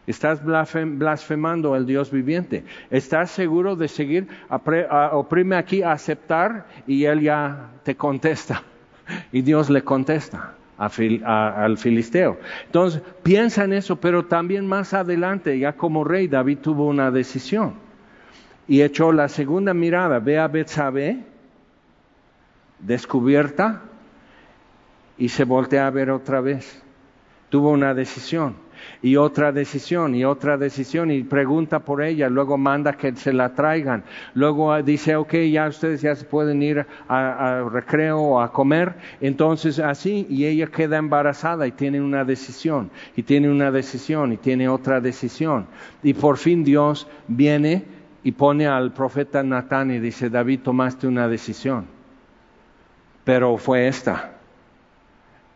Estás 0.09 0.41
blasfemando 0.43 1.75
al 1.75 1.85
Dios 1.85 2.09
viviente. 2.09 2.63
¿Estás 2.89 3.29
seguro 3.29 3.75
de 3.75 3.87
seguir? 3.87 4.27
Oprime 4.49 5.55
aquí 5.55 5.83
aceptar 5.83 6.65
y 6.87 7.05
él 7.05 7.21
ya 7.21 7.69
te 7.83 7.95
contesta. 7.95 8.63
Y 9.31 9.43
Dios 9.43 9.69
le 9.69 9.83
contesta 9.83 10.55
al 10.79 11.77
filisteo. 11.77 12.39
Entonces, 12.65 13.03
piensa 13.21 13.65
en 13.65 13.73
eso, 13.73 13.97
pero 13.97 14.25
también 14.25 14.65
más 14.65 14.95
adelante, 14.95 15.59
ya 15.59 15.73
como 15.73 16.03
rey, 16.03 16.27
David 16.27 16.57
tuvo 16.57 16.87
una 16.87 17.11
decisión 17.11 17.73
y 18.67 18.81
echó 18.81 19.11
la 19.11 19.27
segunda 19.29 19.75
mirada, 19.75 20.19
ve 20.19 20.39
a 20.39 20.47
Betsabé, 20.47 21.23
descubierta, 22.79 23.81
y 25.19 25.29
se 25.29 25.43
voltea 25.43 25.85
a 25.85 25.91
ver 25.91 26.09
otra 26.09 26.41
vez. 26.41 26.81
Tuvo 27.49 27.69
una 27.71 27.93
decisión 27.93 28.55
y 29.01 29.15
otra 29.15 29.51
decisión 29.51 30.13
y 30.13 30.25
otra 30.25 30.57
decisión 30.57 31.11
y 31.11 31.23
pregunta 31.23 31.79
por 31.79 32.01
ella, 32.01 32.29
luego 32.29 32.57
manda 32.57 32.93
que 32.93 33.15
se 33.15 33.31
la 33.31 33.53
traigan, 33.53 34.03
luego 34.33 34.73
ah, 34.73 34.81
dice, 34.81 35.15
ok, 35.15 35.33
ya 35.51 35.67
ustedes 35.67 36.01
ya 36.01 36.15
se 36.15 36.25
pueden 36.25 36.61
ir 36.61 36.85
a, 37.07 37.63
recreo 37.71 38.19
o 38.19 38.41
a 38.41 38.51
comer, 38.51 38.95
entonces 39.21 39.79
así, 39.79 40.27
y 40.29 40.45
ella 40.45 40.67
queda 40.67 40.97
embarazada 40.97 41.65
y 41.67 41.71
tiene 41.71 42.01
una 42.01 42.25
decisión, 42.25 42.89
y 43.15 43.23
tiene 43.23 43.49
una 43.49 43.71
decisión, 43.71 44.33
y 44.33 44.37
tiene 44.37 44.67
otra 44.67 44.99
decisión, 44.99 45.67
y 46.03 46.13
por 46.13 46.37
fin 46.37 46.63
Dios 46.63 47.07
viene 47.27 47.85
y 48.23 48.33
pone 48.33 48.67
al 48.67 48.91
profeta 48.91 49.43
Natán 49.43 49.91
y 49.91 49.99
dice, 49.99 50.29
David, 50.29 50.59
tomaste 50.61 51.07
una 51.07 51.27
decisión, 51.29 51.85
pero 53.23 53.57
fue 53.57 53.87
esta 53.87 54.38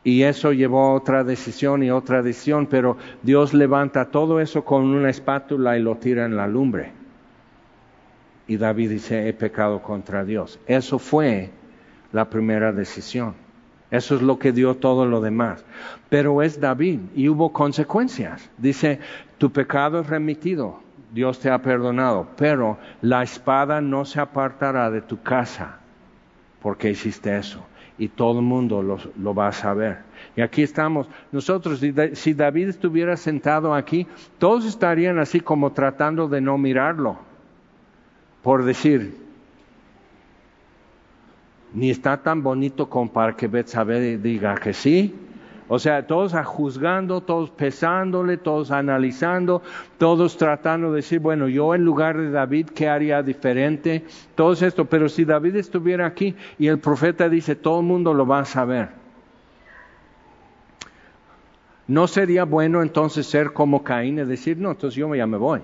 y 0.03 0.23
eso 0.23 0.51
llevó 0.51 0.81
a 0.81 0.93
otra 0.93 1.23
decisión 1.23 1.81
y 1.81 1.89
otra 1.89 2.21
decisión, 2.21 2.67
pero 2.67 2.97
Dios 3.21 3.53
levanta 3.53 4.05
todo 4.05 4.39
eso 4.39 4.65
con 4.65 4.83
una 4.83 5.09
espátula 5.09 5.77
y 5.77 5.81
lo 5.81 5.95
tira 5.95 6.25
en 6.25 6.35
la 6.35 6.47
lumbre. 6.47 6.91
Y 8.45 8.57
David 8.57 8.89
dice, 8.89 9.29
he 9.29 9.33
pecado 9.33 9.81
contra 9.81 10.25
Dios. 10.25 10.59
Eso 10.67 10.99
fue 10.99 11.51
la 12.11 12.29
primera 12.29 12.73
decisión. 12.73 13.35
Eso 13.89 14.15
es 14.15 14.21
lo 14.21 14.37
que 14.39 14.51
dio 14.51 14.75
todo 14.75 15.05
lo 15.05 15.21
demás. 15.21 15.63
Pero 16.09 16.41
es 16.41 16.59
David 16.59 16.99
y 17.15 17.29
hubo 17.29 17.53
consecuencias. 17.53 18.49
Dice, 18.57 18.99
tu 19.37 19.51
pecado 19.51 20.01
es 20.01 20.07
remitido, 20.07 20.81
Dios 21.13 21.39
te 21.39 21.49
ha 21.49 21.61
perdonado, 21.61 22.27
pero 22.35 22.77
la 23.01 23.23
espada 23.23 23.79
no 23.79 24.03
se 24.03 24.19
apartará 24.19 24.91
de 24.91 25.01
tu 25.01 25.21
casa 25.21 25.77
porque 26.61 26.89
hiciste 26.89 27.37
eso 27.37 27.63
y 27.97 28.07
todo 28.07 28.39
el 28.39 28.45
mundo 28.45 28.81
lo, 28.81 29.35
va 29.35 29.49
a 29.49 29.51
saber. 29.51 29.99
Y 30.35 30.41
aquí 30.41 30.63
estamos. 30.63 31.07
Nosotros, 31.31 31.81
si 32.13 32.33
David 32.33 32.69
estuviera 32.69 33.15
sentado 33.17 33.73
aquí, 33.73 34.07
todos 34.39 34.65
estarían 34.65 35.19
así 35.19 35.39
como 35.39 35.71
tratando 35.71 36.27
de 36.27 36.41
no 36.41 36.57
mirarlo, 36.57 37.17
por 38.41 38.65
decir, 38.65 39.15
ni 41.73 41.89
está 41.89 42.17
tan 42.17 42.43
bonito 42.43 42.89
como 42.89 43.11
para 43.11 43.35
que 43.35 43.47
Betsabé 43.47 44.17
diga 44.17 44.55
que 44.55 44.73
sí, 44.73 45.15
o 45.67 45.79
sea, 45.79 46.05
todos 46.07 46.33
juzgando, 46.45 47.21
todos 47.21 47.49
pesándole, 47.49 48.37
todos 48.37 48.71
analizando, 48.71 49.61
todos 49.97 50.37
tratando 50.37 50.91
de 50.91 50.97
decir, 50.97 51.19
bueno, 51.19 51.47
yo 51.47 51.73
en 51.75 51.85
lugar 51.85 52.17
de 52.17 52.31
David, 52.31 52.67
¿qué 52.75 52.89
haría 52.89 53.21
diferente? 53.23 54.05
Todo 54.35 54.53
esto, 54.53 54.85
pero 54.85 55.09
si 55.09 55.25
David 55.25 55.55
estuviera 55.55 56.05
aquí 56.05 56.35
y 56.59 56.67
el 56.67 56.79
profeta 56.79 57.29
dice, 57.29 57.55
todo 57.55 57.79
el 57.79 57.85
mundo 57.85 58.13
lo 58.13 58.27
va 58.27 58.39
a 58.39 58.45
saber. 58.45 58.89
¿No 61.87 62.07
sería 62.07 62.45
bueno 62.45 62.81
entonces 62.81 63.25
ser 63.25 63.51
como 63.51 63.83
Caín 63.83 64.17
y 64.19 64.23
decir, 64.23 64.57
no, 64.57 64.71
entonces 64.71 64.95
yo 64.95 65.13
ya 65.15 65.27
me 65.27 65.37
voy? 65.37 65.61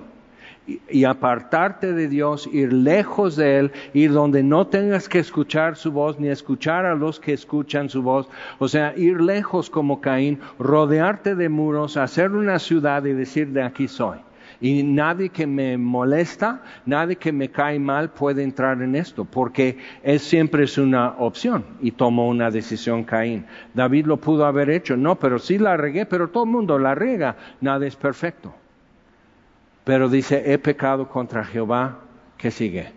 Y 0.89 1.03
apartarte 1.03 1.93
de 1.93 2.07
Dios, 2.07 2.49
ir 2.51 2.73
lejos 2.73 3.35
de 3.35 3.59
Él, 3.59 3.71
ir 3.93 4.11
donde 4.11 4.43
no 4.43 4.67
tengas 4.67 5.09
que 5.09 5.19
escuchar 5.19 5.75
su 5.75 5.91
voz 5.91 6.19
ni 6.19 6.29
escuchar 6.29 6.85
a 6.85 6.95
los 6.95 7.19
que 7.19 7.33
escuchan 7.33 7.89
su 7.89 8.01
voz. 8.01 8.27
O 8.59 8.67
sea, 8.67 8.93
ir 8.97 9.21
lejos 9.21 9.69
como 9.69 10.01
Caín, 10.01 10.39
rodearte 10.57 11.35
de 11.35 11.49
muros, 11.49 11.97
hacer 11.97 12.31
una 12.31 12.59
ciudad 12.59 13.05
y 13.05 13.13
decir 13.13 13.49
de 13.49 13.63
aquí 13.63 13.87
soy. 13.87 14.19
Y 14.61 14.83
nadie 14.83 15.29
que 15.29 15.47
me 15.47 15.77
molesta, 15.77 16.61
nadie 16.85 17.15
que 17.15 17.31
me 17.31 17.49
cae 17.49 17.79
mal 17.79 18.09
puede 18.09 18.43
entrar 18.43 18.81
en 18.81 18.95
esto, 18.95 19.23
porque 19.23 19.77
es 20.03 20.21
siempre 20.21 20.65
es 20.65 20.77
una 20.77 21.11
opción 21.17 21.63
y 21.81 21.91
tomó 21.91 22.27
una 22.27 22.51
decisión 22.51 23.05
Caín. 23.05 23.45
David 23.73 24.05
lo 24.05 24.17
pudo 24.17 24.45
haber 24.45 24.69
hecho, 24.69 24.97
no, 24.97 25.15
pero 25.17 25.39
sí 25.39 25.57
la 25.57 25.77
regué, 25.77 26.05
pero 26.05 26.27
todo 26.27 26.43
el 26.43 26.49
mundo 26.49 26.77
la 26.77 26.93
rega, 26.93 27.37
nada 27.61 27.87
es 27.87 27.95
perfecto. 27.95 28.53
Pero 29.89 30.07
dice, 30.07 30.53
he 30.53 30.59
pecado 30.59 31.09
contra 31.09 31.43
Jehová, 31.43 31.97
¿qué 32.37 32.51
sigue? 32.51 32.91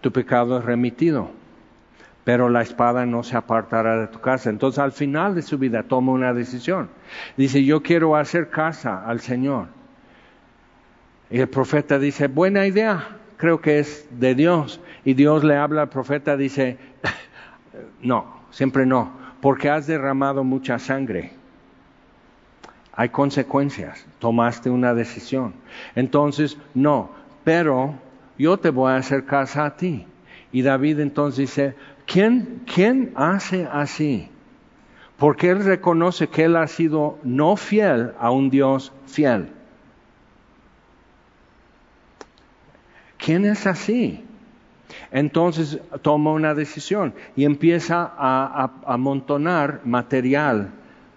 Tu 0.00 0.10
pecado 0.10 0.58
es 0.58 0.64
remitido, 0.64 1.32
pero 2.24 2.48
la 2.48 2.62
espada 2.62 3.04
no 3.04 3.22
se 3.22 3.36
apartará 3.36 4.00
de 4.00 4.06
tu 4.06 4.22
casa. 4.22 4.48
Entonces 4.48 4.78
al 4.78 4.92
final 4.92 5.34
de 5.34 5.42
su 5.42 5.58
vida 5.58 5.82
toma 5.82 6.12
una 6.12 6.32
decisión. 6.32 6.88
Dice, 7.36 7.62
yo 7.62 7.82
quiero 7.82 8.16
hacer 8.16 8.48
casa 8.48 9.04
al 9.04 9.20
Señor. 9.20 9.66
Y 11.28 11.40
el 11.40 11.48
profeta 11.50 11.98
dice, 11.98 12.28
buena 12.28 12.66
idea, 12.66 13.18
creo 13.36 13.60
que 13.60 13.80
es 13.80 14.08
de 14.18 14.34
Dios. 14.34 14.80
Y 15.04 15.12
Dios 15.12 15.44
le 15.44 15.56
habla 15.56 15.82
al 15.82 15.90
profeta, 15.90 16.38
dice, 16.38 16.78
no, 18.00 18.46
siempre 18.48 18.86
no, 18.86 19.12
porque 19.42 19.68
has 19.68 19.86
derramado 19.86 20.42
mucha 20.42 20.78
sangre 20.78 21.43
hay 22.96 23.08
consecuencias, 23.08 24.06
tomaste 24.18 24.70
una 24.70 24.94
decisión. 24.94 25.54
Entonces, 25.96 26.56
no, 26.74 27.10
pero 27.42 27.94
yo 28.38 28.56
te 28.56 28.70
voy 28.70 28.92
a 28.92 28.96
hacer 28.96 29.24
casa 29.24 29.66
a 29.66 29.76
ti. 29.76 30.06
Y 30.52 30.62
David 30.62 31.00
entonces 31.00 31.38
dice, 31.38 31.74
¿quién, 32.06 32.62
quién 32.72 33.12
hace 33.16 33.68
así? 33.70 34.28
Porque 35.16 35.50
él 35.50 35.64
reconoce 35.64 36.28
que 36.28 36.44
él 36.44 36.54
ha 36.56 36.68
sido 36.68 37.18
no 37.24 37.56
fiel 37.56 38.12
a 38.20 38.30
un 38.30 38.50
Dios 38.50 38.92
fiel. 39.06 39.48
¿Quién 43.18 43.44
es 43.44 43.66
así? 43.66 44.24
Entonces 45.10 45.80
toma 46.02 46.30
una 46.30 46.54
decisión 46.54 47.14
y 47.34 47.44
empieza 47.44 48.12
a 48.16 48.70
amontonar 48.86 49.80
material 49.84 50.70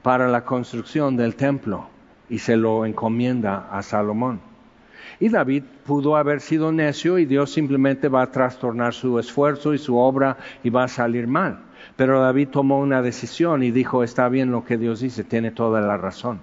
para 0.08 0.30
la 0.30 0.46
construcción 0.46 1.18
del 1.18 1.36
templo 1.36 1.90
y 2.30 2.40
se 2.40 2.56
lo 2.56 2.86
encomienda 2.86 3.68
a 3.70 3.84
Salomón. 3.84 4.40
Y 5.20 5.28
David 5.28 5.64
pudo 5.86 6.16
haber 6.16 6.40
sido 6.40 6.72
necio 6.72 7.18
y 7.18 7.26
Dios 7.26 7.52
simplemente 7.52 8.08
va 8.08 8.22
a 8.22 8.32
trastornar 8.32 8.94
su 8.94 9.20
esfuerzo 9.20 9.74
y 9.74 9.78
su 9.78 9.98
obra 9.98 10.38
y 10.64 10.70
va 10.70 10.86
a 10.86 10.88
salir 10.88 11.28
mal. 11.28 11.60
Pero 11.98 12.22
David 12.22 12.48
tomó 12.48 12.80
una 12.80 13.02
decisión 13.02 13.64
y 13.64 13.72
dijo, 13.72 14.02
está 14.02 14.30
bien 14.30 14.50
lo 14.50 14.64
que 14.64 14.78
Dios 14.78 15.02
dice, 15.02 15.26
tiene 15.26 15.52
toda 15.52 15.82
la 15.82 15.98
razón. 15.98 16.40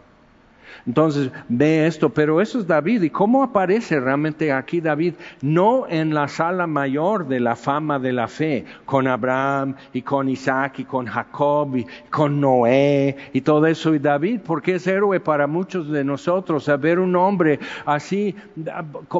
Entonces 0.86 1.30
ve 1.48 1.86
esto, 1.86 2.10
pero 2.10 2.40
eso 2.40 2.58
es 2.58 2.66
David. 2.66 3.02
¿Y 3.02 3.10
cómo 3.10 3.42
aparece 3.42 4.00
realmente 4.00 4.52
aquí 4.52 4.80
David? 4.80 5.14
No 5.42 5.86
en 5.88 6.14
la 6.14 6.28
sala 6.28 6.66
mayor 6.66 7.26
de 7.28 7.40
la 7.40 7.56
fama 7.56 7.98
de 7.98 8.12
la 8.12 8.28
fe, 8.28 8.64
con 8.84 9.06
Abraham 9.06 9.74
y 9.92 10.02
con 10.02 10.28
Isaac 10.28 10.80
y 10.80 10.84
con 10.84 11.06
Jacob 11.06 11.76
y 11.76 11.86
con 12.10 12.40
Noé 12.40 13.16
y 13.32 13.40
todo 13.40 13.66
eso. 13.66 13.94
Y 13.94 13.98
David, 13.98 14.40
porque 14.46 14.76
es 14.76 14.86
héroe 14.86 15.20
para 15.20 15.46
muchos 15.46 15.90
de 15.90 16.04
nosotros, 16.04 16.70
ver 16.80 16.98
un 16.98 17.16
hombre 17.16 17.58
así 17.86 18.34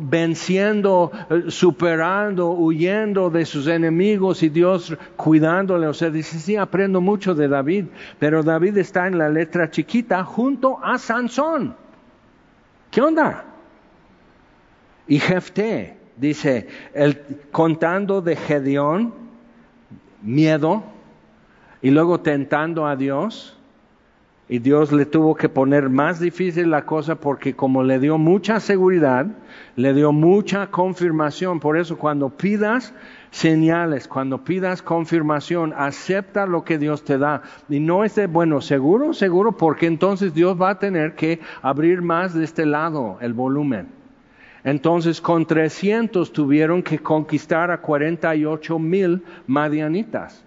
venciendo, 0.02 1.10
superando, 1.48 2.50
huyendo 2.50 3.30
de 3.30 3.44
sus 3.44 3.66
enemigos 3.66 4.42
y 4.42 4.48
Dios 4.48 4.96
cuidándole. 5.16 5.86
O 5.86 5.94
sea, 5.94 6.10
dice, 6.10 6.38
sí, 6.38 6.56
aprendo 6.56 7.00
mucho 7.00 7.34
de 7.34 7.48
David, 7.48 7.86
pero 8.18 8.42
David 8.42 8.78
está 8.78 9.06
en 9.06 9.18
la 9.18 9.28
letra 9.28 9.70
chiquita 9.70 10.24
junto 10.24 10.78
a 10.82 10.98
Sansón. 10.98 11.43
¿Qué 12.90 13.00
onda? 13.00 13.44
Y 15.06 15.18
Jefté, 15.18 15.96
dice, 16.16 16.68
el, 16.94 17.18
contando 17.52 18.22
de 18.22 18.36
Gedeón, 18.36 19.12
miedo, 20.22 20.82
y 21.82 21.90
luego 21.90 22.20
tentando 22.20 22.86
a 22.86 22.96
Dios, 22.96 23.58
y 24.48 24.58
Dios 24.58 24.92
le 24.92 25.06
tuvo 25.06 25.34
que 25.34 25.48
poner 25.48 25.88
más 25.88 26.20
difícil 26.20 26.70
la 26.70 26.84
cosa 26.84 27.14
porque 27.14 27.56
como 27.56 27.82
le 27.82 27.98
dio 27.98 28.18
mucha 28.18 28.60
seguridad, 28.60 29.26
le 29.74 29.94
dio 29.94 30.12
mucha 30.12 30.66
confirmación. 30.66 31.60
Por 31.60 31.78
eso 31.78 31.96
cuando 31.96 32.28
pidas 32.28 32.92
señales, 33.34 34.06
cuando 34.06 34.44
pidas 34.44 34.80
confirmación, 34.80 35.74
acepta 35.76 36.46
lo 36.46 36.62
que 36.62 36.78
Dios 36.78 37.04
te 37.04 37.18
da. 37.18 37.42
Y 37.68 37.80
no 37.80 38.04
es 38.04 38.14
de, 38.14 38.28
bueno, 38.28 38.60
seguro, 38.60 39.12
seguro, 39.12 39.50
porque 39.56 39.86
entonces 39.86 40.34
Dios 40.34 40.56
va 40.60 40.70
a 40.70 40.78
tener 40.78 41.16
que 41.16 41.40
abrir 41.60 42.00
más 42.00 42.32
de 42.32 42.44
este 42.44 42.64
lado 42.64 43.18
el 43.20 43.32
volumen. 43.32 43.88
Entonces 44.62 45.20
con 45.20 45.46
300 45.46 46.32
tuvieron 46.32 46.80
que 46.80 47.00
conquistar 47.00 47.72
a 47.72 47.80
48 47.80 48.78
mil 48.78 49.24
madianitas. 49.48 50.44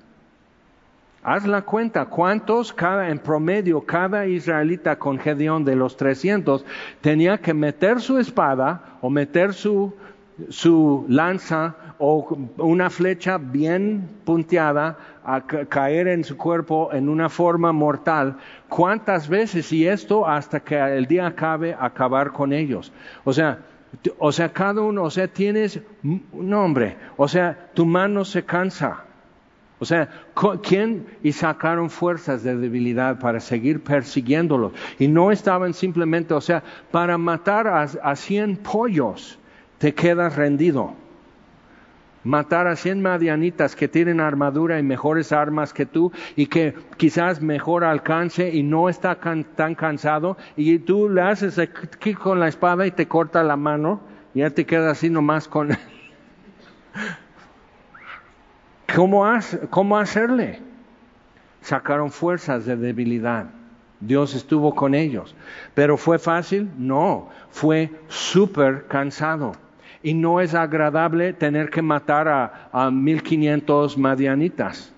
Haz 1.24 1.46
la 1.46 1.64
cuenta, 1.64 2.06
¿cuántos 2.06 2.72
cada, 2.72 3.10
en 3.10 3.20
promedio, 3.20 3.82
cada 3.82 4.28
israelita 4.28 4.98
con 4.98 5.20
Gedeón 5.20 5.66
de 5.66 5.76
los 5.76 5.98
300 5.98 6.64
tenía 7.02 7.38
que 7.40 7.54
meter 7.54 8.00
su 8.00 8.18
espada 8.18 8.98
o 9.02 9.10
meter 9.10 9.54
su, 9.54 9.94
su 10.48 11.06
lanza 11.10 11.76
o 12.00 12.38
una 12.58 12.90
flecha 12.90 13.38
bien 13.38 14.08
punteada 14.24 14.98
a 15.24 15.42
caer 15.42 16.08
en 16.08 16.24
su 16.24 16.38
cuerpo 16.38 16.90
en 16.94 17.10
una 17.10 17.30
forma 17.30 17.72
mortal. 17.72 18.38
¿Cuántas 18.70 19.28
veces? 19.28 19.72
Y 19.74 19.88
esto 19.88 20.28
hasta 20.28 20.60
que 20.60 20.76
el 20.76 21.06
día 21.06 21.28
acabe, 21.28 21.76
acabar 21.80 22.32
con 22.32 22.54
ellos. 22.54 22.92
O 23.24 23.34
sea, 23.34 23.60
o 24.20 24.32
sea, 24.32 24.54
cada 24.54 24.82
uno, 24.82 25.04
o 25.04 25.10
sea, 25.10 25.28
tienes 25.28 25.82
un 26.04 26.54
hombre, 26.54 26.98
o 27.16 27.28
sea, 27.28 27.70
tu 27.74 27.86
mano 27.86 28.26
se 28.26 28.44
cansa 28.44 29.08
o 29.80 29.86
sea, 29.86 30.10
¿quién? 30.64 31.06
Y 31.22 31.34
sacaron 31.34 31.90
fuerzas 31.90 32.44
de 32.44 32.56
debilidad 32.56 33.20
para 33.20 33.40
seguir 33.40 33.84
persiguiéndolo. 33.84 34.72
Y 34.98 35.08
no 35.08 35.32
estaban 35.32 35.74
simplemente, 35.74 36.34
o 36.34 36.42
sea, 36.42 36.64
para 36.92 37.18
matar 37.18 37.68
a, 37.68 37.84
a 37.84 38.16
100 38.16 38.58
pollos 38.58 39.38
te 39.78 39.94
quedas 39.94 40.36
rendido. 40.36 40.94
Matar 42.28 42.68
a 42.68 42.76
100 42.76 43.02
madianitas 43.02 43.74
que 43.74 43.88
tienen 43.88 44.20
armadura 44.20 44.78
y 44.78 44.84
mejores 44.84 45.32
armas 45.32 45.72
que 45.72 45.86
tú 45.86 46.12
y 46.36 46.48
que 46.48 46.76
quizás 46.98 47.42
mejor 47.42 47.86
alcance 47.86 48.54
y 48.54 48.64
no 48.64 48.90
está 48.90 49.16
tan 49.16 49.76
cansado 49.76 50.36
y 50.58 50.78
tú 50.80 51.08
le 51.08 51.22
haces 51.22 51.58
aquí 51.58 52.14
con 52.14 52.42
la 52.42 52.50
espada 52.50 52.86
y 52.86 52.92
te 52.92 53.08
corta 53.08 53.44
la 53.44 53.56
mano 53.56 54.02
y 54.34 54.40
ya 54.40 54.50
te 54.50 54.66
quedas 54.66 54.98
así 54.98 55.10
nomás 55.10 55.48
con... 55.48 55.70
¿Cómo, 58.94 59.98
hacerle? 59.98 60.60
Sacaron 61.62 62.12
fuerzas 62.12 62.66
de 62.66 62.76
debilidad. 62.76 63.46
Dios 64.02 64.36
estuvo 64.36 64.76
con 64.76 64.96
ellos. 64.96 65.34
¿Pero 65.74 65.96
fue 65.96 66.20
fácil? 66.20 66.70
No, 66.78 67.30
fue 67.52 67.90
súper 68.10 68.88
cansado. 68.88 69.54
Y 70.04 70.14
no 70.14 70.40
es 70.42 70.54
agradable 70.54 71.34
tener 71.34 71.70
que 71.70 71.82
matar 71.82 72.28
a, 72.28 72.70
a 72.72 72.92
1500 72.92 73.98
madianitas. 73.98 74.94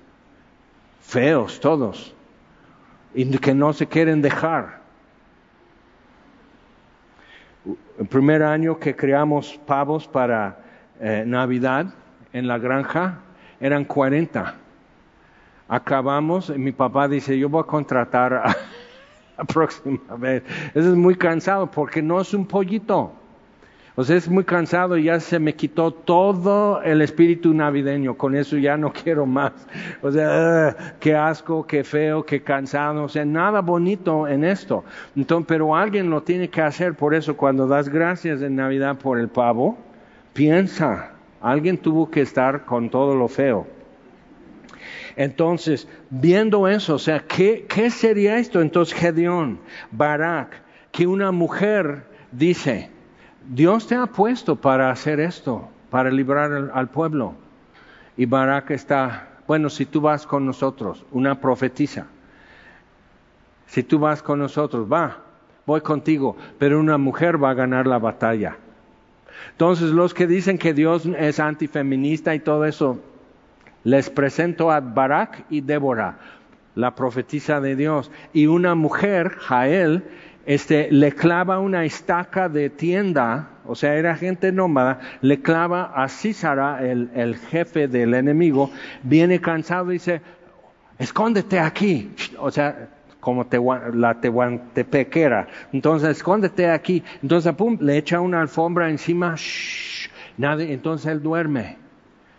Feos 1.02 1.60
todos. 1.60 2.14
Y 3.14 3.38
que 3.38 3.54
no 3.54 3.74
se 3.74 3.88
quieren 3.88 4.22
dejar. 4.22 4.80
El 8.00 8.08
primer 8.08 8.44
año 8.44 8.80
que 8.80 8.96
creamos 8.96 9.60
pavos 9.66 10.08
para 10.08 10.60
eh, 11.00 11.24
Navidad 11.26 11.88
en 12.34 12.48
la 12.48 12.58
granja, 12.58 13.20
eran 13.60 13.86
40. 13.86 14.56
Acabamos, 15.68 16.50
y 16.50 16.58
mi 16.58 16.72
papá 16.72 17.08
dice, 17.08 17.38
yo 17.38 17.50
voy 17.50 17.62
a 17.62 17.66
contratar 17.66 18.34
a, 18.34 18.56
la 19.38 19.44
próxima 19.46 20.16
vez. 20.18 20.44
Eso 20.74 20.90
es 20.90 20.96
muy 20.96 21.16
cansado 21.16 21.70
porque 21.70 22.02
no 22.02 22.20
es 22.20 22.34
un 22.34 22.46
pollito. 22.46 23.14
O 24.00 24.04
sea, 24.06 24.16
es 24.16 24.30
muy 24.30 24.46
cansado 24.46 24.98
y 24.98 25.04
ya 25.04 25.20
se 25.20 25.40
me 25.40 25.56
quitó 25.56 25.92
todo 25.92 26.82
el 26.84 27.02
espíritu 27.02 27.54
navideño. 27.54 28.16
Con 28.16 28.34
eso 28.34 28.56
ya 28.56 28.78
no 28.78 28.94
quiero 29.04 29.26
más. 29.26 29.52
O 30.02 30.10
sea, 30.10 30.96
qué 31.02 31.16
asco, 31.16 31.68
qué 31.68 31.84
feo, 31.84 32.26
qué 32.26 32.42
cansado. 32.42 33.04
O 33.04 33.10
sea, 33.10 33.26
nada 33.26 33.60
bonito 33.60 34.26
en 34.26 34.46
esto. 34.46 34.86
Entonces, 35.18 35.46
pero 35.50 35.76
alguien 35.76 36.10
lo 36.10 36.24
tiene 36.24 36.50
que 36.50 36.62
hacer. 36.62 36.94
Por 36.94 37.14
eso, 37.14 37.36
cuando 37.36 37.68
das 37.68 37.90
gracias 37.90 38.42
en 38.42 38.56
Navidad 38.56 38.98
por 38.98 39.20
el 39.20 39.28
pavo, 39.28 39.78
piensa 40.32 41.12
Alguien 41.42 41.78
tuvo 41.78 42.10
que 42.10 42.22
estar 42.22 42.64
con 42.64 42.90
todo 42.90 43.16
lo 43.16 43.28
feo. 43.28 43.68
Entonces, 45.18 45.90
viendo 46.10 46.70
eso, 46.70 46.96
o 46.96 47.00
sea, 47.00 47.20
¿qué, 47.20 47.66
qué 47.68 47.90
sería 47.90 48.38
esto? 48.38 48.62
Entonces, 48.62 48.98
Gedeón, 48.98 49.60
Barak, 49.92 50.62
que 50.92 51.06
una 51.06 51.34
mujer 51.34 52.06
dice, 52.32 52.90
Dios 53.52 53.88
te 53.88 53.96
ha 53.96 54.06
puesto 54.06 54.56
para 54.56 54.92
hacer 54.92 55.20
esto, 55.20 55.68
para 55.90 56.12
librar 56.12 56.70
al, 56.72 56.90
pueblo. 56.90 57.34
Y 58.16 58.28
Barak 58.28 58.70
está, 58.70 59.28
bueno, 59.48 59.72
si 59.72 59.88
tú 59.88 60.02
vas 60.02 60.28
con 60.28 60.46
nosotros, 60.46 61.04
una 61.12 61.42
profetisa, 61.42 62.06
si 63.66 63.82
tú 63.82 63.98
vas 63.98 64.22
con 64.22 64.38
nosotros, 64.38 64.88
va, 64.92 65.18
voy 65.66 65.82
contigo, 65.82 66.38
pero 66.60 66.80
una 66.80 67.00
mujer 67.00 67.44
va 67.44 67.50
a 67.50 67.56
ganar 67.56 67.88
la 67.88 67.98
batalla. 67.98 68.56
Entonces, 69.54 69.90
los 69.90 70.14
que 70.14 70.28
dicen 70.28 70.60
que 70.60 70.76
Dios 70.76 71.08
es 71.18 71.40
antifeminista 71.40 72.36
y 72.36 72.42
todo 72.42 72.66
eso, 72.66 73.00
les 73.84 74.12
presento 74.12 74.70
a 74.70 74.80
Barak 74.80 75.46
y 75.50 75.62
Débora, 75.62 76.20
la 76.76 76.94
profetisa 76.94 77.60
de 77.60 77.76
Dios, 77.76 78.12
y 78.32 78.46
una 78.46 78.76
mujer, 78.76 79.30
Jael, 79.40 80.04
este, 80.46 80.92
le 80.92 81.12
clava 81.12 81.60
una 81.60 81.86
estaca 81.86 82.50
de 82.50 82.70
tienda, 82.70 83.50
o 83.66 83.76
sea, 83.76 83.96
era 83.96 84.16
gente 84.16 84.52
nómada, 84.52 85.00
le 85.22 85.42
clava 85.42 85.92
a 85.96 86.08
Císara, 86.10 86.84
el, 86.84 87.36
jefe 87.50 87.88
del 87.88 88.14
enemigo, 88.14 88.72
viene 89.04 89.40
cansado 89.40 89.92
y 89.92 89.94
dice, 89.94 90.22
escóndete 90.98 91.60
aquí, 91.60 92.12
o 92.40 92.50
sea, 92.50 92.90
como 93.20 93.46
la 93.94 94.20
tehuantepequera. 94.22 95.48
Entonces, 95.74 96.18
escóndete 96.18 96.70
aquí. 96.70 97.04
Entonces, 97.22 97.54
pum, 97.54 97.78
le 97.82 97.98
echa 97.98 98.22
una 98.22 98.42
alfombra 98.42 98.90
encima, 98.90 99.36
shh, 99.36 100.10
nadie, 100.38 100.74
entonces 100.74 101.12
él 101.12 101.22
duerme. 101.22 101.78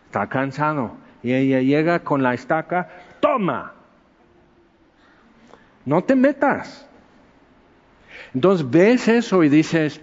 Está 0.07 0.27
cansado. 0.27 0.97
Y 1.23 1.33
ella 1.33 1.61
llega 1.61 2.01
con 2.01 2.23
la 2.23 2.35
estaca, 2.35 2.89
toma. 3.21 3.75
No 5.85 6.03
te 6.03 6.17
metas. 6.17 6.90
Entonces 8.35 8.69
ves 8.71 9.09
eso 9.09 9.43
y 9.43 9.49
dices, 9.49 10.01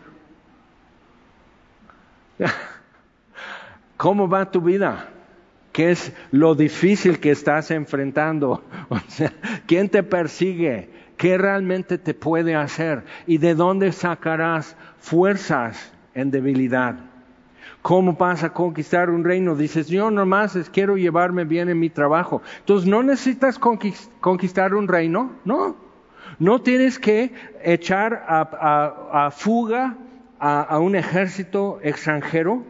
¿cómo 3.97 4.27
va 4.27 4.51
tu 4.51 4.61
vida? 4.61 5.09
¿Qué 5.71 5.91
es 5.91 6.11
lo 6.31 6.55
difícil 6.55 7.19
que 7.19 7.31
estás 7.31 7.71
enfrentando? 7.71 8.63
O 8.89 8.99
sea, 9.07 9.33
¿quién 9.65 9.89
te 9.89 10.01
persigue? 10.01 10.89
¿Qué 11.17 11.37
realmente 11.37 11.97
te 11.97 12.13
puede 12.13 12.55
hacer? 12.55 13.03
¿Y 13.25 13.37
de 13.37 13.53
dónde 13.53 13.91
sacarás 13.91 14.77
fuerzas 14.99 15.91
en 16.13 16.31
debilidad? 16.31 16.95
¿Cómo 17.81 18.13
vas 18.13 18.43
a 18.43 18.53
conquistar 18.53 19.09
un 19.09 19.23
reino? 19.23 19.55
Dices, 19.55 19.87
yo 19.87 20.11
nomás 20.11 20.57
quiero 20.71 20.97
llevarme 20.97 21.43
bien 21.43 21.69
en 21.69 21.79
mi 21.79 21.89
trabajo. 21.89 22.41
Entonces, 22.59 22.87
¿no 22.87 23.03
necesitas 23.03 23.59
conquistar 23.59 24.73
un 24.73 24.87
reino? 24.87 25.31
No. 25.45 25.86
No 26.39 26.61
tienes 26.61 26.99
que 26.99 27.33
echar 27.63 28.25
a, 28.27 29.29
fuga 29.31 29.95
a 30.39 30.79
un 30.79 30.95
ejército 30.95 31.79
extranjero. 31.81 32.63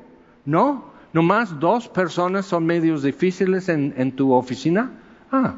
No. 0.45 0.97
¿Nomás 1.13 1.59
dos 1.59 1.87
personas 1.87 2.45
son 2.45 2.65
medios 2.65 3.01
difíciles 3.01 3.69
en, 3.69 4.11
tu 4.11 4.33
oficina? 4.33 4.91
Ah, 5.31 5.55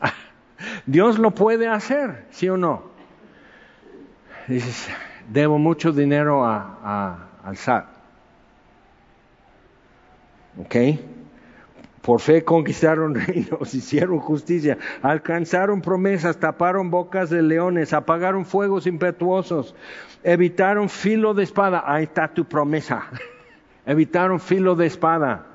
Dios 0.86 1.18
lo 1.18 1.32
puede 1.32 1.68
hacer, 1.68 2.26
¿sí 2.30 2.48
o 2.48 2.56
no? 2.56 2.90
dices, 4.48 4.88
debo 5.28 5.58
mucho 5.58 5.92
dinero 5.92 6.44
a, 6.44 7.28
al 7.44 7.56
SAT. 7.56 7.86
¿Ok? 10.58 10.76
Por 12.02 12.20
fe 12.20 12.44
conquistaron 12.44 13.14
reinos, 13.26 13.74
hicieron 13.74 14.18
justicia, 14.18 14.76
alcanzaron 15.02 15.80
promesas, 15.80 16.38
taparon 16.38 16.90
bocas 16.90 17.30
de 17.30 17.42
leones, 17.42 17.92
apagaron 17.92 18.44
fuegos 18.44 18.86
impetuosos, 18.86 19.74
evitaron 20.24 20.88
filo 20.88 21.32
de 21.32 21.44
espada. 21.44 21.84
Ahí 21.86 22.04
está 22.04 22.28
tu 22.28 22.44
promesa. 22.44 23.04
evitaron 23.86 24.40
filo 24.40 24.74
de 24.74 24.86
espada. 24.86 25.46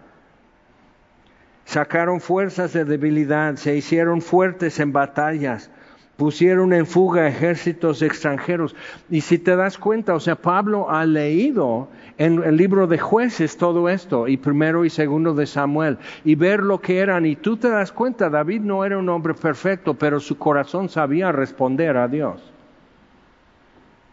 Sacaron 1.66 2.22
fuerzas 2.22 2.72
de 2.72 2.86
debilidad, 2.86 3.56
se 3.56 3.76
hicieron 3.76 4.22
fuertes 4.22 4.80
en 4.80 4.94
batallas, 4.94 5.70
pusieron 6.16 6.72
en 6.72 6.86
fuga 6.86 7.28
ejércitos 7.28 8.02
extranjeros. 8.02 8.74
Y 9.10 9.20
si 9.20 9.38
te 9.38 9.58
das 9.58 9.78
cuenta, 9.78 10.16
o 10.16 10.22
sea, 10.22 10.36
Pablo 10.36 10.90
ha 10.90 11.06
leído 11.06 11.90
en 12.18 12.44
el 12.44 12.58
libro 12.58 12.88
de 12.88 12.98
jueces 12.98 13.58
todo 13.58 13.90
esto, 13.90 14.28
y 14.28 14.38
primero 14.38 14.86
y 14.86 14.90
segundo 14.90 15.34
de 15.34 15.46
Samuel, 15.46 15.98
y 16.24 16.36
ver 16.36 16.62
lo 16.62 16.82
que 16.82 17.00
eran, 17.00 17.26
y 17.26 17.36
tú 17.36 17.58
te 17.58 17.70
das 17.70 17.92
cuenta, 17.92 18.30
David 18.30 18.62
no 18.62 18.84
era 18.84 18.98
un 18.98 19.10
hombre 19.10 19.34
perfecto, 19.34 19.94
pero 19.94 20.20
su 20.20 20.38
corazón 20.38 20.90
sabía 20.90 21.32
responder 21.32 21.96
a 21.98 22.08
Dios. 22.08 22.42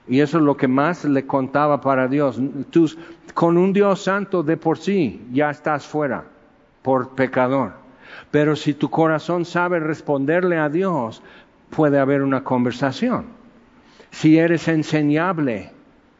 Y 0.07 0.20
eso 0.20 0.38
es 0.38 0.44
lo 0.44 0.57
que 0.57 0.68
más 0.68 1.05
le 1.05 1.26
contaba 1.26 1.80
para 1.80 2.09
Dios. 2.09 2.38
Tú, 2.70 2.90
con 3.32 3.57
un 3.57 3.72
Dios 3.72 4.02
santo 4.02 4.42
de 4.42 4.57
por 4.59 4.76
sí 4.76 5.26
ya 5.32 5.50
estás 5.50 5.86
fuera 5.86 6.24
por 6.82 7.14
pecador. 7.14 7.72
Pero 8.30 8.55
si 8.55 8.74
tu 8.74 8.90
corazón 8.90 9.46
sabe 9.46 9.80
responderle 9.80 10.59
a 10.59 10.68
Dios, 10.68 11.22
puede 11.70 11.98
haber 11.98 12.22
una 12.22 12.44
conversación. 12.44 13.24
Si 14.11 14.38
eres 14.38 14.68
enseñable 14.68 15.70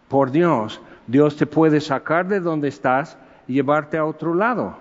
por 0.09 0.31
Dios, 0.31 0.81
Dios 1.07 1.37
te 1.37 1.47
puede 1.47 1.81
sacar 1.81 2.29
de 2.29 2.41
donde 2.41 2.69
estás 2.69 3.17
y 3.47 3.55
llevarte 3.55 3.97
a 3.97 4.05
otro 4.05 4.35
lado. 4.35 4.79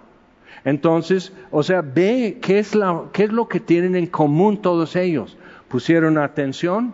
Entonces, 0.65 1.33
o 1.51 1.63
sea, 1.63 1.81
ve 1.81 2.39
qué 2.41 2.59
es, 2.59 2.77
qué 3.11 3.23
es 3.23 3.31
lo 3.31 3.47
que 3.47 3.59
tienen 3.59 3.95
en 3.95 4.07
común 4.07 4.61
todos 4.61 4.95
ellos. 4.95 5.37
Pusieron 5.67 6.17
atención, 6.17 6.93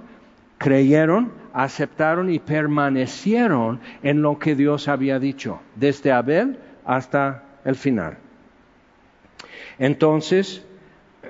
creyeron, 0.57 1.32
aceptaron 1.53 2.32
y 2.32 2.39
permanecieron 2.39 3.80
en 4.01 4.21
lo 4.21 4.39
que 4.39 4.55
Dios 4.55 4.88
había 4.88 5.19
dicho, 5.19 5.59
desde 5.75 6.11
Abel 6.11 6.57
hasta 6.86 7.43
el 7.65 7.75
final. 7.75 8.17
Entonces, 9.77 10.63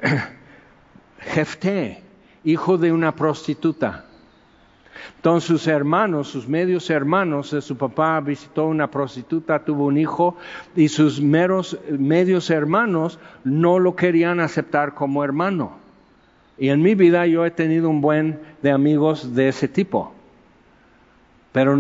Jefté, 1.20 2.04
hijo 2.44 2.78
de 2.78 2.92
una 2.92 3.16
prostituta, 3.16 4.06
entonces 5.16 5.48
sus 5.48 5.68
hermanos, 5.68 6.28
sus 6.28 6.48
medios 6.48 6.90
hermanos, 6.90 7.56
su 7.60 7.78
papá 7.78 8.20
visitó 8.20 8.68
una 8.68 8.90
prostituta, 8.90 9.60
tuvo 9.60 9.86
un 9.86 9.98
hijo 9.98 10.38
y 10.76 10.88
sus 10.88 11.22
meros, 11.22 11.78
medios 11.90 12.50
hermanos 12.50 13.20
no 13.44 13.80
lo 13.80 13.96
querían 13.96 14.40
aceptar 14.40 14.94
como 14.94 15.24
hermano. 15.24 15.74
Y 16.58 16.70
en 16.70 16.82
mi 16.82 16.96
vida 16.96 17.26
yo 17.26 17.46
he 17.46 17.52
tenido 17.52 17.90
un 17.90 18.02
buen 18.02 18.40
de 18.62 18.72
amigos 18.72 19.34
de 19.34 19.50
ese 19.50 19.68
tipo. 19.68 20.14
Pero 21.52 21.78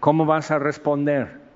¿cómo 0.00 0.26
vas 0.26 0.50
a 0.50 0.58
responder? 0.58 1.47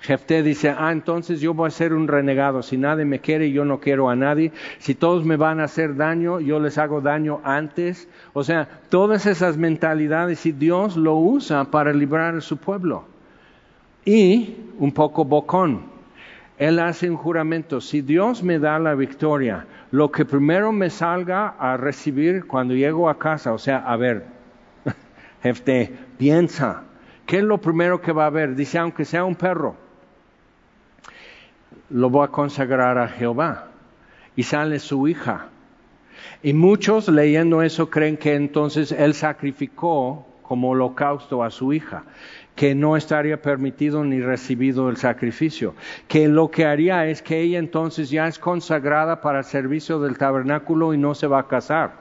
Jefté 0.00 0.44
dice, 0.44 0.72
ah, 0.76 0.92
entonces 0.92 1.40
yo 1.40 1.54
voy 1.54 1.68
a 1.68 1.70
ser 1.70 1.92
un 1.92 2.06
renegado. 2.06 2.62
Si 2.62 2.76
nadie 2.76 3.04
me 3.04 3.18
quiere, 3.18 3.50
yo 3.50 3.64
no 3.64 3.80
quiero 3.80 4.08
a 4.08 4.16
nadie. 4.16 4.52
Si 4.78 4.94
todos 4.94 5.24
me 5.24 5.36
van 5.36 5.60
a 5.60 5.64
hacer 5.64 5.96
daño, 5.96 6.40
yo 6.40 6.60
les 6.60 6.78
hago 6.78 7.00
daño 7.00 7.40
antes. 7.42 8.08
O 8.32 8.44
sea, 8.44 8.68
todas 8.90 9.26
esas 9.26 9.56
mentalidades 9.56 10.46
y 10.46 10.52
Dios 10.52 10.96
lo 10.96 11.16
usa 11.16 11.64
para 11.64 11.92
librar 11.92 12.36
a 12.36 12.40
su 12.40 12.58
pueblo. 12.58 13.04
Y 14.04 14.56
un 14.78 14.92
poco 14.92 15.24
bocón. 15.24 15.82
Él 16.58 16.78
hace 16.78 17.10
un 17.10 17.16
juramento, 17.16 17.80
si 17.80 18.00
Dios 18.00 18.42
me 18.42 18.58
da 18.58 18.80
la 18.80 18.96
victoria, 18.96 19.66
lo 19.92 20.10
que 20.10 20.24
primero 20.24 20.72
me 20.72 20.90
salga 20.90 21.54
a 21.56 21.76
recibir 21.76 22.46
cuando 22.46 22.74
llego 22.74 23.08
a 23.08 23.16
casa, 23.16 23.52
o 23.52 23.58
sea, 23.58 23.78
a 23.78 23.96
ver, 23.96 24.24
Jefté, 25.42 25.92
piensa, 26.18 26.82
¿qué 27.26 27.38
es 27.38 27.44
lo 27.44 27.58
primero 27.58 28.00
que 28.00 28.10
va 28.10 28.24
a 28.24 28.26
haber? 28.26 28.56
Dice, 28.56 28.76
aunque 28.78 29.04
sea 29.04 29.24
un 29.24 29.36
perro 29.36 29.76
lo 31.90 32.10
voy 32.10 32.24
a 32.24 32.28
consagrar 32.28 32.98
a 32.98 33.08
Jehová. 33.08 33.68
Y 34.36 34.42
sale 34.44 34.78
su 34.78 35.08
hija. 35.08 35.48
Y 36.42 36.52
muchos 36.52 37.08
leyendo 37.08 37.62
eso 37.62 37.90
creen 37.90 38.16
que 38.16 38.34
entonces 38.34 38.92
él 38.92 39.14
sacrificó 39.14 40.26
como 40.42 40.70
holocausto 40.70 41.44
a 41.44 41.50
su 41.50 41.74
hija, 41.74 42.04
que 42.56 42.74
no 42.74 42.96
estaría 42.96 43.42
permitido 43.42 44.02
ni 44.02 44.20
recibido 44.20 44.88
el 44.88 44.96
sacrificio, 44.96 45.74
que 46.08 46.26
lo 46.26 46.50
que 46.50 46.64
haría 46.64 47.06
es 47.06 47.20
que 47.20 47.40
ella 47.40 47.58
entonces 47.58 48.08
ya 48.08 48.26
es 48.26 48.38
consagrada 48.38 49.20
para 49.20 49.40
el 49.40 49.44
servicio 49.44 50.00
del 50.00 50.16
tabernáculo 50.16 50.94
y 50.94 50.98
no 50.98 51.14
se 51.14 51.26
va 51.26 51.40
a 51.40 51.48
casar. 51.48 51.92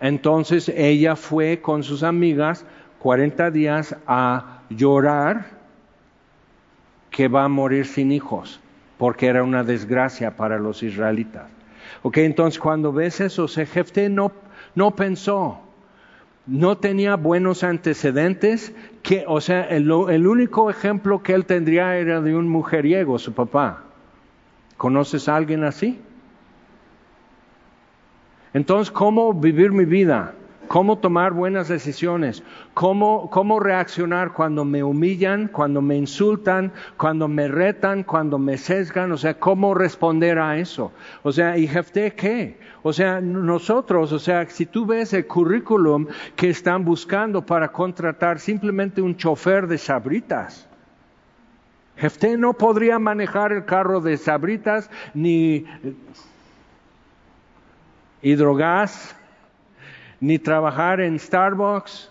Entonces 0.00 0.68
ella 0.68 1.14
fue 1.14 1.60
con 1.62 1.84
sus 1.84 2.02
amigas 2.02 2.66
40 2.98 3.50
días 3.52 3.96
a 4.06 4.62
llorar 4.68 5.53
que 7.14 7.28
va 7.28 7.44
a 7.44 7.48
morir 7.48 7.86
sin 7.86 8.10
hijos, 8.10 8.58
porque 8.98 9.28
era 9.28 9.44
una 9.44 9.62
desgracia 9.62 10.34
para 10.34 10.58
los 10.58 10.82
israelitas. 10.82 11.48
Ok, 12.02 12.16
entonces 12.18 12.58
cuando 12.58 12.92
ves 12.92 13.20
eso, 13.20 13.46
Jefté 13.46 14.08
no, 14.08 14.32
no 14.74 14.96
pensó, 14.96 15.60
no 16.44 16.76
tenía 16.76 17.14
buenos 17.14 17.62
antecedentes, 17.62 18.74
que, 19.04 19.24
o 19.28 19.40
sea, 19.40 19.62
el 19.62 19.92
único 20.26 20.68
ejemplo 20.70 21.22
que 21.22 21.34
él 21.34 21.46
tendría 21.46 21.96
era 21.98 22.20
de 22.20 22.34
un 22.34 22.48
mujeriego, 22.48 23.16
su 23.20 23.32
papá. 23.32 23.84
¿Conoces 24.76 25.28
a 25.28 25.36
alguien 25.36 25.62
así? 25.62 26.00
Entonces, 28.54 28.90
¿cómo 28.90 29.32
vivir 29.32 29.70
mi 29.70 29.84
vida? 29.84 30.34
Cómo 30.68 30.98
tomar 30.98 31.32
buenas 31.32 31.68
decisiones, 31.68 32.42
cómo, 32.74 33.30
cómo 33.30 33.60
reaccionar 33.60 34.32
cuando 34.32 34.64
me 34.64 34.82
humillan, 34.82 35.48
cuando 35.48 35.80
me 35.80 35.96
insultan, 35.96 36.72
cuando 36.96 37.28
me 37.28 37.48
retan, 37.48 38.02
cuando 38.02 38.38
me 38.38 38.58
sesgan, 38.58 39.12
o 39.12 39.16
sea, 39.16 39.38
cómo 39.38 39.74
responder 39.74 40.38
a 40.38 40.58
eso. 40.58 40.92
O 41.22 41.32
sea, 41.32 41.56
¿y 41.58 41.66
Jefté 41.66 42.14
qué? 42.14 42.58
O 42.82 42.92
sea, 42.92 43.20
nosotros, 43.20 44.12
o 44.12 44.18
sea, 44.18 44.48
si 44.48 44.66
tú 44.66 44.86
ves 44.86 45.12
el 45.12 45.26
currículum 45.26 46.06
que 46.36 46.50
están 46.50 46.84
buscando 46.84 47.44
para 47.44 47.72
contratar 47.72 48.38
simplemente 48.38 49.00
un 49.00 49.16
chofer 49.16 49.66
de 49.66 49.78
sabritas, 49.78 50.68
Jefté 51.96 52.36
no 52.36 52.54
podría 52.54 52.98
manejar 52.98 53.52
el 53.52 53.64
carro 53.64 54.00
de 54.00 54.16
sabritas 54.16 54.90
ni 55.14 55.64
hidrogas 58.20 59.14
ni 60.24 60.38
trabajar 60.38 61.02
en 61.02 61.18
Starbucks, 61.18 62.10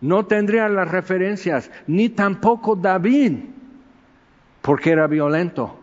no 0.00 0.24
tendría 0.24 0.70
las 0.70 0.90
referencias, 0.90 1.70
ni 1.86 2.08
tampoco 2.08 2.74
David, 2.74 3.40
porque 4.62 4.90
era 4.90 5.06
violento. 5.06 5.78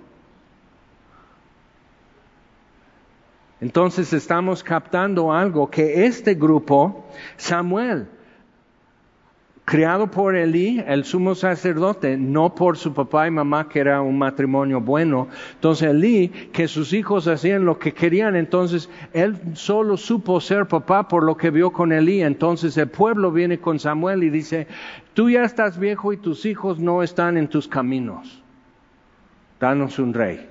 Entonces 3.62 4.12
estamos 4.14 4.64
captando 4.64 5.32
algo 5.32 5.70
que 5.70 6.06
este 6.06 6.34
grupo, 6.34 7.06
Samuel, 7.38 8.08
criado 9.70 10.10
por 10.10 10.36
Elí, 10.36 10.84
el 10.88 11.06
sumo 11.06 11.36
sacerdote, 11.36 12.18
no 12.18 12.56
por 12.56 12.76
su 12.76 12.92
papá 12.92 13.28
y 13.28 13.32
mamá, 13.32 13.70
que 13.70 13.80
era 13.80 14.02
un 14.02 14.18
matrimonio 14.18 14.82
bueno. 14.82 15.28
Entonces 15.54 15.92
Elí, 15.92 16.30
que 16.30 16.68
sus 16.68 16.92
hijos 16.92 17.28
hacían 17.28 17.66
lo 17.66 17.78
que 17.78 17.94
querían, 17.94 18.36
entonces 18.36 18.90
él 19.14 19.38
solo 19.54 19.96
supo 19.96 20.42
ser 20.42 20.66
papá 20.66 21.08
por 21.08 21.24
lo 21.24 21.38
que 21.38 21.52
vio 21.52 21.70
con 21.70 21.92
Elí. 21.92 22.24
Entonces 22.24 22.76
el 22.78 22.88
pueblo 22.88 23.32
viene 23.32 23.60
con 23.60 23.78
Samuel 23.78 24.24
y 24.24 24.32
dice, 24.32 24.66
tú 25.14 25.30
ya 25.30 25.44
estás 25.44 25.78
viejo 25.78 26.14
y 26.14 26.18
tus 26.18 26.48
hijos 26.48 26.80
no 26.80 27.04
están 27.04 27.38
en 27.38 27.48
tus 27.48 27.68
caminos. 27.68 28.42
Danos 29.60 30.00
un 30.00 30.16
rey. 30.16 30.50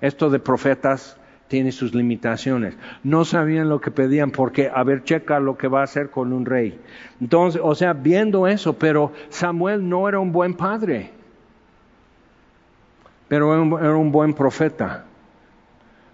Esto 0.00 0.30
de 0.30 0.38
profetas 0.38 1.18
tiene 1.48 1.70
sus 1.70 1.94
limitaciones. 1.94 2.74
No 3.04 3.24
sabían 3.24 3.68
lo 3.68 3.80
que 3.80 3.90
pedían 3.90 4.30
porque, 4.30 4.70
a 4.74 4.82
ver, 4.84 5.04
checa 5.04 5.38
lo 5.38 5.58
que 5.58 5.68
va 5.68 5.80
a 5.80 5.84
hacer 5.84 6.10
con 6.10 6.32
un 6.32 6.46
rey. 6.46 6.78
Entonces, 7.20 7.60
o 7.62 7.74
sea, 7.74 7.92
viendo 7.92 8.46
eso, 8.46 8.72
pero 8.74 9.12
Samuel 9.28 9.86
no 9.88 10.08
era 10.08 10.18
un 10.18 10.32
buen 10.32 10.54
padre, 10.54 11.10
pero 13.28 13.78
era 13.78 13.96
un, 13.96 14.12
buen 14.12 14.34
profeta. 14.34 15.06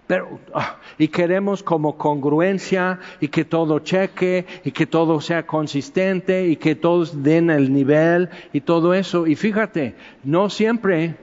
Pero, 0.07 0.39
ah, 0.53 0.77
y 0.97 1.09
queremos 1.09 1.61
como 1.61 1.97
congruencia 1.97 2.99
y 3.19 3.27
que 3.27 3.45
todo 3.45 3.79
cheque 3.79 4.45
y 4.63 4.71
que 4.71 4.87
todo 4.87 5.21
sea 5.21 5.45
consistente 5.45 6.47
y 6.47 6.55
que 6.55 6.75
todos 6.75 7.21
den 7.21 7.49
el 7.49 7.71
nivel 7.73 8.29
y 8.53 8.61
todo 8.61 8.93
eso. 8.93 9.27
Y 9.27 9.35
fíjate, 9.35 9.95
no 10.23 10.49
siempre. 10.49 11.15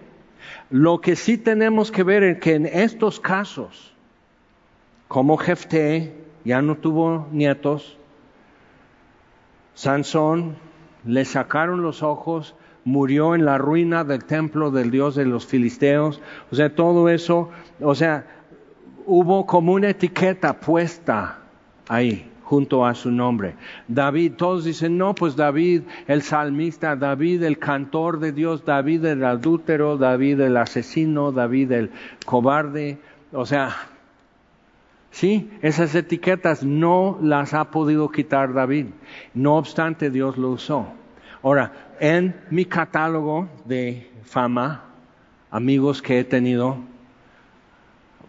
Lo 0.70 1.00
que 1.00 1.16
sí 1.16 1.38
tenemos 1.38 1.90
que 1.90 2.02
ver 2.02 2.22
es 2.22 2.38
que 2.40 2.54
en 2.54 2.66
estos 2.66 3.18
casos, 3.18 3.95
como 5.08 5.36
Jefté 5.36 6.14
ya 6.44 6.62
no 6.62 6.76
tuvo 6.76 7.26
nietos, 7.32 7.98
Sansón 9.74 10.56
le 11.04 11.24
sacaron 11.24 11.82
los 11.82 12.02
ojos, 12.02 12.54
murió 12.84 13.34
en 13.34 13.44
la 13.44 13.58
ruina 13.58 14.04
del 14.04 14.24
templo 14.24 14.70
del 14.70 14.90
dios 14.90 15.14
de 15.14 15.26
los 15.26 15.46
filisteos, 15.46 16.20
o 16.50 16.54
sea, 16.54 16.74
todo 16.74 17.08
eso, 17.08 17.50
o 17.80 17.94
sea, 17.94 18.26
hubo 19.06 19.46
como 19.46 19.72
una 19.72 19.90
etiqueta 19.90 20.60
puesta 20.60 21.38
ahí 21.88 22.30
junto 22.46 22.86
a 22.86 22.94
su 22.94 23.10
nombre. 23.10 23.56
David, 23.88 24.34
todos 24.36 24.64
dicen, 24.64 24.96
no, 24.96 25.14
pues 25.16 25.34
David 25.34 25.82
el 26.06 26.22
salmista, 26.22 26.94
David 26.94 27.42
el 27.42 27.58
cantor 27.58 28.20
de 28.20 28.30
Dios, 28.30 28.64
David 28.64 29.04
el 29.04 29.24
adúltero, 29.24 29.98
David 29.98 30.40
el 30.40 30.56
asesino, 30.56 31.32
David 31.32 31.72
el 31.72 31.90
cobarde. 32.24 32.98
O 33.32 33.46
sea, 33.46 33.74
sí, 35.16 35.50
esas 35.62 35.94
etiquetas 35.94 36.62
no 36.62 37.18
las 37.22 37.54
ha 37.54 37.70
podido 37.70 38.10
quitar 38.10 38.52
David. 38.52 38.88
No 39.32 39.56
obstante, 39.56 40.10
Dios 40.10 40.36
lo 40.36 40.50
usó. 40.50 40.88
Ahora, 41.42 41.94
en 42.00 42.36
mi 42.50 42.66
catálogo 42.66 43.48
de 43.64 44.10
fama, 44.24 44.84
amigos 45.50 46.02
que 46.02 46.18
he 46.18 46.24
tenido, 46.24 46.76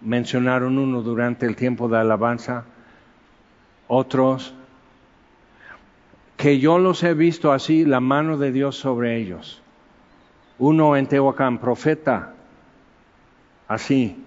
mencionaron 0.02 0.78
uno 0.78 1.02
durante 1.02 1.46
el 1.46 1.58
tiempo 1.58 1.90
de 1.90 1.98
alabanza, 1.98 2.64
otros 3.90 4.54
que 6.38 6.60
yo 6.60 6.80
los 6.80 7.04
he 7.04 7.14
visto 7.14 7.52
así, 7.52 7.84
la 7.84 8.00
mano 8.00 8.38
de 8.38 8.54
Dios 8.54 8.78
sobre 8.78 9.18
ellos. 9.18 9.62
Uno 10.58 10.96
en 10.96 11.08
Tehuacán, 11.08 11.58
profeta, 11.58 12.34
así, 13.68 14.24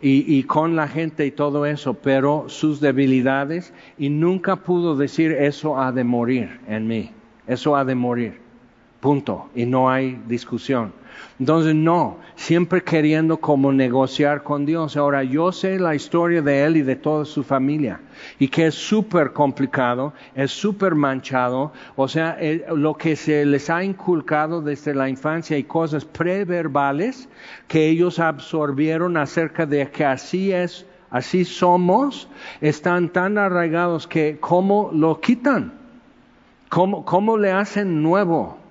y, 0.00 0.36
y, 0.36 0.42
con 0.42 0.76
la 0.76 0.88
gente 0.88 1.24
y 1.24 1.30
todo 1.30 1.64
eso, 1.66 1.94
pero 1.94 2.44
sus 2.48 2.80
debilidades, 2.80 3.72
y 3.98 4.10
nunca 4.10 4.56
pudo 4.56 4.96
decir 4.96 5.32
eso 5.32 5.80
ha 5.80 5.92
de 5.92 6.04
morir 6.04 6.60
en 6.68 6.86
mí, 6.86 7.10
eso 7.46 7.76
ha 7.76 7.84
de 7.84 7.94
morir, 7.94 8.41
punto, 9.02 9.50
y 9.52 9.66
no 9.66 9.90
hay 9.90 10.22
discusión. 10.28 10.92
Entonces, 11.40 11.74
no, 11.74 12.18
siempre 12.36 12.84
queriendo 12.84 13.36
como 13.36 13.72
negociar 13.72 14.44
con 14.44 14.64
Dios. 14.64 14.96
Ahora, 14.96 15.24
yo 15.24 15.50
sé 15.50 15.80
la 15.80 15.96
historia 15.96 16.40
de 16.40 16.62
él 16.62 16.76
y 16.76 16.82
de 16.82 16.94
toda 16.94 17.24
su 17.24 17.42
familia, 17.42 18.00
y 18.38 18.46
que 18.46 18.68
es 18.68 18.76
súper 18.76 19.32
complicado, 19.32 20.12
es 20.36 20.52
súper 20.52 20.94
manchado, 20.94 21.72
o 21.96 22.06
sea, 22.06 22.36
eh, 22.40 22.64
lo 22.76 22.94
que 22.94 23.16
se 23.16 23.44
les 23.44 23.68
ha 23.70 23.82
inculcado 23.82 24.62
desde 24.62 24.94
la 24.94 25.08
infancia 25.08 25.58
y 25.58 25.64
cosas 25.64 26.04
preverbales 26.04 27.28
que 27.66 27.88
ellos 27.88 28.20
absorbieron 28.20 29.16
acerca 29.16 29.66
de 29.66 29.90
que 29.90 30.04
así 30.04 30.52
es, 30.52 30.86
así 31.10 31.44
somos, 31.44 32.28
están 32.60 33.08
tan 33.08 33.36
arraigados 33.36 34.06
que 34.06 34.38
cómo 34.38 34.90
lo 34.94 35.20
quitan, 35.20 35.72
cómo, 36.68 37.04
cómo 37.04 37.36
le 37.36 37.50
hacen 37.50 38.00
nuevo. 38.00 38.61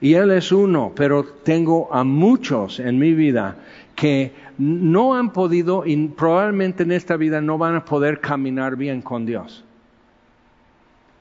Y 0.00 0.14
Él 0.14 0.30
es 0.30 0.50
uno, 0.50 0.92
pero 0.94 1.24
tengo 1.24 1.92
a 1.92 2.04
muchos 2.04 2.80
en 2.80 2.98
mi 2.98 3.12
vida 3.12 3.56
que 3.94 4.32
no 4.56 5.14
han 5.14 5.30
podido 5.30 5.84
y 5.84 6.08
probablemente 6.08 6.84
en 6.84 6.92
esta 6.92 7.16
vida 7.16 7.40
no 7.40 7.58
van 7.58 7.76
a 7.76 7.84
poder 7.84 8.20
caminar 8.20 8.76
bien 8.76 9.02
con 9.02 9.26
Dios. 9.26 9.64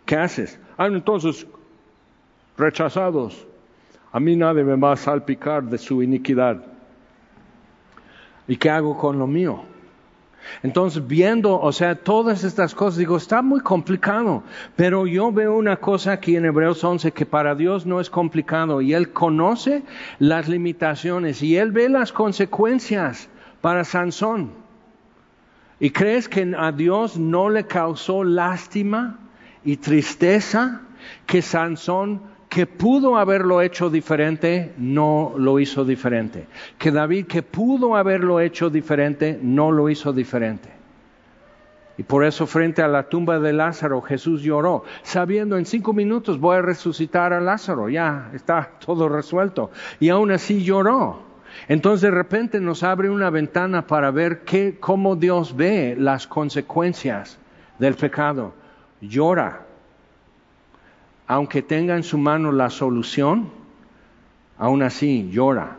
¿Qué 0.06 0.16
haces? 0.16 0.60
Ah, 0.78 0.88
entonces, 0.88 1.46
rechazados. 2.58 3.46
A 4.12 4.20
mí 4.20 4.36
nadie 4.36 4.64
me 4.64 4.76
va 4.76 4.94
a 4.94 4.96
salpicar 4.96 5.64
de 5.64 5.78
su 5.78 6.02
iniquidad. 6.02 6.64
¿Y 8.48 8.58
qué 8.58 8.70
hago 8.70 8.98
con 8.98 9.20
lo 9.20 9.28
mío? 9.28 9.64
Entonces, 10.64 11.06
viendo, 11.08 11.60
o 11.60 11.72
sea, 11.72 11.96
todas 11.96 12.44
estas 12.44 12.76
cosas, 12.76 12.98
digo, 12.98 13.18
está 13.18 13.42
muy 13.42 13.62
complicado, 13.62 14.44
pero 14.76 15.08
yo 15.08 15.32
veo 15.32 15.56
una 15.56 15.78
cosa 15.78 16.14
aquí 16.14 16.36
en 16.36 16.46
Hebreos 16.46 16.84
11 16.84 17.12
que 17.12 17.26
para 17.26 17.56
Dios 17.56 17.86
no 17.86 18.00
es 18.00 18.10
complicado 18.10 18.82
y 18.82 18.94
Él 18.94 19.12
conoce 19.12 19.84
las 20.20 20.48
limitaciones 20.48 21.42
y 21.44 21.58
Él 21.58 21.72
ve 21.72 21.90
las 21.90 22.12
consecuencias 22.12 23.30
para 23.62 23.84
Sansón. 23.84 24.52
¿Y 25.80 25.92
crees 25.92 26.28
que 26.28 26.54
a 26.58 26.72
Dios 26.72 27.18
no 27.18 27.50
le 27.50 27.66
causó 27.66 28.24
lástima 28.24 29.18
y 29.64 29.78
tristeza 29.78 30.82
que 31.26 31.42
Sansón 31.42 32.22
que 32.50 32.66
pudo 32.66 33.16
haberlo 33.16 33.62
hecho 33.62 33.92
diferente, 33.92 34.74
no 34.78 35.34
lo 35.38 35.60
hizo 35.60 35.86
diferente. 35.86 36.48
Que 36.80 36.92
David, 36.92 37.28
que 37.28 37.44
pudo 37.44 37.96
haberlo 37.96 38.40
hecho 38.40 38.72
diferente, 38.72 39.40
no 39.42 39.72
lo 39.72 39.88
hizo 39.88 40.12
diferente. 40.12 40.70
Y 42.00 42.04
por 42.04 42.24
eso 42.24 42.48
frente 42.48 42.82
a 42.82 42.88
la 42.88 43.10
tumba 43.10 43.40
de 43.40 43.54
Lázaro 43.54 44.02
Jesús 44.02 44.42
lloró, 44.42 44.84
sabiendo 45.04 45.58
en 45.58 45.66
cinco 45.66 45.94
minutos 45.94 46.40
voy 46.40 46.56
a 46.56 46.62
resucitar 46.62 47.34
a 47.34 47.42
Lázaro, 47.42 47.90
ya 47.90 48.32
está 48.34 48.72
todo 48.84 49.10
resuelto. 49.10 49.70
Y 50.00 50.10
aún 50.10 50.32
así 50.32 50.64
lloró. 50.64 51.20
Entonces 51.68 52.02
de 52.02 52.12
repente 52.12 52.60
nos 52.62 52.84
abre 52.84 53.10
una 53.10 53.30
ventana 53.30 53.86
para 53.86 54.12
ver 54.12 54.40
qué, 54.46 54.78
cómo 54.80 55.16
Dios 55.18 55.56
ve 55.56 55.96
las 56.00 56.26
consecuencias 56.26 57.38
del 57.80 57.96
pecado. 57.96 58.54
Llora, 59.02 59.66
aunque 61.30 61.62
tenga 61.62 61.96
en 61.96 62.02
su 62.02 62.18
mano 62.18 62.52
la 62.52 62.72
solución, 62.72 63.50
aún 64.58 64.82
así 64.82 65.30
llora. 65.32 65.78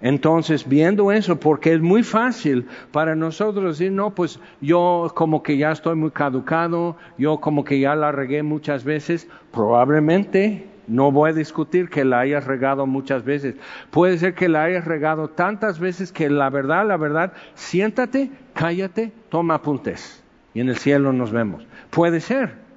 Entonces, 0.00 0.66
viendo 0.66 1.12
eso, 1.12 1.38
porque 1.38 1.74
es 1.74 1.82
muy 1.82 2.02
fácil 2.02 2.66
para 2.92 3.14
nosotros 3.14 3.78
decir, 3.78 3.92
no, 3.92 4.14
pues 4.14 4.40
yo 4.62 5.12
como 5.14 5.42
que 5.42 5.58
ya 5.58 5.70
estoy 5.70 5.96
muy 5.96 6.12
caducado, 6.12 6.96
yo 7.18 7.40
como 7.40 7.62
que 7.62 7.78
ya 7.78 7.94
la 7.94 8.10
regué 8.10 8.42
muchas 8.42 8.84
veces, 8.84 9.28
probablemente 9.52 10.66
no 10.88 11.12
voy 11.12 11.30
a 11.30 11.34
discutir 11.34 11.90
que 11.90 12.02
la 12.02 12.20
hayas 12.20 12.46
regado 12.46 12.86
muchas 12.86 13.24
veces. 13.24 13.54
Puede 13.90 14.16
ser 14.16 14.34
que 14.34 14.48
la 14.48 14.64
hayas 14.64 14.86
regado 14.86 15.28
tantas 15.28 15.78
veces 15.78 16.10
que 16.10 16.30
la 16.30 16.48
verdad, 16.48 16.88
la 16.88 16.96
verdad, 16.96 17.34
siéntate, 17.54 18.30
cállate, 18.54 19.12
toma 19.28 19.56
apuntes 19.56 20.24
y 20.54 20.60
en 20.60 20.70
el 20.70 20.78
cielo 20.78 21.12
nos 21.12 21.32
vemos. 21.32 21.66
Puede 21.90 22.20
ser. 22.20 22.71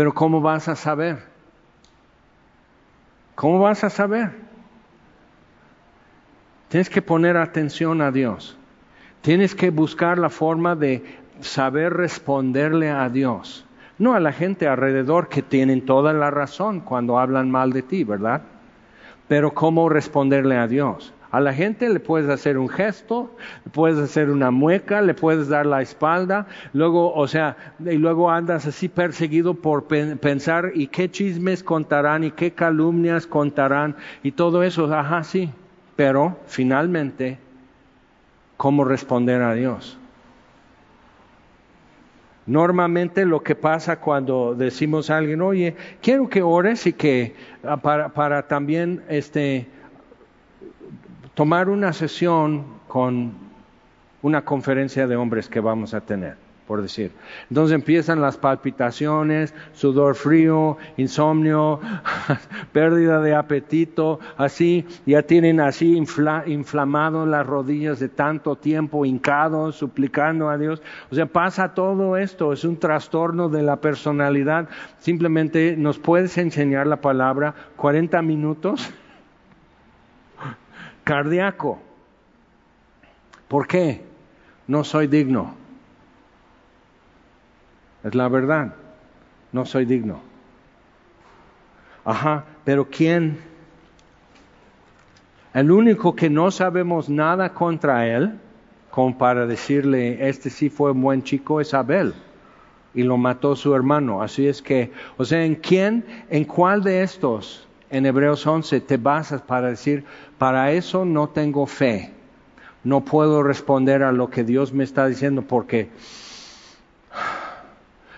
Pero 0.00 0.14
¿cómo 0.14 0.40
vas 0.40 0.66
a 0.66 0.76
saber? 0.76 1.18
¿Cómo 3.34 3.60
vas 3.60 3.84
a 3.84 3.90
saber? 3.90 4.30
Tienes 6.70 6.88
que 6.88 7.02
poner 7.02 7.36
atención 7.36 8.00
a 8.00 8.10
Dios. 8.10 8.56
Tienes 9.20 9.54
que 9.54 9.68
buscar 9.68 10.16
la 10.16 10.30
forma 10.30 10.74
de 10.74 11.04
saber 11.40 11.92
responderle 11.92 12.88
a 12.88 13.10
Dios. 13.10 13.66
No 13.98 14.14
a 14.14 14.20
la 14.20 14.32
gente 14.32 14.66
alrededor 14.66 15.28
que 15.28 15.42
tienen 15.42 15.84
toda 15.84 16.14
la 16.14 16.30
razón 16.30 16.80
cuando 16.80 17.18
hablan 17.18 17.50
mal 17.50 17.70
de 17.74 17.82
ti, 17.82 18.02
¿verdad? 18.02 18.40
Pero 19.28 19.52
cómo 19.52 19.90
responderle 19.90 20.56
a 20.56 20.66
Dios. 20.66 21.12
A 21.30 21.38
la 21.38 21.52
gente 21.52 21.88
le 21.88 22.00
puedes 22.00 22.28
hacer 22.28 22.58
un 22.58 22.68
gesto, 22.68 23.36
le 23.64 23.70
puedes 23.70 23.98
hacer 23.98 24.30
una 24.30 24.50
mueca, 24.50 25.00
le 25.00 25.14
puedes 25.14 25.48
dar 25.48 25.64
la 25.64 25.80
espalda, 25.80 26.48
luego, 26.72 27.14
o 27.14 27.28
sea, 27.28 27.56
y 27.78 27.98
luego 27.98 28.30
andas 28.30 28.66
así 28.66 28.88
perseguido 28.88 29.54
por 29.54 29.84
pensar 29.84 30.72
y 30.74 30.88
qué 30.88 31.08
chismes 31.08 31.62
contarán 31.62 32.24
y 32.24 32.32
qué 32.32 32.50
calumnias 32.50 33.28
contarán 33.28 33.94
y 34.24 34.32
todo 34.32 34.64
eso, 34.64 34.92
ajá, 34.92 35.22
sí, 35.22 35.50
pero 35.94 36.36
finalmente, 36.46 37.38
¿cómo 38.56 38.84
responder 38.84 39.42
a 39.42 39.54
Dios? 39.54 39.98
Normalmente 42.46 43.24
lo 43.24 43.44
que 43.44 43.54
pasa 43.54 44.00
cuando 44.00 44.56
decimos 44.56 45.10
a 45.10 45.18
alguien, 45.18 45.40
oye, 45.42 45.76
quiero 46.02 46.28
que 46.28 46.42
ores 46.42 46.84
y 46.88 46.92
que 46.92 47.36
ah, 47.62 47.76
para, 47.76 48.08
para 48.08 48.48
también 48.48 49.04
este 49.08 49.68
tomar 51.40 51.70
una 51.70 51.94
sesión 51.94 52.66
con 52.86 53.32
una 54.20 54.44
conferencia 54.44 55.06
de 55.06 55.16
hombres 55.16 55.48
que 55.48 55.58
vamos 55.58 55.94
a 55.94 56.02
tener, 56.02 56.36
por 56.66 56.82
decir. 56.82 57.12
Entonces 57.48 57.74
empiezan 57.74 58.20
las 58.20 58.36
palpitaciones, 58.36 59.54
sudor 59.72 60.16
frío, 60.16 60.76
insomnio, 60.98 61.80
pérdida 62.72 63.22
de 63.22 63.34
apetito, 63.34 64.20
así, 64.36 64.84
ya 65.06 65.22
tienen 65.22 65.60
así 65.60 65.96
inflamado 65.96 67.24
las 67.24 67.46
rodillas 67.46 67.98
de 68.00 68.10
tanto 68.10 68.56
tiempo 68.56 69.06
hincados, 69.06 69.76
suplicando 69.76 70.50
a 70.50 70.58
Dios. 70.58 70.82
O 71.10 71.14
sea, 71.14 71.24
pasa 71.24 71.72
todo 71.72 72.18
esto, 72.18 72.52
es 72.52 72.64
un 72.64 72.76
trastorno 72.76 73.48
de 73.48 73.62
la 73.62 73.76
personalidad. 73.76 74.68
Simplemente 74.98 75.74
nos 75.78 75.98
puedes 75.98 76.36
enseñar 76.36 76.86
la 76.86 77.00
palabra 77.00 77.54
40 77.76 78.20
minutos 78.20 78.92
cardíaco. 81.04 81.78
¿Por 83.48 83.66
qué? 83.66 84.04
No 84.66 84.84
soy 84.84 85.06
digno. 85.06 85.54
Es 88.04 88.14
la 88.14 88.28
verdad. 88.28 88.74
No 89.52 89.66
soy 89.66 89.84
digno. 89.84 90.20
Ajá, 92.04 92.44
pero 92.64 92.88
¿quién? 92.88 93.38
El 95.52 95.70
único 95.70 96.14
que 96.14 96.30
no 96.30 96.50
sabemos 96.50 97.08
nada 97.08 97.52
contra 97.52 98.06
él, 98.06 98.38
como 98.90 99.18
para 99.18 99.46
decirle, 99.46 100.28
este 100.28 100.48
sí 100.48 100.70
fue 100.70 100.92
un 100.92 101.02
buen 101.02 101.22
chico, 101.22 101.60
es 101.60 101.74
Abel. 101.74 102.14
y 102.94 103.02
lo 103.04 103.16
mató 103.16 103.54
su 103.54 103.74
hermano. 103.74 104.22
Así 104.22 104.46
es 104.48 104.62
que, 104.62 104.92
o 105.16 105.24
sea, 105.24 105.44
¿en 105.44 105.54
quién, 105.56 106.04
en 106.28 106.44
cuál 106.44 106.82
de 106.82 107.02
estos 107.02 107.68
en 107.90 108.06
Hebreos 108.06 108.46
11 108.46 108.80
te 108.80 108.96
basas 108.96 109.42
para 109.42 109.68
decir, 109.68 110.04
para 110.40 110.72
eso 110.72 111.04
no 111.04 111.28
tengo 111.28 111.66
fe? 111.66 112.14
No 112.82 113.04
puedo 113.04 113.42
responder 113.42 114.02
a 114.02 114.10
lo 114.10 114.30
que 114.30 114.42
Dios 114.42 114.72
me 114.72 114.84
está 114.84 115.06
diciendo 115.06 115.42
porque 115.42 115.90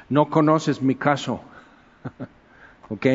no 0.08 0.30
conoces 0.30 0.82
mi 0.82 0.94
caso. 0.94 1.40
¿Ok? 2.90 3.06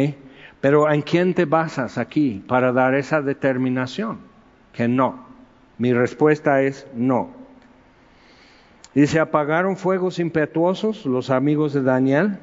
Pero 0.60 0.92
¿en 0.92 1.04
quién 1.04 1.34
te 1.34 1.46
basas 1.46 1.98
aquí 1.98 2.44
para 2.50 2.74
dar 2.74 2.96
esa 2.96 3.22
determinación? 3.22 4.20
Que 4.74 4.90
no. 4.90 5.26
Mi 5.78 5.94
respuesta 5.94 6.62
es 6.62 6.86
no. 6.94 7.30
Dice, 8.94 9.22
apagaron 9.22 9.78
fuegos 9.78 10.20
impetuosos 10.20 11.06
los 11.06 11.30
amigos 11.30 11.72
de 11.72 11.82
Daniel, 11.82 12.40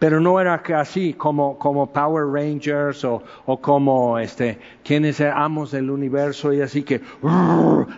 pero 0.00 0.18
no 0.18 0.40
era 0.40 0.54
así 0.76 1.12
como, 1.12 1.58
como 1.58 1.92
Power 1.92 2.26
Rangers 2.26 3.04
o, 3.04 3.22
o 3.44 3.60
como 3.60 4.18
este, 4.18 4.58
quienes 4.82 5.20
amos 5.20 5.70
del 5.70 5.90
universo 5.90 6.54
y 6.54 6.62
así 6.62 6.82
que, 6.82 7.02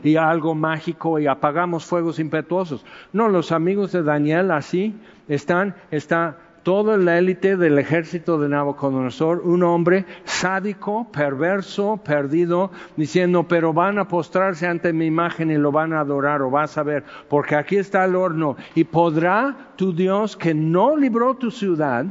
y 0.03 0.17
algo 0.17 0.55
mágico 0.57 1.21
y 1.21 1.29
apagamos 1.29 1.87
fuegos 1.87 2.19
impetuosos. 2.19 2.85
No, 3.13 3.29
los 3.29 3.53
amigos 3.53 3.93
de 3.93 4.03
Daniel 4.03 4.51
así 4.51 4.97
están, 5.29 5.77
está 5.93 6.37
toda 6.63 6.97
la 6.97 7.19
élite 7.19 7.57
del 7.57 7.79
ejército 7.79 8.39
de 8.39 8.49
Nabucodonosor, 8.49 9.41
un 9.45 9.63
hombre 9.63 10.05
sádico, 10.25 11.11
perverso, 11.11 11.99
perdido, 12.05 12.71
diciendo, 12.97 13.47
pero 13.49 13.73
van 13.73 13.99
a 13.99 14.09
postrarse 14.09 14.67
ante 14.67 14.93
mi 14.93 15.07
imagen 15.07 15.51
y 15.51 15.57
lo 15.57 15.73
van 15.73 15.93
a 15.93 16.01
adorar 16.01 16.43
o 16.43 16.51
vas 16.51 16.79
a 16.79 16.83
ver, 16.83 17.05
porque 17.29 17.57
aquí 17.57 17.77
está 17.77 18.05
el 18.05 18.17
horno 18.17 18.57
y 18.75 18.85
podrá 18.85 19.57
tu 19.77 19.93
Dios 19.93 20.37
que 20.37 20.55
no 20.55 20.97
libró 20.97 21.35
tu 21.35 21.51
ciudad, 21.51 22.07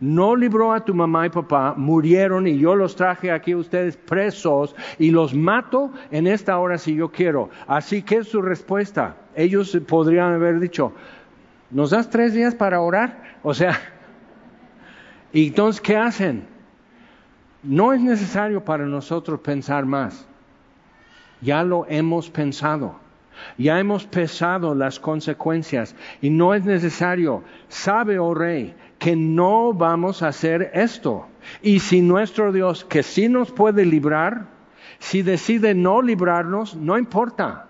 no 0.00 0.34
libró 0.34 0.72
a 0.72 0.84
tu 0.84 0.94
mamá 0.94 1.26
y 1.26 1.30
papá, 1.30 1.74
murieron 1.76 2.46
y 2.46 2.58
yo 2.58 2.74
los 2.74 2.96
traje 2.96 3.30
aquí 3.30 3.52
a 3.52 3.58
ustedes 3.58 3.96
presos 3.96 4.74
y 4.98 5.10
los 5.10 5.34
mato 5.34 5.92
en 6.10 6.26
esta 6.26 6.58
hora 6.58 6.78
si 6.78 6.94
yo 6.94 7.10
quiero. 7.10 7.50
Así 7.66 8.02
que 8.02 8.18
es 8.18 8.28
su 8.28 8.42
respuesta. 8.42 9.16
Ellos 9.34 9.76
podrían 9.86 10.34
haber 10.34 10.60
dicho, 10.60 10.92
¿nos 11.70 11.90
das 11.90 12.10
tres 12.10 12.34
días 12.34 12.54
para 12.54 12.80
orar? 12.80 13.31
O 13.42 13.54
sea, 13.54 13.80
¿y 15.32 15.48
entonces 15.48 15.80
qué 15.80 15.96
hacen? 15.96 16.46
No 17.62 17.92
es 17.92 18.00
necesario 18.00 18.64
para 18.64 18.86
nosotros 18.86 19.40
pensar 19.40 19.84
más. 19.84 20.26
Ya 21.40 21.62
lo 21.62 21.86
hemos 21.88 22.30
pensado. 22.30 23.00
Ya 23.58 23.78
hemos 23.80 24.06
pesado 24.06 24.74
las 24.74 25.00
consecuencias 25.00 25.96
y 26.20 26.30
no 26.30 26.54
es 26.54 26.64
necesario. 26.64 27.42
Sabe, 27.68 28.18
oh 28.18 28.34
rey, 28.34 28.74
que 28.98 29.16
no 29.16 29.72
vamos 29.72 30.22
a 30.22 30.28
hacer 30.28 30.70
esto. 30.74 31.26
Y 31.62 31.80
si 31.80 32.02
nuestro 32.02 32.52
Dios, 32.52 32.84
que 32.84 33.02
sí 33.02 33.28
nos 33.28 33.50
puede 33.50 33.84
librar, 33.84 34.46
si 34.98 35.22
decide 35.22 35.74
no 35.74 36.02
librarnos, 36.02 36.76
no 36.76 36.96
importa. 36.96 37.66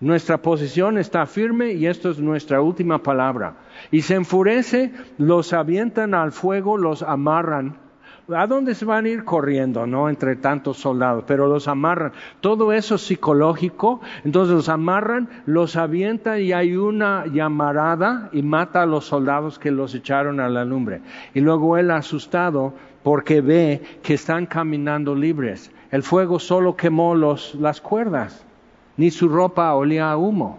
Nuestra 0.00 0.38
posición 0.38 0.96
está 0.96 1.26
firme 1.26 1.72
y 1.72 1.86
esto 1.86 2.10
es 2.10 2.20
nuestra 2.20 2.60
última 2.60 3.02
palabra. 3.02 3.54
Y 3.90 4.02
se 4.02 4.14
enfurece, 4.14 4.92
los 5.18 5.52
avientan 5.52 6.14
al 6.14 6.30
fuego, 6.30 6.76
los 6.76 7.02
amarran. 7.02 7.76
¿A 8.32 8.46
dónde 8.46 8.76
se 8.76 8.84
van 8.84 9.06
a 9.06 9.08
ir 9.08 9.24
corriendo, 9.24 9.88
no? 9.88 10.08
Entre 10.08 10.36
tantos 10.36 10.76
soldados, 10.76 11.24
pero 11.26 11.48
los 11.48 11.66
amarran. 11.66 12.12
Todo 12.40 12.72
eso 12.72 12.94
es 12.94 13.00
psicológico. 13.00 14.00
Entonces 14.22 14.54
los 14.54 14.68
amarran, 14.68 15.28
los 15.46 15.74
avientan 15.74 16.42
y 16.42 16.52
hay 16.52 16.76
una 16.76 17.26
llamarada 17.26 18.28
y 18.32 18.42
mata 18.42 18.82
a 18.82 18.86
los 18.86 19.04
soldados 19.04 19.58
que 19.58 19.72
los 19.72 19.96
echaron 19.96 20.38
a 20.38 20.48
la 20.48 20.64
lumbre. 20.64 21.00
Y 21.34 21.40
luego 21.40 21.76
él 21.76 21.90
asustado 21.90 22.72
porque 23.02 23.40
ve 23.40 23.82
que 24.04 24.14
están 24.14 24.46
caminando 24.46 25.16
libres. 25.16 25.72
El 25.90 26.04
fuego 26.04 26.38
solo 26.38 26.76
quemó 26.76 27.16
los, 27.16 27.56
las 27.56 27.80
cuerdas 27.80 28.44
ni 28.98 29.10
su 29.10 29.28
ropa 29.28 29.72
olía 29.74 30.10
a 30.10 30.16
humo. 30.18 30.58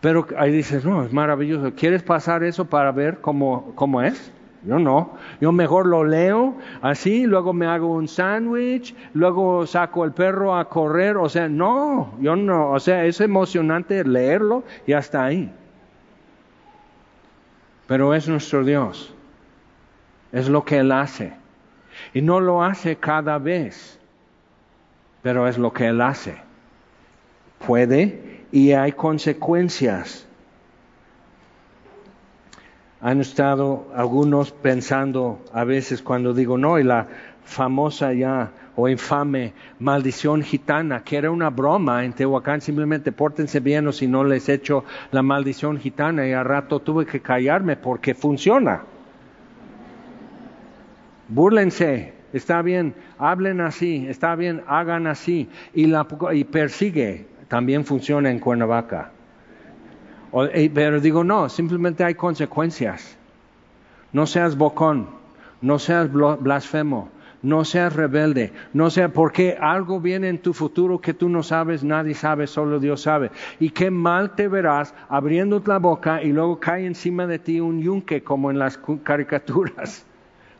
Pero 0.00 0.26
ahí 0.36 0.52
dices, 0.52 0.84
no, 0.84 1.04
es 1.04 1.12
maravilloso. 1.12 1.72
¿Quieres 1.74 2.02
pasar 2.02 2.44
eso 2.44 2.66
para 2.66 2.92
ver 2.92 3.20
cómo, 3.20 3.72
cómo 3.76 4.02
es? 4.02 4.32
Yo 4.64 4.78
no. 4.80 5.16
Yo 5.40 5.52
mejor 5.52 5.86
lo 5.86 6.04
leo 6.04 6.56
así, 6.82 7.24
luego 7.24 7.52
me 7.52 7.66
hago 7.66 7.92
un 7.92 8.08
sándwich, 8.08 8.94
luego 9.14 9.64
saco 9.64 10.04
el 10.04 10.12
perro 10.12 10.56
a 10.56 10.68
correr. 10.68 11.16
O 11.16 11.28
sea, 11.28 11.48
no, 11.48 12.12
yo 12.20 12.34
no. 12.34 12.72
O 12.72 12.80
sea, 12.80 13.04
es 13.04 13.20
emocionante 13.20 14.04
leerlo 14.04 14.64
y 14.86 14.92
hasta 14.92 15.24
ahí. 15.24 15.52
Pero 17.86 18.12
es 18.12 18.28
nuestro 18.28 18.64
Dios. 18.64 19.14
Es 20.32 20.48
lo 20.48 20.64
que 20.64 20.78
Él 20.78 20.90
hace. 20.90 21.32
Y 22.12 22.22
no 22.22 22.40
lo 22.40 22.64
hace 22.64 22.96
cada 22.96 23.38
vez, 23.38 24.00
pero 25.22 25.46
es 25.46 25.56
lo 25.58 25.72
que 25.72 25.86
Él 25.86 26.00
hace 26.00 26.45
puede 27.66 28.46
y 28.52 28.72
hay 28.72 28.92
consecuencias. 28.92 30.26
Han 33.00 33.20
estado 33.20 33.88
algunos 33.94 34.52
pensando 34.52 35.44
a 35.52 35.64
veces 35.64 36.00
cuando 36.00 36.32
digo 36.32 36.56
no, 36.56 36.78
y 36.78 36.84
la 36.84 37.08
famosa 37.44 38.12
ya 38.12 38.50
o 38.74 38.88
infame 38.88 39.52
maldición 39.78 40.42
gitana, 40.42 41.02
que 41.02 41.16
era 41.16 41.30
una 41.30 41.50
broma 41.50 42.04
en 42.04 42.12
Tehuacán, 42.12 42.60
simplemente 42.60 43.12
pórtense 43.12 43.60
bien 43.60 43.86
o 43.86 43.92
si 43.92 44.06
no 44.06 44.24
les 44.24 44.48
echo 44.48 44.84
la 45.12 45.22
maldición 45.22 45.78
gitana 45.78 46.26
y 46.26 46.32
a 46.32 46.42
rato 46.42 46.80
tuve 46.80 47.06
que 47.06 47.20
callarme 47.20 47.76
porque 47.76 48.14
funciona. 48.14 48.82
Búrlense, 51.28 52.12
está 52.32 52.62
bien, 52.62 52.94
hablen 53.18 53.60
así, 53.60 54.06
está 54.08 54.34
bien, 54.36 54.62
hagan 54.66 55.06
así 55.06 55.48
y, 55.74 55.86
la, 55.86 56.06
y 56.32 56.44
persigue 56.44 57.35
también 57.48 57.84
funciona 57.84 58.30
en 58.30 58.38
Cuernavaca. 58.38 59.10
Eh, 60.52 60.70
pero 60.72 61.00
digo, 61.00 61.24
no, 61.24 61.48
simplemente 61.48 62.04
hay 62.04 62.14
consecuencias. 62.14 63.16
No 64.12 64.26
seas 64.26 64.56
bocón, 64.56 65.08
no 65.60 65.78
seas 65.78 66.10
blasfemo, 66.12 67.10
no 67.42 67.64
seas 67.64 67.94
rebelde, 67.94 68.52
no 68.72 68.90
sea 68.90 69.08
porque 69.08 69.56
algo 69.60 70.00
viene 70.00 70.28
en 70.28 70.38
tu 70.38 70.52
futuro 70.52 71.00
que 71.00 71.14
tú 71.14 71.28
no 71.28 71.42
sabes, 71.42 71.84
nadie 71.84 72.14
sabe, 72.14 72.46
solo 72.46 72.80
Dios 72.80 73.02
sabe. 73.02 73.30
Y 73.60 73.70
qué 73.70 73.90
mal 73.90 74.34
te 74.34 74.48
verás 74.48 74.94
abriendo 75.08 75.62
la 75.66 75.78
boca 75.78 76.22
y 76.22 76.32
luego 76.32 76.60
cae 76.60 76.86
encima 76.86 77.26
de 77.26 77.38
ti 77.38 77.60
un 77.60 77.80
yunque 77.80 78.22
como 78.22 78.50
en 78.50 78.58
las 78.58 78.78
caricaturas 79.02 80.06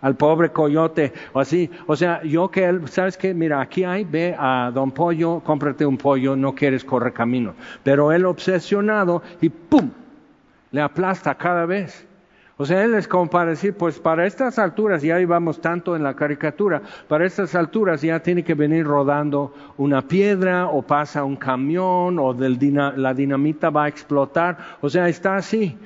al 0.00 0.16
pobre 0.16 0.50
coyote 0.50 1.12
o 1.32 1.40
así. 1.40 1.70
O 1.86 1.96
sea, 1.96 2.22
yo 2.22 2.50
que 2.50 2.64
él, 2.64 2.88
¿sabes 2.88 3.16
qué? 3.16 3.34
Mira, 3.34 3.60
aquí 3.60 3.84
hay, 3.84 4.04
ve 4.04 4.34
a 4.38 4.70
Don 4.72 4.92
Pollo, 4.92 5.40
cómprate 5.40 5.86
un 5.86 5.96
pollo, 5.96 6.36
no 6.36 6.54
quieres 6.54 6.84
correr 6.84 7.12
camino. 7.12 7.54
Pero 7.82 8.12
él 8.12 8.24
obsesionado 8.26 9.22
y 9.40 9.48
¡pum! 9.48 9.90
Le 10.72 10.80
aplasta 10.80 11.34
cada 11.34 11.66
vez. 11.66 12.06
O 12.58 12.64
sea, 12.64 12.82
él 12.84 12.94
es 12.94 13.06
como 13.06 13.28
para 13.28 13.50
decir, 13.50 13.74
pues 13.74 13.98
para 13.98 14.26
estas 14.26 14.58
alturas, 14.58 15.02
ya 15.02 15.20
íbamos 15.20 15.60
tanto 15.60 15.94
en 15.94 16.02
la 16.02 16.14
caricatura, 16.14 16.80
para 17.06 17.26
estas 17.26 17.54
alturas 17.54 18.00
ya 18.00 18.20
tiene 18.20 18.44
que 18.44 18.54
venir 18.54 18.86
rodando 18.86 19.52
una 19.76 20.00
piedra 20.00 20.66
o 20.66 20.80
pasa 20.80 21.22
un 21.22 21.36
camión 21.36 22.18
o 22.18 22.32
del 22.32 22.58
la 22.96 23.12
dinamita 23.12 23.68
va 23.68 23.84
a 23.84 23.88
explotar. 23.88 24.56
O 24.80 24.88
sea, 24.88 25.06
está 25.08 25.36
así. 25.36 25.76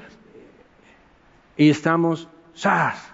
Y 1.57 1.71
estamos, 1.71 2.29
¡zas! 2.57 3.13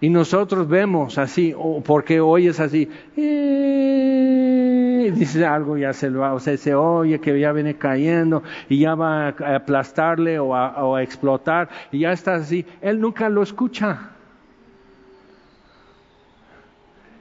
Y 0.00 0.10
nosotros 0.10 0.68
vemos 0.68 1.18
así, 1.18 1.54
porque 1.84 2.20
oyes 2.20 2.60
así, 2.60 2.88
eh", 3.16 5.12
dice 5.12 5.44
algo, 5.44 5.76
ya 5.76 5.92
se 5.92 6.08
va, 6.10 6.34
o 6.34 6.40
sea, 6.40 6.56
se 6.56 6.72
oye 6.74 7.20
que 7.20 7.38
ya 7.38 7.50
viene 7.52 7.74
cayendo 7.74 8.44
y 8.68 8.78
ya 8.78 8.94
va 8.94 9.28
a 9.28 9.56
aplastarle 9.56 10.38
o 10.38 10.54
a, 10.54 11.02
explotar 11.02 11.68
y 11.90 12.00
ya 12.00 12.12
está 12.12 12.36
así. 12.36 12.64
Él 12.80 13.00
nunca 13.00 13.28
lo 13.28 13.42
escucha. 13.42 14.10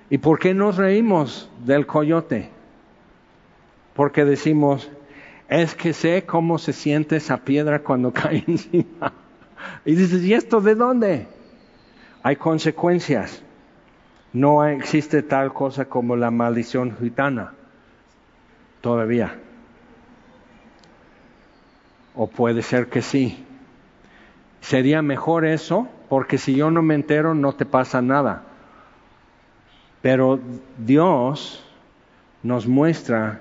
¿Y 0.10 0.20
por 0.20 0.38
qué 0.38 0.54
nos 0.54 0.78
reímos 0.78 1.50
del 1.66 1.88
coyote? 1.88 2.50
Porque 3.96 4.24
decimos, 4.24 4.90
es 5.50 5.74
que 5.74 5.94
sé 5.94 6.26
cómo 6.26 6.60
se 6.60 6.74
siente 6.74 7.16
esa 7.16 7.38
piedra 7.38 7.80
cuando 7.80 8.12
cae 8.14 8.44
encima. 8.48 9.14
Y 9.84 9.96
dices, 9.96 10.24
¿y 10.24 10.36
esto 10.36 10.62
de 10.62 10.76
dónde? 10.76 11.37
Hay 12.28 12.36
consecuencias. 12.36 13.42
No 14.34 14.66
existe 14.66 15.24
tal 15.24 15.54
cosa 15.54 15.86
como 15.86 16.18
la 16.18 16.30
maldición 16.30 16.98
gitana 17.00 17.54
todavía. 18.82 19.40
O 22.16 22.28
puede 22.28 22.64
ser 22.64 22.90
que 22.90 23.02
sí. 23.02 23.46
Sería 24.60 25.02
mejor 25.02 25.46
eso, 25.46 25.88
porque 26.10 26.38
si 26.38 26.54
yo 26.54 26.70
no 26.70 26.82
me 26.82 26.96
entero 26.96 27.34
no 27.34 27.54
te 27.54 27.66
pasa 27.66 28.02
nada. 28.02 28.44
Pero 30.02 30.42
Dios 30.78 31.64
nos 32.44 32.68
muestra 32.68 33.40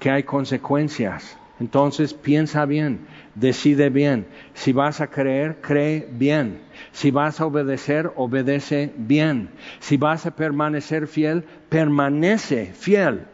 que 0.00 0.10
hay 0.10 0.24
consecuencias 0.24 1.38
Entonces 1.60 2.12
piensa 2.12 2.66
bien, 2.66 3.06
decide 3.36 3.90
bien. 3.90 4.26
Si 4.54 4.72
vas 4.72 5.00
a 5.00 5.06
creer, 5.06 5.60
cree 5.60 6.08
bien. 6.10 6.63
Si 6.94 7.10
vas 7.10 7.40
a 7.40 7.46
obedecer, 7.46 8.12
obedece 8.14 8.92
bien. 8.96 9.50
Si 9.80 9.96
vas 9.96 10.26
a 10.26 10.30
permanecer 10.30 11.08
fiel, 11.08 11.42
permanece 11.68 12.66
fiel. 12.72 13.26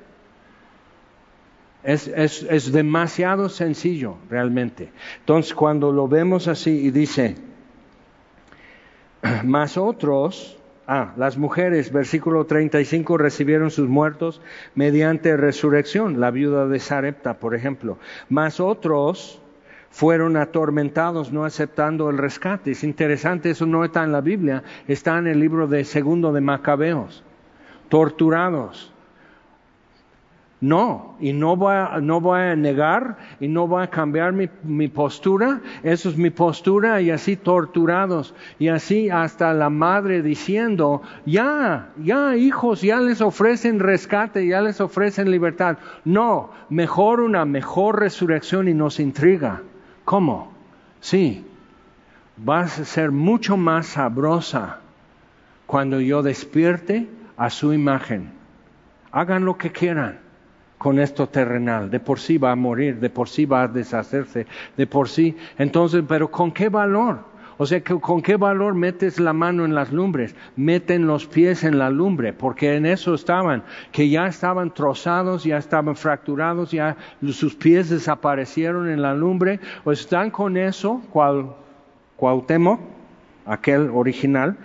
Es, 1.83 2.09
es, 2.09 2.43
es 2.43 2.73
demasiado 2.73 3.51
sencillo 3.51 4.17
realmente. 4.31 4.91
Entonces 5.19 5.53
cuando 5.53 5.93
lo 5.93 6.09
vemos 6.09 6.49
así 6.49 6.71
y 6.71 6.91
dice, 6.91 7.37
más 9.45 9.77
otros, 9.77 10.57
Ah, 10.93 11.13
las 11.17 11.39
mujeres, 11.39 11.93
versículo 11.93 12.47
35, 12.47 13.17
recibieron 13.17 13.71
sus 13.71 13.89
muertos 13.89 14.43
mediante 14.75 15.37
resurrección, 15.37 16.19
la 16.19 16.33
viuda 16.33 16.67
de 16.67 16.81
Sarepta, 16.81 17.39
por 17.39 17.55
ejemplo. 17.55 17.99
Más 18.29 18.59
otros 18.59 19.40
fueron 19.91 20.37
atormentados 20.37 21.33
no 21.33 21.45
aceptando 21.45 22.09
el 22.11 22.19
rescate. 22.19 22.71
Es 22.71 22.85
interesante, 22.85 23.51
eso 23.51 23.67
no 23.67 23.85
está 23.85 24.05
en 24.05 24.13
la 24.13 24.21
Biblia, 24.21 24.63
está 24.89 25.19
en 25.19 25.27
el 25.27 25.41
libro 25.41 25.67
de 25.67 25.85
segundo 25.85 26.33
de 26.33 26.41
Macabeos. 26.41 27.23
Torturados, 27.89 28.93
no, 30.61 31.17
y 31.21 31.33
no 31.33 31.57
voy, 31.57 31.73
a, 31.75 32.55
negar 32.55 33.17
y 33.41 33.49
no 33.49 33.67
voy 33.67 33.83
a 33.83 33.87
cambiar 33.87 34.35
mi, 34.35 34.51
mi, 34.63 34.89
postura. 34.89 35.63
Eso 35.83 36.11
es 36.11 36.19
mi 36.19 36.29
postura 36.29 37.01
y 37.01 37.11
así 37.11 37.37
torturados. 37.37 38.35
Y 38.59 38.69
así 38.69 39.09
hasta 39.09 39.55
la 39.55 39.71
madre 39.71 40.21
diciendo, 40.21 41.01
ya, 41.25 41.93
ya 41.97 42.37
hijos, 42.37 42.83
ya 42.83 43.01
les 43.01 43.23
ofrecen 43.23 43.81
rescate, 43.81 44.47
ya 44.47 44.61
les 44.61 44.83
ofrecen 44.83 45.31
libertad. 45.31 45.79
No, 46.05 46.51
mejor 46.69 47.21
una 47.21 47.47
mejor 47.47 47.99
resurrección 47.99 48.69
y 48.69 48.75
nos 48.75 49.01
intriga. 49.01 49.63
¿Cómo? 50.05 50.53
Sí, 51.01 51.45
vas 52.37 52.79
a 52.79 52.85
ser 52.85 53.11
mucho 53.11 53.57
más 53.57 53.87
sabrosa 53.87 54.81
cuando 55.67 56.01
yo 56.01 56.23
despierte 56.23 57.09
a 57.37 57.51
su 57.51 57.73
imagen. 57.73 58.31
Hagan 59.13 59.45
lo 59.45 59.57
que 59.57 59.73
quieran 59.73 60.19
con 60.79 60.99
esto 60.99 61.29
terrenal. 61.29 61.91
De 61.91 62.01
por 62.01 62.19
sí 62.19 62.39
va 62.39 62.53
a 62.53 62.57
morir, 62.57 63.01
de 63.01 63.11
por 63.11 63.29
sí 63.29 63.45
va 63.45 63.63
a 63.63 63.69
deshacerse, 63.69 64.47
de 64.77 64.87
por 64.87 65.09
sí. 65.09 65.37
Entonces, 65.59 66.03
pero 66.09 66.31
¿con 66.31 66.53
qué 66.53 66.69
valor? 66.69 67.30
O 67.63 67.67
sea, 67.67 67.85
¿con 67.85 68.23
qué 68.23 68.37
valor 68.37 68.75
metes 68.75 69.21
la 69.21 69.35
mano 69.35 69.67
en 69.67 69.75
las 69.75 69.93
lumbres? 69.93 70.35
Meten 70.57 71.07
los 71.07 71.27
pies 71.27 71.63
en 71.63 71.79
la 71.79 71.91
lumbre, 71.91 72.33
porque 72.33 72.75
en 72.75 72.87
eso 72.87 73.13
estaban, 73.13 73.65
que 73.93 74.09
ya 74.09 74.27
estaban 74.29 74.73
trozados, 74.73 75.45
ya 75.45 75.59
estaban 75.59 75.95
fracturados, 75.95 76.71
ya 76.71 76.97
sus 77.33 77.55
pies 77.55 77.91
desaparecieron 77.91 78.89
en 78.89 79.03
la 79.03 79.13
lumbre. 79.13 79.61
O 79.85 79.93
están 79.93 80.31
con 80.31 80.57
eso, 80.57 81.03
cual, 81.13 81.55
Cuauhtémoc, 82.17 82.81
aquel 83.45 83.91
original, 83.91 84.57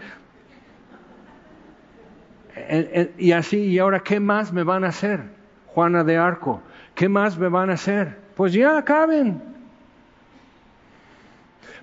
y 3.18 3.34
así, 3.34 3.58
¿y 3.58 3.80
ahora 3.80 4.00
qué 4.00 4.22
más 4.22 4.54
me 4.54 4.64
van 4.64 4.86
a 4.86 4.88
hacer? 4.88 5.20
Juana 5.74 6.06
de 6.06 6.16
Arco, 6.16 6.62
¿qué 6.94 7.10
más 7.10 7.38
me 7.38 7.50
van 7.50 7.72
a 7.72 7.74
hacer? 7.74 8.18
Pues 8.38 8.54
ya 8.54 8.78
acaben. 8.78 9.42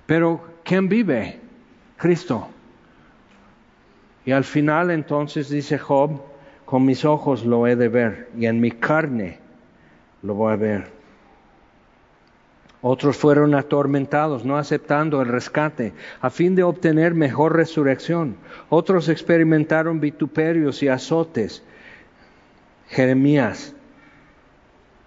Pero 0.07 0.52
¿quién 0.63 0.89
vive? 0.89 1.39
Cristo. 1.97 2.47
Y 4.25 4.31
al 4.31 4.43
final 4.43 4.91
entonces 4.91 5.49
dice 5.49 5.77
Job, 5.77 6.21
con 6.65 6.85
mis 6.85 7.05
ojos 7.05 7.45
lo 7.45 7.67
he 7.67 7.75
de 7.75 7.89
ver 7.89 8.29
y 8.37 8.45
en 8.45 8.59
mi 8.59 8.71
carne 8.71 9.39
lo 10.21 10.33
voy 10.33 10.53
a 10.53 10.55
ver. 10.55 11.03
Otros 12.81 13.15
fueron 13.15 13.55
atormentados, 13.55 14.43
no 14.43 14.57
aceptando 14.57 15.21
el 15.21 15.29
rescate, 15.29 15.93
a 16.19 16.29
fin 16.29 16.53
de 16.53 16.63
obtener 16.63 17.13
mejor 17.13 17.55
resurrección. 17.55 18.35
Otros 18.69 19.07
experimentaron 19.07 20.01
vituperios 20.01 20.83
y 20.83 20.89
azotes. 20.89 21.63
Jeremías 22.89 23.73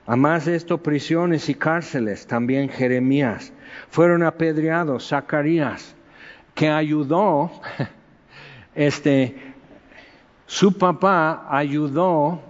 a 0.07 0.17
más 0.17 0.45
de 0.45 0.55
esto, 0.55 0.79
prisiones 0.79 1.49
y 1.49 1.55
cárceles, 1.55 2.27
también 2.27 2.69
Jeremías. 2.69 3.53
Fueron 3.91 4.23
apedreados, 4.23 5.09
Zacarías, 5.09 5.95
que 6.55 6.69
ayudó, 6.69 7.51
este, 8.75 9.37
su 10.47 10.79
papá 10.79 11.47
ayudó 11.51 12.41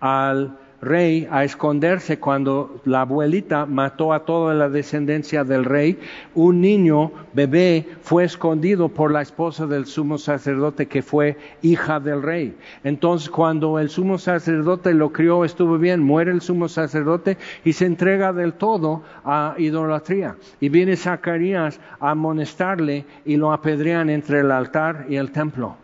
al 0.00 0.59
rey 0.80 1.28
a 1.30 1.44
esconderse 1.44 2.18
cuando 2.18 2.80
la 2.84 3.02
abuelita 3.02 3.66
mató 3.66 4.12
a 4.12 4.24
toda 4.24 4.54
la 4.54 4.68
descendencia 4.68 5.44
del 5.44 5.64
rey. 5.64 5.98
Un 6.34 6.60
niño, 6.60 7.12
bebé, 7.32 7.86
fue 8.02 8.24
escondido 8.24 8.88
por 8.88 9.12
la 9.12 9.22
esposa 9.22 9.66
del 9.66 9.86
sumo 9.86 10.18
sacerdote 10.18 10.86
que 10.86 11.02
fue 11.02 11.36
hija 11.62 12.00
del 12.00 12.22
rey. 12.22 12.56
Entonces 12.84 13.28
cuando 13.28 13.78
el 13.78 13.90
sumo 13.90 14.18
sacerdote 14.18 14.94
lo 14.94 15.12
crió, 15.12 15.44
estuvo 15.44 15.78
bien, 15.78 16.02
muere 16.02 16.32
el 16.32 16.40
sumo 16.40 16.68
sacerdote 16.68 17.36
y 17.64 17.72
se 17.72 17.86
entrega 17.86 18.32
del 18.32 18.54
todo 18.54 19.02
a 19.24 19.54
idolatría. 19.58 20.36
Y 20.60 20.68
viene 20.68 20.96
Zacarías 20.96 21.80
a 22.00 22.10
amonestarle 22.10 23.04
y 23.24 23.36
lo 23.36 23.52
apedrean 23.52 24.10
entre 24.10 24.40
el 24.40 24.50
altar 24.50 25.06
y 25.08 25.16
el 25.16 25.30
templo. 25.30 25.76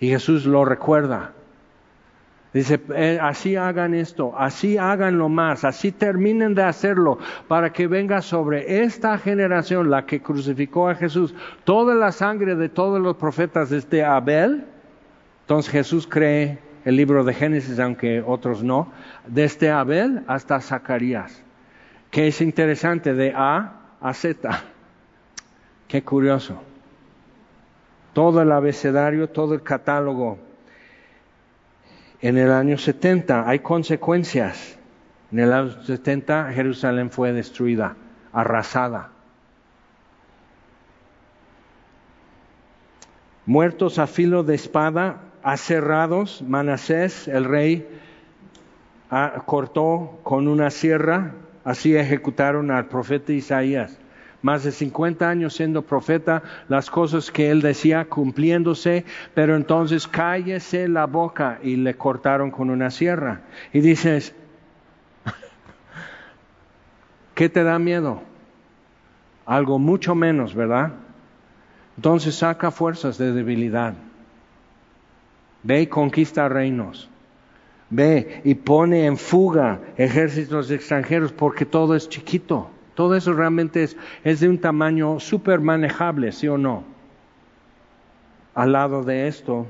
Y 0.00 0.08
Jesús 0.08 0.44
lo 0.44 0.64
recuerda 0.64 1.35
Dice, 2.56 2.80
eh, 2.94 3.18
así 3.20 3.54
hagan 3.54 3.92
esto, 3.92 4.32
así 4.34 4.78
háganlo 4.78 5.28
más, 5.28 5.62
así 5.62 5.92
terminen 5.92 6.54
de 6.54 6.62
hacerlo 6.62 7.18
para 7.48 7.70
que 7.70 7.86
venga 7.86 8.22
sobre 8.22 8.82
esta 8.82 9.18
generación, 9.18 9.90
la 9.90 10.06
que 10.06 10.22
crucificó 10.22 10.88
a 10.88 10.94
Jesús, 10.94 11.34
toda 11.64 11.94
la 11.94 12.12
sangre 12.12 12.54
de 12.54 12.70
todos 12.70 12.98
los 12.98 13.16
profetas 13.16 13.68
desde 13.68 14.06
Abel. 14.06 14.64
Entonces 15.42 15.70
Jesús 15.70 16.06
cree 16.06 16.58
el 16.86 16.96
libro 16.96 17.24
de 17.24 17.34
Génesis, 17.34 17.78
aunque 17.78 18.24
otros 18.26 18.62
no, 18.62 18.90
desde 19.26 19.70
Abel 19.70 20.22
hasta 20.26 20.58
Zacarías, 20.62 21.42
que 22.10 22.28
es 22.28 22.40
interesante, 22.40 23.12
de 23.12 23.34
A 23.36 23.82
a 24.00 24.14
Z. 24.14 24.62
Qué 25.88 26.02
curioso. 26.02 26.62
Todo 28.14 28.40
el 28.40 28.50
abecedario, 28.50 29.28
todo 29.28 29.52
el 29.52 29.62
catálogo 29.62 30.45
en 32.20 32.38
el 32.38 32.50
año 32.50 32.78
70 32.78 33.48
hay 33.48 33.60
consecuencias. 33.60 34.78
En 35.32 35.40
el 35.40 35.52
año 35.52 35.82
70 35.82 36.52
Jerusalén 36.52 37.10
fue 37.10 37.32
destruida, 37.32 37.96
arrasada. 38.32 39.10
Muertos 43.44 43.98
a 43.98 44.06
filo 44.06 44.42
de 44.42 44.54
espada, 44.54 45.20
aserrados, 45.42 46.42
Manasés, 46.42 47.28
el 47.28 47.44
rey, 47.44 47.88
cortó 49.44 50.18
con 50.24 50.48
una 50.48 50.70
sierra, 50.70 51.32
así 51.64 51.96
ejecutaron 51.96 52.72
al 52.72 52.86
profeta 52.86 53.32
Isaías 53.32 54.00
más 54.42 54.64
de 54.64 54.72
50 54.72 55.28
años 55.28 55.54
siendo 55.54 55.82
profeta, 55.82 56.42
las 56.68 56.90
cosas 56.90 57.30
que 57.30 57.50
él 57.50 57.62
decía 57.62 58.06
cumpliéndose, 58.06 59.04
pero 59.34 59.56
entonces 59.56 60.06
cállese 60.06 60.88
la 60.88 61.06
boca 61.06 61.58
y 61.62 61.76
le 61.76 61.96
cortaron 61.96 62.50
con 62.50 62.70
una 62.70 62.90
sierra. 62.90 63.42
Y 63.72 63.80
dices, 63.80 64.34
¿qué 67.34 67.48
te 67.48 67.64
da 67.64 67.78
miedo? 67.78 68.22
Algo 69.46 69.78
mucho 69.78 70.14
menos, 70.14 70.54
¿verdad? 70.54 70.92
Entonces 71.96 72.34
saca 72.34 72.70
fuerzas 72.70 73.18
de 73.18 73.32
debilidad. 73.32 73.94
Ve 75.62 75.82
y 75.82 75.86
conquista 75.86 76.48
reinos. 76.48 77.08
Ve 77.88 78.42
y 78.44 78.54
pone 78.54 79.06
en 79.06 79.16
fuga 79.16 79.80
ejércitos 79.96 80.70
extranjeros 80.70 81.32
porque 81.32 81.64
todo 81.64 81.94
es 81.94 82.08
chiquito. 82.08 82.70
Todo 82.96 83.14
eso 83.14 83.34
realmente 83.34 83.86
es, 84.24 84.40
de 84.40 84.48
un 84.48 84.58
tamaño 84.58 85.20
súper 85.20 85.60
manejable, 85.60 86.32
¿sí 86.32 86.48
o 86.48 86.56
no? 86.56 86.82
Al 88.54 88.72
lado 88.72 89.04
de 89.04 89.28
esto, 89.28 89.66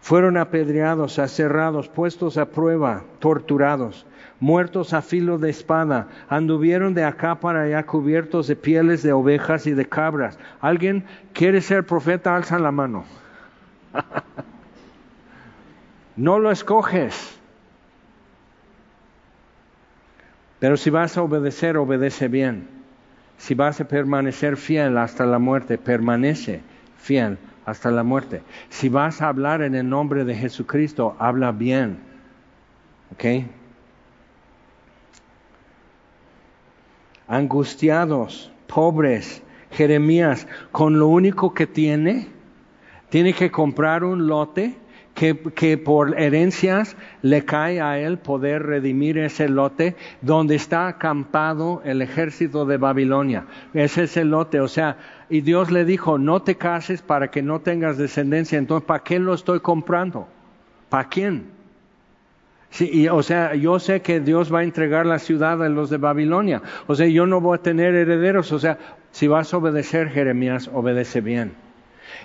fueron 0.00 0.36
apedreados, 0.36 1.20
aserrados, 1.20 1.88
puestos 1.88 2.38
a 2.38 2.46
prueba, 2.46 3.04
torturados, 3.20 4.04
muertos 4.40 4.92
a 4.92 5.00
filo 5.00 5.38
de 5.38 5.50
espada, 5.50 6.08
anduvieron 6.28 6.92
de 6.92 7.04
acá 7.04 7.36
para 7.36 7.62
allá 7.62 7.86
cubiertos 7.86 8.48
de 8.48 8.56
pieles 8.56 9.04
de 9.04 9.12
ovejas 9.12 9.68
y 9.68 9.74
de 9.74 9.88
cabras. 9.88 10.40
¿Alguien 10.60 11.04
quiere 11.34 11.60
ser 11.60 11.86
profeta? 11.86 12.34
Alza 12.34 12.58
la 12.58 12.72
mano. 12.72 13.04
no 16.16 16.40
lo 16.40 16.50
escoges. 16.50 17.37
Pero 20.58 20.76
si 20.76 20.90
vas 20.90 21.16
a 21.16 21.22
obedecer, 21.22 21.76
obedece 21.76 22.28
bien. 22.28 22.68
Si 23.36 23.54
vas 23.54 23.80
a 23.80 23.86
permanecer 23.86 24.56
fiel 24.56 24.98
hasta 24.98 25.24
la 25.24 25.38
muerte, 25.38 25.78
permanece 25.78 26.60
fiel 26.96 27.38
hasta 27.64 27.90
la 27.90 28.02
muerte. 28.02 28.42
Si 28.68 28.88
vas 28.88 29.22
a 29.22 29.28
hablar 29.28 29.62
en 29.62 29.74
el 29.74 29.88
nombre 29.88 30.24
de 30.24 30.34
Jesucristo, 30.34 31.14
habla 31.18 31.52
bien. 31.52 31.98
¿Ok? 33.12 33.24
angustiados, 37.28 38.50
pobres. 38.66 39.42
Jeremías, 39.70 40.48
con 40.72 40.98
lo 40.98 41.08
único 41.08 41.52
que 41.52 41.66
tiene, 41.66 42.28
tiene 43.10 43.34
que 43.34 43.50
comprar 43.50 44.02
un 44.02 44.26
lote 44.26 44.74
que, 45.18 45.76
por 45.78 46.16
herencias 46.20 46.96
le 47.22 47.44
cae 47.44 47.80
a 47.80 47.98
él 47.98 48.18
poder 48.18 48.62
redimir 48.62 49.18
ese 49.18 49.48
lote 49.48 49.96
donde 50.20 50.54
está 50.54 50.86
acampado 50.86 51.82
el 51.84 52.02
ejército 52.02 52.66
de 52.66 52.76
Babilonia. 52.76 53.46
Ese 53.74 54.04
es 54.04 54.16
el 54.16 54.30
lote, 54.30 54.60
o 54.60 54.68
sea, 54.68 54.96
y 55.28 55.40
Dios 55.40 55.72
le 55.72 55.84
dijo, 55.84 56.18
no 56.18 56.42
te 56.42 56.56
cases 56.56 57.02
para 57.02 57.32
que 57.32 57.42
no 57.42 57.60
tengas 57.60 57.98
descendencia, 57.98 58.58
entonces, 58.58 58.86
¿para 58.86 59.02
qué 59.02 59.18
lo 59.18 59.34
estoy 59.34 59.58
comprando? 59.58 60.28
¿Para 60.88 61.08
quién? 61.08 61.50
Sí, 62.70 62.88
y, 62.92 63.08
o 63.08 63.22
sea, 63.24 63.56
yo 63.56 63.80
sé 63.80 64.02
que 64.02 64.20
Dios 64.20 64.54
va 64.54 64.60
a 64.60 64.64
entregar 64.64 65.04
la 65.04 65.18
ciudad 65.18 65.60
a 65.64 65.68
los 65.68 65.90
de 65.90 65.96
Babilonia. 65.96 66.62
O 66.86 66.94
sea, 66.94 67.06
yo 67.06 67.26
no 67.26 67.40
voy 67.40 67.58
a 67.58 67.62
tener 67.62 67.94
herederos. 67.94 68.52
O 68.52 68.58
sea, 68.58 68.78
si 69.10 69.26
vas 69.26 69.52
a 69.52 69.56
obedecer, 69.56 70.10
Jeremías, 70.10 70.70
obedece 70.72 71.22
bien. 71.22 71.54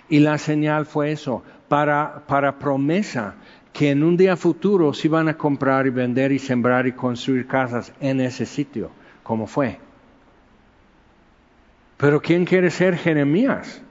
Y 0.10 0.20
la 0.20 0.38
señal 0.38 0.86
fue 0.86 1.14
eso 1.14 1.44
para, 1.68 2.58
promesa 2.60 3.36
que 3.72 3.92
en 3.92 4.04
un 4.04 4.18
día 4.18 4.38
futuro 4.38 4.94
se 4.94 5.10
van 5.10 5.30
a 5.30 5.38
comprar 5.38 5.88
y 5.88 5.90
vender 5.90 6.32
y 6.32 6.40
sembrar 6.40 6.86
y 6.86 6.92
construir 6.92 7.48
casas 7.48 7.92
en 8.00 8.22
ese 8.22 8.46
sitio, 8.46 8.92
como 9.24 9.48
fue. 9.48 9.80
Pero 11.98 12.22
¿quién 12.22 12.46
quiere 12.46 12.70
ser 12.70 12.96
Jeremías? 12.96 13.82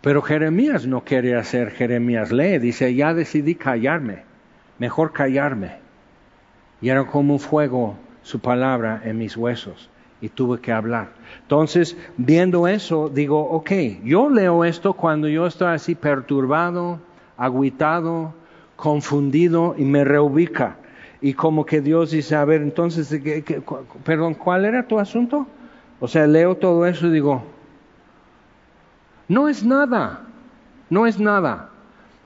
Pero 0.00 0.22
Jeremías 0.22 0.86
no 0.86 1.04
quiere 1.04 1.36
hacer 1.36 1.72
Jeremías. 1.72 2.32
Lee, 2.32 2.58
dice, 2.58 2.94
ya 2.94 3.12
decidí 3.12 3.54
callarme, 3.54 4.22
mejor 4.78 5.12
callarme. 5.12 5.78
Y 6.80 6.88
era 6.88 7.04
como 7.04 7.34
un 7.34 7.40
fuego 7.40 7.96
su 8.22 8.40
palabra 8.40 9.02
en 9.04 9.18
mis 9.18 9.36
huesos 9.36 9.90
y 10.20 10.28
tuve 10.28 10.60
que 10.60 10.72
hablar. 10.72 11.08
Entonces, 11.42 11.96
viendo 12.16 12.68
eso, 12.68 13.08
digo, 13.08 13.40
ok, 13.40 13.70
yo 14.04 14.28
leo 14.28 14.64
esto 14.64 14.92
cuando 14.92 15.28
yo 15.28 15.46
estoy 15.46 15.68
así 15.68 15.94
perturbado, 15.94 17.00
aguitado, 17.36 18.34
confundido 18.76 19.74
y 19.78 19.84
me 19.84 20.04
reubica. 20.04 20.76
Y 21.22 21.34
como 21.34 21.66
que 21.66 21.80
Dios 21.80 22.10
dice, 22.10 22.36
a 22.36 22.44
ver, 22.44 22.62
entonces, 22.62 23.18
perdón, 24.04 24.34
¿cuál 24.34 24.64
era 24.64 24.86
tu 24.86 24.98
asunto? 24.98 25.46
O 26.00 26.08
sea, 26.08 26.26
leo 26.26 26.54
todo 26.56 26.86
eso 26.86 27.06
y 27.06 27.10
digo, 27.10 27.42
no 29.28 29.48
es 29.48 29.64
nada, 29.64 30.22
no 30.88 31.06
es 31.06 31.18
nada. 31.18 31.68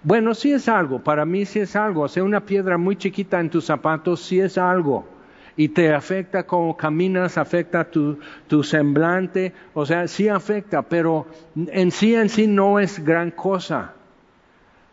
Bueno, 0.02 0.34
sí 0.34 0.52
es 0.52 0.68
algo, 0.68 1.00
para 1.00 1.24
mí 1.24 1.44
sí 1.44 1.60
es 1.60 1.74
algo. 1.74 2.02
O 2.02 2.08
sea, 2.08 2.22
una 2.22 2.40
piedra 2.40 2.76
muy 2.76 2.96
chiquita 2.96 3.40
en 3.40 3.50
tus 3.50 3.64
zapatos 3.64 4.20
sí 4.20 4.38
es 4.38 4.58
algo 4.58 5.13
y 5.56 5.68
te 5.68 5.92
afecta 5.92 6.44
como 6.44 6.76
caminas, 6.76 7.38
afecta 7.38 7.84
tu, 7.84 8.18
semblante, 8.62 9.52
o 9.72 9.86
sea, 9.86 10.08
sí 10.08 10.28
afecta, 10.28 10.82
pero 10.82 11.26
en 11.54 11.90
sí 11.90 12.14
en 12.14 12.28
sí 12.28 12.46
no 12.46 12.80
es 12.80 13.04
gran 13.04 13.30
cosa. 13.30 13.92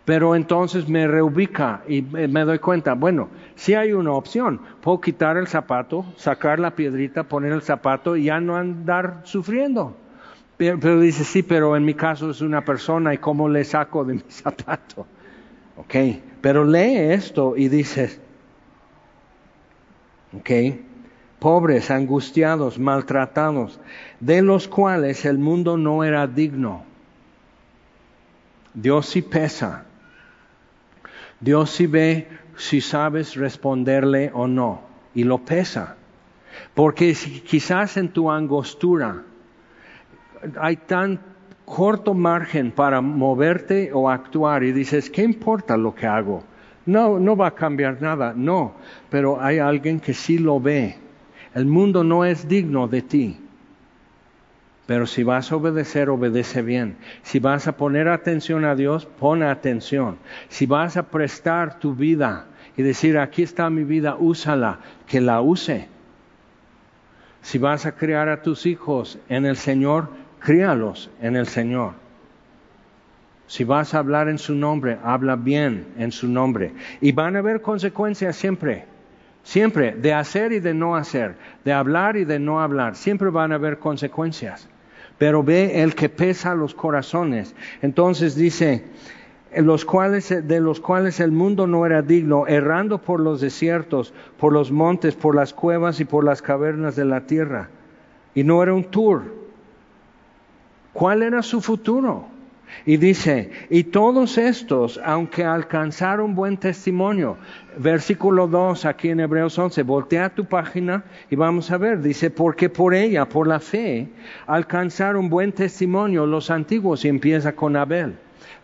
Pero 0.06 0.36
entonces 0.36 0.90
me 0.90 1.08
reubica 1.08 1.84
y 1.88 2.02
me 2.02 2.44
doy 2.44 2.60
cuenta, 2.60 2.94
bueno, 2.94 3.30
si 3.56 3.76
hay 3.76 3.94
una 3.94 4.14
opción, 4.14 4.60
puedo 4.82 5.00
quitar 5.00 5.38
el 5.38 5.48
zapato, 5.48 6.06
sacar 6.16 6.60
la 6.60 6.72
piedrita, 6.72 7.24
poner 7.24 7.54
el 7.54 7.62
zapato 7.62 8.16
y 8.16 8.26
ya 8.26 8.40
no 8.40 8.56
andar 8.56 9.22
sufriendo. 9.24 9.96
Pero, 10.58 10.80
pero 10.80 11.02
sí, 11.12 11.44
pero 11.44 11.76
en 11.76 11.86
mi 11.86 11.94
caso 11.94 12.32
es 12.32 12.42
una 12.42 12.64
persona 12.64 13.14
y 13.14 13.20
cómo 13.20 13.48
le 13.48 13.64
saco 13.64 14.04
de 14.04 14.16
mi 14.16 14.24
zapato. 14.30 15.06
Ok, 15.78 15.96
pero 16.42 16.64
lee 16.66 17.14
esto 17.14 17.56
y 17.58 17.68
dices, 17.68 18.21
Pobres, 21.40 21.90
angustiados, 21.90 22.78
maltratados, 22.78 23.80
de 24.20 24.42
los 24.42 24.68
cuales 24.68 25.26
el 25.26 25.40
mundo 25.40 25.78
no 25.78 26.04
era 26.04 26.28
digno. 26.28 26.84
Dios 28.74 29.08
sí 29.08 29.22
pesa. 29.22 29.86
Dios 31.40 31.72
sí 31.72 31.88
ve 31.88 32.28
si 32.56 32.80
sabes 32.80 33.36
responderle 33.36 34.32
o 34.34 34.48
no. 34.48 34.82
Y 35.14 35.24
lo 35.24 35.40
pesa. 35.40 35.98
Porque 36.74 37.14
quizás 37.46 37.98
en 37.98 38.10
tu 38.10 38.30
angostura 38.30 39.24
hay 40.60 40.78
tan 40.78 41.20
corto 41.66 42.14
margen 42.14 42.72
para 42.72 43.02
moverte 43.02 43.92
o 43.94 44.10
actuar 44.10 44.64
y 44.64 44.72
dices, 44.72 45.10
¿qué 45.10 45.24
importa 45.24 45.78
lo 45.78 45.96
que 45.96 46.06
hago? 46.06 46.44
No, 46.86 47.20
no 47.20 47.36
va 47.36 47.48
a 47.48 47.56
cambiar 47.56 48.02
nada, 48.02 48.34
no, 48.36 48.74
pero 49.10 49.42
hay 49.42 49.60
alguien 49.60 50.00
que 50.00 50.14
sí 50.14 50.38
lo 50.38 50.60
ve. 50.60 50.98
El 51.54 51.66
mundo 51.66 52.04
no 52.04 52.26
es 52.26 52.48
digno 52.48 52.88
de 52.88 53.02
ti. 53.02 53.38
Pero 54.88 55.06
si 55.06 55.24
vas 55.24 55.52
a 55.52 55.56
obedecer, 55.56 56.10
obedece 56.10 56.62
bien. 56.62 56.98
Si 57.22 57.40
vas 57.40 57.68
a 57.68 57.78
poner 57.78 58.08
atención 58.08 58.66
a 58.66 58.76
Dios, 58.76 59.06
pon 59.06 59.44
atención. 59.44 60.18
Si 60.50 60.66
vas 60.66 60.98
a 60.98 61.04
prestar 61.04 61.80
tu 61.80 61.94
vida 61.94 62.48
y 62.76 62.82
decir, 62.82 63.18
aquí 63.18 63.44
está 63.44 63.70
mi 63.70 63.84
vida, 63.84 64.16
úsala, 64.20 64.80
que 65.08 65.22
la 65.22 65.40
use. 65.42 65.88
Si 67.42 67.58
vas 67.58 67.86
a 67.86 67.94
criar 67.94 68.28
a 68.28 68.42
tus 68.42 68.66
hijos 68.66 69.20
en 69.30 69.46
el 69.46 69.56
Señor, 69.56 70.10
críalos 70.40 71.10
en 71.22 71.36
el 71.36 71.48
Señor. 71.48 72.01
Si 73.52 73.66
vas 73.66 73.94
a 73.94 74.00
hablar 74.00 74.30
en 74.30 74.38
su 74.38 74.56
nombre, 74.56 74.98
habla 75.04 75.36
bien 75.36 75.86
en 75.98 76.14
su 76.14 76.30
nombre. 76.30 76.72
Y 77.02 77.12
van 77.12 77.36
a 77.36 77.40
haber 77.40 77.62
consecuencias 77.62 78.38
siempre. 78.38 78.86
Siempre, 79.44 79.92
de 79.92 80.14
hacer 80.14 80.54
y 80.54 80.62
de 80.62 80.74
no 80.74 80.96
hacer, 80.96 81.36
de 81.66 81.74
hablar 81.74 82.16
y 82.16 82.24
de 82.24 82.40
no 82.40 82.62
hablar, 82.62 82.96
siempre 82.96 83.30
van 83.30 83.52
a 83.52 83.56
haber 83.56 83.78
consecuencias. 83.78 84.70
Pero 85.18 85.44
ve 85.44 85.82
el 85.82 85.96
que 85.96 86.08
pesa 86.08 86.56
los 86.56 86.74
corazones. 86.74 87.54
Entonces 87.82 88.36
dice, 88.36 88.86
los 89.54 89.84
cuales, 89.84 90.30
de 90.30 90.62
los 90.62 90.80
cuales 90.80 91.20
el 91.20 91.34
mundo 91.34 91.68
no 91.68 91.86
era 91.86 92.02
digno, 92.02 92.48
errando 92.48 93.00
por 93.00 93.20
los 93.20 93.42
desiertos, 93.42 94.14
por 94.38 94.54
los 94.54 94.72
montes, 94.72 95.14
por 95.16 95.36
las 95.36 95.54
cuevas 95.54 96.00
y 96.00 96.06
por 96.06 96.24
las 96.24 96.42
cavernas 96.42 96.96
de 96.96 97.04
la 97.04 97.26
tierra. 97.26 97.68
Y 98.34 98.46
no 98.46 98.64
era 98.64 98.74
un 98.74 98.86
tour. 98.86 99.24
¿Cuál 100.94 101.22
era 101.22 101.42
su 101.42 101.60
futuro? 101.60 102.31
Y 102.86 102.98
dice, 102.98 103.52
y 103.70 103.84
todos 103.86 104.38
estos, 104.38 105.00
aunque 105.04 105.44
alcanzaron 105.44 106.36
buen 106.36 106.58
testimonio, 106.58 107.38
versículo 107.78 108.48
2 108.48 108.86
aquí 108.86 109.10
en 109.10 109.20
Hebreos 109.20 109.58
11, 109.58 109.84
voltea 109.84 110.34
tu 110.34 110.46
página 110.46 111.04
y 111.30 111.36
vamos 111.36 111.72
a 111.72 111.78
ver, 111.78 112.02
dice, 112.02 112.30
porque 112.30 112.70
por 112.70 112.94
ella, 112.94 113.28
por 113.28 113.48
la 113.48 113.60
fe, 113.60 114.08
alcanzaron 114.48 115.30
buen 115.30 115.52
testimonio 115.52 116.26
los 116.26 116.50
antiguos 116.50 117.06
y 117.06 117.10
empieza 117.10 117.54
con 117.54 117.76
Abel 117.76 118.16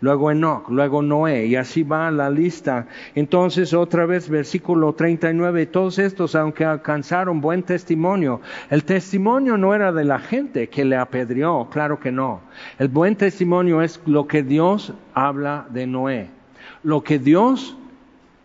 luego 0.02 0.32
Enoch, 0.32 0.70
luego 0.70 1.02
Noé, 1.02 1.46
y 1.46 1.56
así 1.56 1.84
va 1.84 2.12
la 2.12 2.30
lista. 2.30 2.88
Entonces, 3.16 3.74
otra 3.74 4.06
vez, 4.06 4.30
versículo 4.30 4.94
39, 4.94 5.66
todos 5.68 6.00
estos, 6.00 6.36
aunque 6.36 6.66
alcanzaron 6.66 7.42
buen 7.42 7.64
testimonio, 7.64 8.42
el 8.70 8.84
testimonio 8.84 9.58
no 9.58 9.74
era 9.74 9.92
de 9.92 10.06
la 10.06 10.20
gente 10.20 10.70
que 10.70 10.86
le 10.86 10.98
apedreó, 10.98 11.68
claro 11.72 12.00
que 12.00 12.12
no. 12.12 12.42
El 12.78 12.88
buen 12.88 13.16
testimonio 13.16 13.82
es 13.82 14.02
lo 14.06 14.28
que 14.28 14.44
Dios 14.44 14.94
habla 15.14 15.66
de 15.70 15.88
Noé. 15.88 16.30
Lo 16.84 17.04
que 17.04 17.20
Dios, 17.20 17.78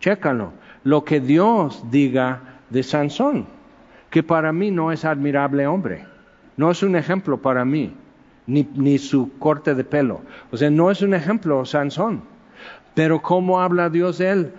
chécalo, 0.00 0.52
lo 0.84 1.04
que 1.04 1.20
Dios 1.20 1.84
diga 1.90 2.60
de 2.70 2.82
Sansón, 2.82 3.46
que 4.10 4.22
para 4.22 4.52
mí 4.52 4.70
no 4.70 4.92
es 4.92 5.04
admirable 5.04 5.66
hombre, 5.66 6.04
no 6.56 6.70
es 6.70 6.82
un 6.82 6.96
ejemplo 6.96 7.38
para 7.40 7.64
mí 7.64 7.94
ni, 8.46 8.98
su 8.98 9.38
corte 9.38 9.74
de 9.74 9.84
pelo. 9.84 10.20
O 10.50 10.56
sea, 10.56 10.70
no 10.70 10.90
es 10.90 11.02
un 11.02 11.14
ejemplo 11.14 11.64
Sansón. 11.64 12.22
Pero 12.94 13.22
¿cómo 13.22 13.60
habla 13.60 13.88
Dios 13.88 14.18
de 14.18 14.30
él? 14.30 14.52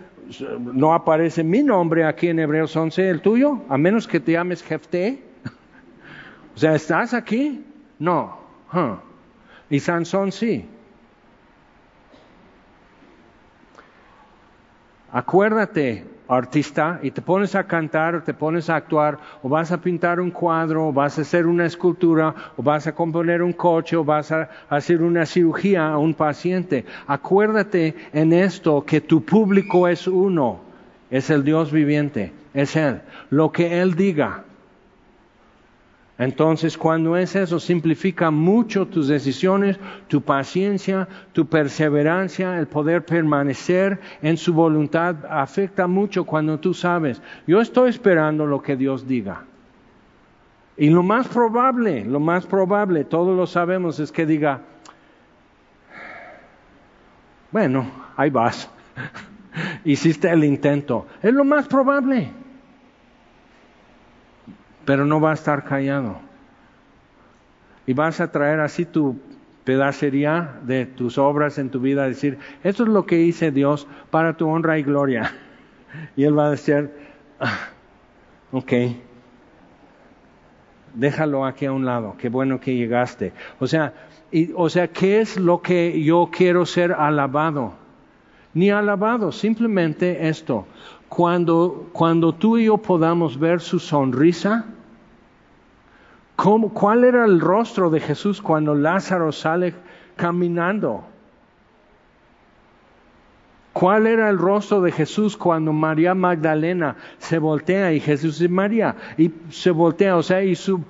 No 0.59 0.93
aparece 0.93 1.43
mi 1.43 1.63
nombre 1.63 2.05
aquí 2.05 2.29
en 2.29 2.39
Hebreos 2.39 2.75
11, 2.75 3.09
el 3.09 3.21
tuyo, 3.21 3.61
a 3.69 3.77
menos 3.77 4.07
que 4.07 4.19
te 4.19 4.31
llames 4.33 4.63
Jefté. 4.63 5.21
O 6.55 6.57
sea, 6.57 6.75
¿estás 6.75 7.13
aquí? 7.13 7.63
No. 7.99 8.37
Y 9.69 9.79
Sansón 9.79 10.31
sí. 10.31 10.67
Acuérdate, 15.11 16.05
artista 16.27 16.99
y 17.03 17.11
te 17.11 17.21
pones 17.21 17.55
a 17.55 17.65
cantar 17.65 18.15
o 18.15 18.23
te 18.23 18.33
pones 18.33 18.69
a 18.69 18.75
actuar 18.75 19.17
o 19.41 19.49
vas 19.49 19.71
a 19.71 19.81
pintar 19.81 20.19
un 20.19 20.31
cuadro 20.31 20.87
o 20.87 20.93
vas 20.93 21.17
a 21.17 21.21
hacer 21.21 21.45
una 21.45 21.65
escultura 21.65 22.33
o 22.55 22.63
vas 22.63 22.87
a 22.87 22.95
componer 22.95 23.41
un 23.41 23.53
coche 23.53 23.95
o 23.95 24.03
vas 24.03 24.31
a 24.31 24.49
hacer 24.69 25.01
una 25.01 25.25
cirugía 25.25 25.89
a 25.89 25.97
un 25.97 26.13
paciente. 26.13 26.85
Acuérdate 27.07 27.95
en 28.13 28.33
esto 28.33 28.83
que 28.85 29.01
tu 29.01 29.23
público 29.23 29.87
es 29.87 30.07
uno, 30.07 30.61
es 31.09 31.29
el 31.29 31.43
Dios 31.43 31.71
viviente, 31.71 32.31
es 32.53 32.75
Él. 32.75 33.01
Lo 33.29 33.51
que 33.51 33.81
Él 33.81 33.95
diga. 33.95 34.43
Entonces, 36.23 36.77
cuando 36.77 37.17
es 37.17 37.35
eso, 37.35 37.59
simplifica 37.59 38.31
mucho 38.31 38.87
tus 38.87 39.09
decisiones, 39.09 39.77
tu 40.07 40.21
paciencia, 40.21 41.05
tu 41.33 41.47
perseverancia, 41.47 42.57
el 42.57 42.67
poder 42.67 43.03
permanecer 43.03 43.99
en 44.21 44.37
su 44.37 44.53
voluntad, 44.53 45.17
afecta 45.29 45.85
mucho 45.85 46.23
cuando 46.23 46.61
tú 46.61 46.73
sabes, 46.73 47.21
yo 47.45 47.59
estoy 47.59 47.89
esperando 47.89 48.45
lo 48.45 48.61
que 48.61 48.77
Dios 48.77 49.05
diga. 49.05 49.43
Y 50.77 50.89
lo 50.89 51.03
más 51.03 51.27
probable, 51.27 52.05
lo 52.05 52.21
más 52.21 52.45
probable, 52.45 53.03
todos 53.03 53.35
lo 53.35 53.45
sabemos, 53.45 53.99
es 53.99 54.09
que 54.09 54.25
diga, 54.25 54.61
bueno, 57.51 57.91
ahí 58.15 58.29
vas, 58.29 58.71
hiciste 59.83 60.29
el 60.29 60.45
intento, 60.45 61.05
es 61.21 61.33
lo 61.33 61.43
más 61.43 61.67
probable 61.67 62.31
pero 64.85 65.05
no 65.05 65.19
va 65.19 65.31
a 65.31 65.33
estar 65.33 65.63
callado. 65.63 66.19
Y 67.85 67.93
vas 67.93 68.19
a 68.21 68.31
traer 68.31 68.59
así 68.59 68.85
tu 68.85 69.19
pedacería 69.63 70.59
de 70.63 70.85
tus 70.85 71.17
obras 71.17 71.57
en 71.57 71.69
tu 71.69 71.79
vida, 71.79 72.07
decir, 72.07 72.37
esto 72.63 72.83
es 72.83 72.89
lo 72.89 73.05
que 73.05 73.21
hice 73.21 73.51
Dios 73.51 73.87
para 74.09 74.35
tu 74.35 74.47
honra 74.47 74.77
y 74.77 74.83
gloria. 74.83 75.33
Y 76.15 76.23
Él 76.23 76.35
va 76.35 76.47
a 76.47 76.49
decir, 76.49 76.89
ah, 77.39 77.67
ok, 78.51 78.73
déjalo 80.95 81.45
aquí 81.45 81.65
a 81.65 81.71
un 81.71 81.85
lado, 81.85 82.15
qué 82.17 82.29
bueno 82.29 82.59
que 82.59 82.75
llegaste. 82.75 83.31
O 83.59 83.67
sea, 83.67 83.93
y, 84.31 84.51
o 84.55 84.69
sea, 84.69 84.87
¿qué 84.87 85.21
es 85.21 85.37
lo 85.37 85.61
que 85.61 86.01
yo 86.01 86.29
quiero 86.31 86.65
ser 86.65 86.93
alabado? 86.93 87.75
Ni 88.55 88.71
alabado, 88.71 89.31
simplemente 89.31 90.27
esto. 90.27 90.65
Cuando, 91.15 91.89
cuando 91.93 92.33
tú 92.33 92.57
y 92.57 92.65
yo 92.65 92.77
podamos 92.77 93.37
ver 93.37 93.61
su 93.61 93.77
sonrisa, 93.77 94.65
¿Cuál 96.35 97.03
era 97.03 97.25
el 97.25 97.39
rostro 97.39 97.91
de 97.91 97.99
Jesús 97.99 98.41
cuando 98.41 98.73
Lázaro 98.73 99.31
sale 99.31 99.75
caminando? 100.15 101.05
¿Cuál 103.71 104.07
era 104.07 104.29
el 104.29 104.39
rostro 104.39 104.81
de 104.81 104.91
Jesús 104.91 105.37
cuando 105.37 105.71
María 105.71 106.15
Magdalena 106.15 106.95
se 107.19 107.37
voltea 107.37 107.93
y 107.93 107.99
Jesús 107.99 108.41
y 108.41 108.47
María 108.47 108.95
y 109.15 109.31
se 109.49 109.69
voltea, 109.69 110.17
o 110.17 110.23
sea, 110.23 110.43
y 110.43 110.55
su 110.55 110.83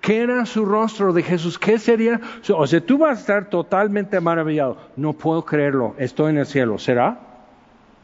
¿Qué 0.00 0.20
era 0.20 0.44
su 0.46 0.64
rostro 0.64 1.12
de 1.12 1.22
Jesús? 1.22 1.58
¿Qué 1.58 1.78
sería? 1.78 2.20
O 2.54 2.66
sea, 2.66 2.84
tú 2.84 2.98
vas 2.98 3.18
a 3.18 3.20
estar 3.20 3.50
totalmente 3.50 4.20
maravillado. 4.20 4.78
No 4.96 5.12
puedo 5.12 5.44
creerlo, 5.44 5.94
estoy 5.98 6.30
en 6.30 6.38
el 6.38 6.46
cielo. 6.46 6.78
¿Será? 6.78 7.29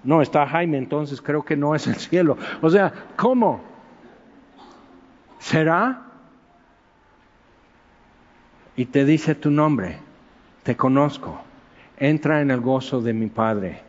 No, 0.04 0.22
está 0.22 0.46
Jaime, 0.46 0.78
entonces 0.78 1.20
creo 1.20 1.44
que 1.44 1.56
no 1.56 1.74
es 1.74 1.86
el 1.86 1.96
cielo. 1.96 2.36
O 2.62 2.70
sea, 2.70 2.92
¿cómo? 3.16 3.60
¿Será? 5.38 6.02
Y 8.76 8.86
te 8.86 9.04
dice 9.04 9.34
tu 9.34 9.50
nombre, 9.50 9.98
te 10.62 10.76
conozco, 10.76 11.40
entra 11.96 12.40
en 12.40 12.50
el 12.50 12.60
gozo 12.60 13.00
de 13.00 13.12
mi 13.12 13.26
Padre. 13.26 13.82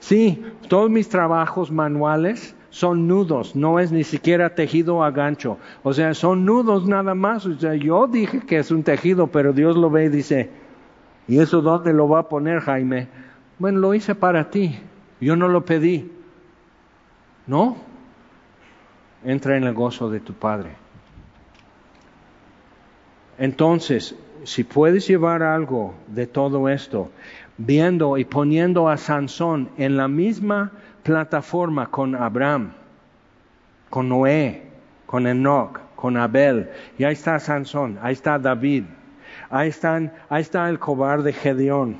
Sí, 0.00 0.42
todos 0.68 0.90
mis 0.90 1.08
trabajos 1.08 1.70
manuales 1.70 2.54
son 2.70 3.08
nudos, 3.08 3.56
no 3.56 3.80
es 3.80 3.90
ni 3.92 4.04
siquiera 4.04 4.54
tejido 4.54 5.02
a 5.02 5.10
gancho. 5.10 5.58
O 5.82 5.92
sea, 5.92 6.14
son 6.14 6.44
nudos 6.44 6.86
nada 6.86 7.14
más. 7.14 7.44
O 7.46 7.58
sea, 7.58 7.74
yo 7.74 8.06
dije 8.06 8.40
que 8.40 8.58
es 8.58 8.70
un 8.70 8.82
tejido, 8.82 9.26
pero 9.26 9.52
Dios 9.52 9.76
lo 9.76 9.90
ve 9.90 10.04
y 10.04 10.08
dice, 10.08 10.50
¿y 11.28 11.38
eso 11.38 11.60
dónde 11.62 11.92
lo 11.92 12.08
va 12.08 12.20
a 12.20 12.28
poner, 12.28 12.60
Jaime? 12.60 13.06
Bueno, 13.58 13.78
lo 13.78 13.94
hice 13.94 14.14
para 14.14 14.50
ti, 14.50 14.78
yo 15.20 15.36
no 15.36 15.46
lo 15.48 15.64
pedí. 15.64 16.10
¿No? 17.46 17.88
entra 19.24 19.56
en 19.56 19.64
el 19.64 19.74
gozo 19.74 20.10
de 20.10 20.20
tu 20.20 20.32
Padre. 20.32 20.70
Entonces, 23.38 24.14
si 24.44 24.64
puedes 24.64 25.06
llevar 25.06 25.42
algo 25.42 25.94
de 26.08 26.26
todo 26.26 26.68
esto, 26.68 27.10
viendo 27.56 28.16
y 28.18 28.24
poniendo 28.24 28.88
a 28.88 28.96
Sansón 28.96 29.68
en 29.76 29.96
la 29.96 30.08
misma 30.08 30.72
plataforma 31.02 31.90
con 31.90 32.14
Abraham, 32.14 32.72
con 33.90 34.08
Noé, 34.08 34.62
con 35.06 35.26
Enoch, 35.26 35.80
con 35.94 36.16
Abel, 36.16 36.70
y 36.98 37.04
ahí 37.04 37.12
está 37.12 37.38
Sansón, 37.38 37.98
ahí 38.02 38.12
está 38.12 38.38
David, 38.38 38.84
ahí, 39.50 39.68
está 39.68 40.68
el 40.68 40.78
cobarde 40.78 41.32
Gedeón 41.32 41.98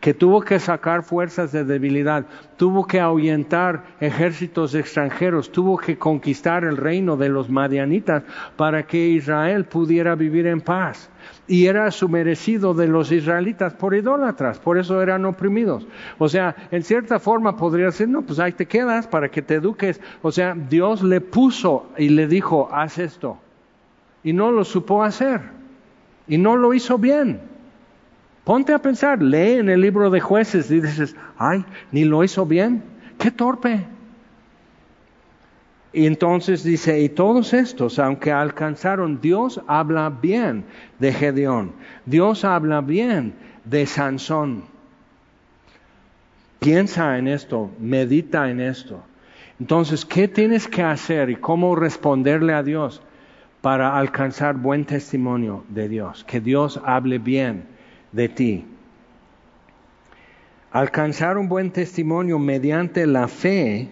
que 0.00 0.14
tuvo 0.14 0.40
que 0.42 0.60
sacar 0.60 1.02
fuerzas 1.02 1.52
de 1.52 1.64
debilidad, 1.64 2.26
tuvo 2.56 2.86
que 2.86 3.00
ahuyentar 3.00 3.82
ejércitos 3.98 4.74
extranjeros, 4.74 5.50
tuvo 5.50 5.78
que 5.78 5.98
conquistar 5.98 6.64
el 6.64 6.76
reino 6.76 7.16
de 7.16 7.28
los 7.28 7.50
madianitas 7.50 8.22
para 8.56 8.86
que 8.86 9.08
Israel 9.08 9.64
pudiera 9.64 10.14
vivir 10.14 10.46
en 10.46 10.60
paz. 10.60 11.10
Y 11.48 11.66
era 11.66 11.90
su 11.90 12.08
merecido 12.08 12.72
de 12.72 12.86
los 12.86 13.10
israelitas 13.10 13.74
por 13.74 13.94
idólatras, 13.94 14.60
por 14.60 14.78
eso 14.78 15.02
eran 15.02 15.24
oprimidos. 15.24 15.86
O 16.18 16.28
sea, 16.28 16.54
en 16.70 16.82
cierta 16.82 17.18
forma 17.18 17.56
podría 17.56 17.90
ser, 17.90 18.08
no, 18.08 18.22
pues 18.22 18.38
ahí 18.38 18.52
te 18.52 18.66
quedas 18.66 19.08
para 19.08 19.28
que 19.28 19.42
te 19.42 19.54
eduques. 19.54 20.00
O 20.22 20.30
sea, 20.30 20.54
Dios 20.54 21.02
le 21.02 21.20
puso 21.20 21.90
y 21.96 22.10
le 22.10 22.28
dijo, 22.28 22.68
haz 22.72 22.98
esto. 22.98 23.38
Y 24.22 24.32
no 24.32 24.52
lo 24.52 24.64
supo 24.64 25.02
hacer. 25.02 25.56
Y 26.28 26.38
no 26.38 26.56
lo 26.56 26.74
hizo 26.74 26.98
bien. 26.98 27.40
Ponte 28.44 28.72
a 28.72 28.78
pensar, 28.78 29.22
lee 29.22 29.58
en 29.58 29.68
el 29.68 29.80
libro 29.80 30.08
de 30.10 30.20
jueces 30.20 30.70
y 30.70 30.80
dices, 30.80 31.16
ay, 31.36 31.64
ni 31.90 32.04
lo 32.04 32.22
hizo 32.22 32.46
bien, 32.46 32.82
qué 33.18 33.30
torpe. 33.30 33.84
Y 35.92 36.06
entonces 36.06 36.62
dice, 36.62 37.00
y 37.00 37.08
todos 37.08 37.54
estos, 37.54 37.98
aunque 37.98 38.30
alcanzaron, 38.30 39.20
Dios 39.20 39.60
habla 39.66 40.10
bien 40.10 40.64
de 40.98 41.12
Gedeón, 41.12 41.72
Dios 42.04 42.44
habla 42.44 42.82
bien 42.82 43.34
de 43.64 43.86
Sansón. 43.86 44.64
Piensa 46.60 47.18
en 47.18 47.28
esto, 47.28 47.70
medita 47.80 48.50
en 48.50 48.60
esto. 48.60 49.02
Entonces, 49.58 50.04
¿qué 50.04 50.28
tienes 50.28 50.68
que 50.68 50.82
hacer 50.82 51.30
y 51.30 51.36
cómo 51.36 51.74
responderle 51.74 52.52
a 52.52 52.62
Dios 52.62 53.02
para 53.66 53.98
alcanzar 53.98 54.54
buen 54.54 54.84
testimonio 54.84 55.64
de 55.68 55.88
Dios? 55.88 56.22
Que 56.22 56.40
Dios 56.40 56.80
hable 56.84 57.18
bien 57.18 57.66
de 58.12 58.28
ti. 58.28 58.64
Alcanzar 60.70 61.36
un 61.36 61.48
buen 61.48 61.72
testimonio 61.72 62.38
mediante 62.38 63.08
la 63.08 63.26
fe, 63.26 63.90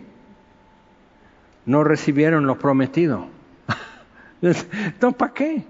no 1.67 1.83
recibieron 1.83 2.47
lo 2.47 2.57
prometido. 2.57 3.27
Entonces, 4.43 5.19
¿para 5.19 5.35
qué? 5.35 5.65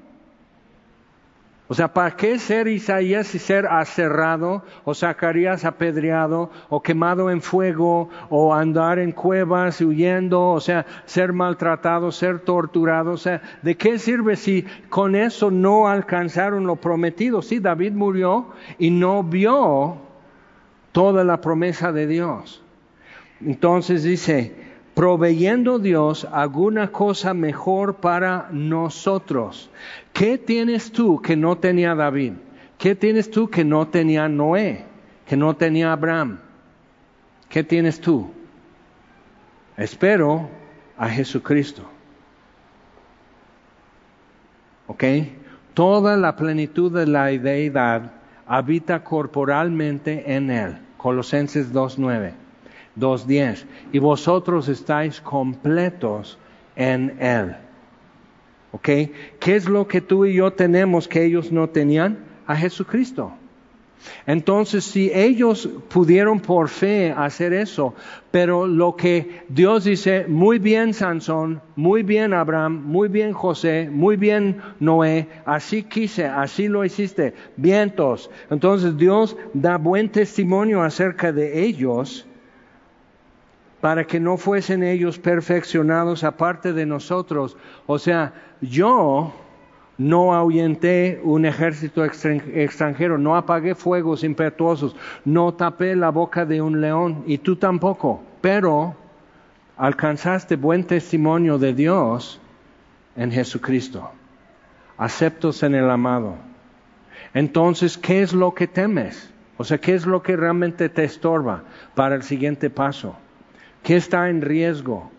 O 1.66 1.72
sea, 1.72 1.88
¿para 1.94 2.14
qué 2.14 2.38
ser 2.38 2.68
Isaías 2.68 3.34
y 3.34 3.38
ser 3.38 3.66
aserrado, 3.66 4.62
o 4.84 4.94
Zacarías 4.94 5.64
apedreado, 5.64 6.50
o 6.68 6.82
quemado 6.82 7.30
en 7.30 7.40
fuego, 7.40 8.10
o 8.28 8.52
andar 8.52 8.98
en 8.98 9.12
cuevas 9.12 9.80
huyendo, 9.80 10.50
o 10.50 10.60
sea, 10.60 10.84
ser 11.06 11.32
maltratado, 11.32 12.12
ser 12.12 12.40
torturado? 12.40 13.12
O 13.12 13.16
sea, 13.16 13.40
¿de 13.62 13.78
qué 13.78 13.98
sirve 13.98 14.36
si 14.36 14.66
con 14.90 15.14
eso 15.14 15.50
no 15.50 15.88
alcanzaron 15.88 16.66
lo 16.66 16.76
prometido? 16.76 17.40
Sí, 17.40 17.60
David 17.60 17.92
murió 17.92 18.48
y 18.78 18.90
no 18.90 19.22
vio 19.22 19.96
toda 20.92 21.24
la 21.24 21.40
promesa 21.40 21.92
de 21.92 22.06
Dios. 22.06 22.62
Entonces 23.40 24.02
dice, 24.02 24.54
proveyendo 24.94 25.78
Dios 25.78 26.26
alguna 26.30 26.92
cosa 26.92 27.34
mejor 27.34 27.96
para 27.96 28.48
nosotros. 28.52 29.70
¿Qué 30.12 30.38
tienes 30.38 30.92
tú 30.92 31.20
que 31.20 31.36
no 31.36 31.58
tenía 31.58 31.94
David? 31.94 32.34
¿Qué 32.78 32.94
tienes 32.94 33.30
tú 33.30 33.48
que 33.48 33.64
no 33.64 33.88
tenía 33.88 34.28
Noé? 34.28 34.84
Que 35.26 35.36
no 35.36 35.56
tenía 35.56 35.92
Abraham? 35.92 36.38
¿Qué 37.48 37.64
tienes 37.64 38.00
tú? 38.00 38.30
Espero 39.76 40.48
a 40.96 41.08
Jesucristo. 41.08 41.82
¿Ok? 44.86 45.04
Toda 45.72 46.16
la 46.16 46.36
plenitud 46.36 46.92
de 46.92 47.06
la 47.06 47.26
deidad 47.26 48.12
habita 48.46 49.02
corporalmente 49.02 50.34
en 50.34 50.50
él. 50.50 50.78
Colosenses 50.98 51.72
2.9. 51.72 52.43
2.10. 52.98 53.64
Y 53.92 53.98
vosotros 53.98 54.68
estáis 54.68 55.20
completos 55.20 56.38
en 56.76 57.16
Él. 57.20 57.56
¿Ok? 58.72 58.88
¿Qué 59.38 59.56
es 59.56 59.68
lo 59.68 59.86
que 59.86 60.00
tú 60.00 60.24
y 60.24 60.34
yo 60.34 60.52
tenemos 60.52 61.06
que 61.06 61.24
ellos 61.24 61.52
no 61.52 61.68
tenían? 61.68 62.18
A 62.46 62.56
Jesucristo. 62.56 63.32
Entonces, 64.26 64.84
si 64.84 65.10
ellos 65.14 65.68
pudieron 65.88 66.40
por 66.40 66.68
fe 66.68 67.14
hacer 67.16 67.52
eso, 67.52 67.94
pero 68.30 68.66
lo 68.66 68.96
que 68.96 69.44
Dios 69.48 69.84
dice, 69.84 70.26
muy 70.28 70.58
bien 70.58 70.92
Sansón, 70.92 71.62
muy 71.76 72.02
bien 72.02 72.34
Abraham, 72.34 72.82
muy 72.84 73.08
bien 73.08 73.32
José, 73.32 73.88
muy 73.90 74.16
bien 74.16 74.60
Noé, 74.80 75.28
así 75.46 75.84
quise, 75.84 76.26
así 76.26 76.68
lo 76.68 76.84
hiciste, 76.84 77.34
vientos. 77.56 78.30
Entonces 78.50 78.96
Dios 78.96 79.36
da 79.52 79.78
buen 79.78 80.10
testimonio 80.10 80.82
acerca 80.82 81.32
de 81.32 81.64
ellos 81.64 82.26
para 83.84 84.06
que 84.06 84.18
no 84.18 84.38
fuesen 84.38 84.82
ellos 84.82 85.18
perfeccionados 85.18 86.24
aparte 86.24 86.72
de 86.72 86.86
nosotros. 86.86 87.58
O 87.84 87.98
sea, 87.98 88.32
yo 88.62 89.34
no 89.98 90.34
ahuyenté 90.34 91.20
un 91.22 91.44
ejército 91.44 92.02
extranjero, 92.02 93.18
no 93.18 93.36
apagué 93.36 93.74
fuegos 93.74 94.24
impetuosos, 94.24 94.96
no 95.26 95.52
tapé 95.52 95.94
la 95.96 96.08
boca 96.08 96.46
de 96.46 96.62
un 96.62 96.80
león, 96.80 97.24
y 97.26 97.36
tú 97.36 97.56
tampoco, 97.56 98.22
pero 98.40 98.96
alcanzaste 99.76 100.56
buen 100.56 100.84
testimonio 100.84 101.58
de 101.58 101.74
Dios 101.74 102.40
en 103.16 103.32
Jesucristo, 103.32 104.10
aceptos 104.96 105.62
en 105.62 105.74
el 105.74 105.90
amado. 105.90 106.36
Entonces, 107.34 107.98
¿qué 107.98 108.22
es 108.22 108.32
lo 108.32 108.54
que 108.54 108.66
temes? 108.66 109.30
O 109.58 109.64
sea, 109.64 109.76
¿qué 109.76 109.92
es 109.92 110.06
lo 110.06 110.22
que 110.22 110.38
realmente 110.38 110.88
te 110.88 111.04
estorba 111.04 111.64
para 111.94 112.14
el 112.14 112.22
siguiente 112.22 112.70
paso? 112.70 113.16
¿Qué 113.84 113.96
está 113.96 114.30
en 114.30 114.40
riesgo? 114.40 115.10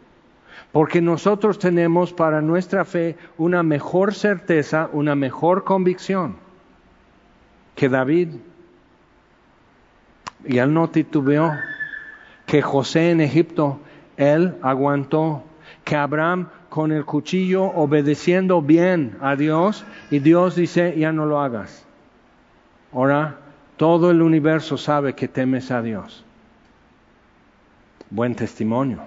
Porque 0.71 0.99
nosotros 0.99 1.59
tenemos 1.59 2.11
para 2.11 2.41
nuestra 2.41 2.83
fe 2.83 3.15
una 3.37 3.63
mejor 3.63 4.13
certeza, 4.13 4.89
una 4.91 5.15
mejor 5.15 5.63
convicción 5.63 6.35
que 7.75 7.87
David. 7.87 8.29
Y 10.45 10.57
él 10.57 10.73
no 10.73 10.89
titubeó, 10.89 11.53
que 12.45 12.61
José 12.61 13.11
en 13.11 13.21
Egipto, 13.21 13.79
él 14.17 14.55
aguantó, 14.61 15.43
que 15.83 15.95
Abraham 15.95 16.49
con 16.69 16.91
el 16.91 17.05
cuchillo 17.05 17.65
obedeciendo 17.65 18.61
bien 18.61 19.15
a 19.21 19.35
Dios 19.35 19.85
y 20.09 20.19
Dios 20.19 20.55
dice, 20.55 20.95
ya 20.97 21.11
no 21.11 21.25
lo 21.25 21.39
hagas. 21.39 21.85
Ahora 22.91 23.37
todo 23.77 24.09
el 24.09 24.23
universo 24.23 24.77
sabe 24.77 25.13
que 25.13 25.27
temes 25.27 25.69
a 25.69 25.81
Dios. 25.81 26.24
Buen 28.15 28.33
testimonio. 28.33 28.99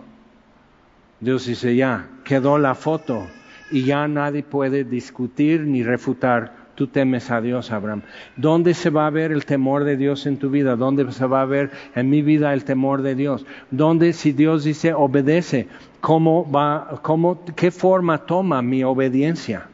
Dios 1.18 1.46
dice, 1.46 1.74
ya, 1.74 2.10
quedó 2.24 2.58
la 2.58 2.74
foto 2.74 3.26
y 3.70 3.84
ya 3.84 4.06
nadie 4.06 4.42
puede 4.42 4.84
discutir 4.84 5.62
ni 5.62 5.82
refutar. 5.82 6.68
Tú 6.74 6.88
temes 6.88 7.30
a 7.30 7.40
Dios, 7.40 7.72
Abraham. 7.72 8.02
¿Dónde 8.36 8.74
se 8.74 8.90
va 8.90 9.06
a 9.06 9.10
ver 9.10 9.32
el 9.32 9.46
temor 9.46 9.84
de 9.84 9.96
Dios 9.96 10.26
en 10.26 10.36
tu 10.36 10.50
vida? 10.50 10.76
¿Dónde 10.76 11.10
se 11.10 11.24
va 11.24 11.40
a 11.40 11.46
ver 11.46 11.70
en 11.94 12.10
mi 12.10 12.20
vida 12.20 12.52
el 12.52 12.64
temor 12.64 13.00
de 13.00 13.14
Dios? 13.14 13.46
¿Dónde 13.70 14.12
si 14.12 14.32
Dios 14.32 14.64
dice 14.64 14.92
obedece? 14.92 15.68
¿Cómo 16.02 16.46
va, 16.52 17.00
cómo, 17.00 17.42
qué 17.56 17.70
forma 17.70 18.26
toma 18.26 18.60
mi 18.60 18.84
obediencia? 18.84 19.68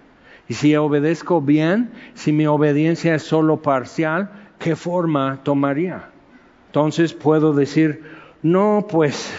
Y 0.46 0.54
si 0.54 0.76
obedezco 0.76 1.40
bien, 1.40 1.90
si 2.14 2.30
mi 2.30 2.46
obediencia 2.46 3.16
es 3.16 3.24
solo 3.24 3.60
parcial, 3.62 4.30
¿qué 4.60 4.76
forma 4.76 5.40
tomaría? 5.42 6.10
Entonces 6.68 7.14
puedo 7.14 7.52
decir, 7.52 8.13
no, 8.44 8.86
pues 8.86 9.32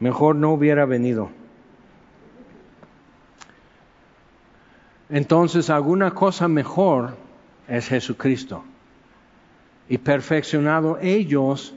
mejor 0.00 0.34
no 0.34 0.52
hubiera 0.52 0.86
venido. 0.86 1.30
Entonces, 5.08 5.70
alguna 5.70 6.10
cosa 6.10 6.48
mejor 6.48 7.14
es 7.68 7.86
Jesucristo. 7.86 8.64
Y 9.88 9.98
perfeccionado 9.98 10.98
ellos 11.00 11.72